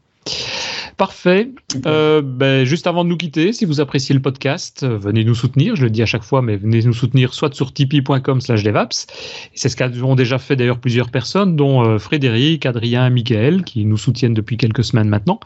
Parfait. 0.97 1.51
Euh, 1.87 2.23
ben, 2.23 2.65
juste 2.65 2.87
avant 2.87 3.05
de 3.05 3.09
nous 3.09 3.17
quitter, 3.17 3.53
si 3.53 3.65
vous 3.65 3.81
appréciez 3.81 4.15
le 4.15 4.23
podcast, 4.23 4.83
euh, 4.83 4.97
venez 4.99 5.25
nous 5.25 5.35
soutenir. 5.35 5.75
Je 5.75 5.85
le 5.85 5.91
dis 5.91 6.03
à 6.03 6.07
chaque 6.07 6.23
fois, 6.23 6.43
mais 6.43 6.57
venez 6.57 6.83
nous 6.83 6.93
soutenir 6.93 7.35
soit 7.35 7.55
sur 7.55 7.73
tipeee.com/slash 7.73 8.63
devaps. 8.63 9.07
C'est 9.55 9.69
ce 9.69 9.77
qu'ont 9.77 10.15
déjà 10.15 10.39
fait 10.39 10.55
d'ailleurs 10.55 10.79
plusieurs 10.79 11.11
personnes, 11.11 11.57
dont 11.57 11.85
euh, 11.85 11.99
Frédéric, 11.99 12.67
Adrien, 12.67 13.11
Michael, 13.11 13.65
qui 13.65 13.85
nous 13.85 13.97
soutiennent 13.97 14.35
depuis 14.35 14.57
quelques 14.57 14.85
semaines 14.85 15.09
maintenant. 15.09 15.41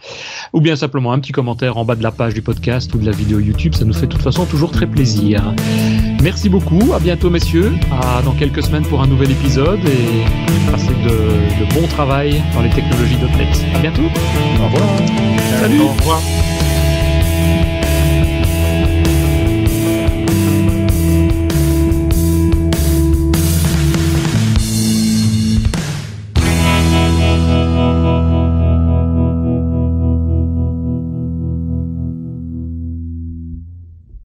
Ou 0.53 0.61
bien 0.61 0.77
simplement 0.77 1.12
un 1.12 1.20
petit 1.20 1.33
commentaire 1.33 1.77
en 1.77 1.85
bas 1.85 1.97
de 1.97 2.03
la 2.03 2.12
page 2.12 2.35
du 2.35 2.43
podcast 2.43 2.95
ou 2.95 2.99
de 2.99 3.07
la 3.07 3.12
vidéo 3.12 3.41
YouTube. 3.41 3.74
Ça 3.74 3.85
nous 3.85 3.95
fait 3.95 4.07
de 4.07 4.12
toute 4.12 4.22
façon 4.22 4.47
toujours 4.47 4.72
très 4.72 4.87
plaisir. 4.87 5.55
Merci 6.27 6.49
beaucoup. 6.49 6.93
À 6.93 6.99
bientôt, 6.99 7.31
messieurs. 7.31 7.72
À 7.93 8.20
dans 8.20 8.33
quelques 8.33 8.64
semaines 8.64 8.83
pour 8.83 9.01
un 9.01 9.07
nouvel 9.07 9.31
épisode 9.31 9.79
et 9.87 10.68
passez 10.72 10.89
de, 10.89 11.64
de 11.64 11.72
bon 11.72 11.87
travail 11.87 12.43
dans 12.53 12.62
les 12.62 12.70
technologies 12.70 13.16
.NET. 13.16 13.64
À 13.77 13.79
bientôt. 13.79 14.03
Au 14.61 14.64
revoir. 14.64 14.89
Salut. 15.61 15.83
Au 15.83 15.87
revoir. 15.87 16.20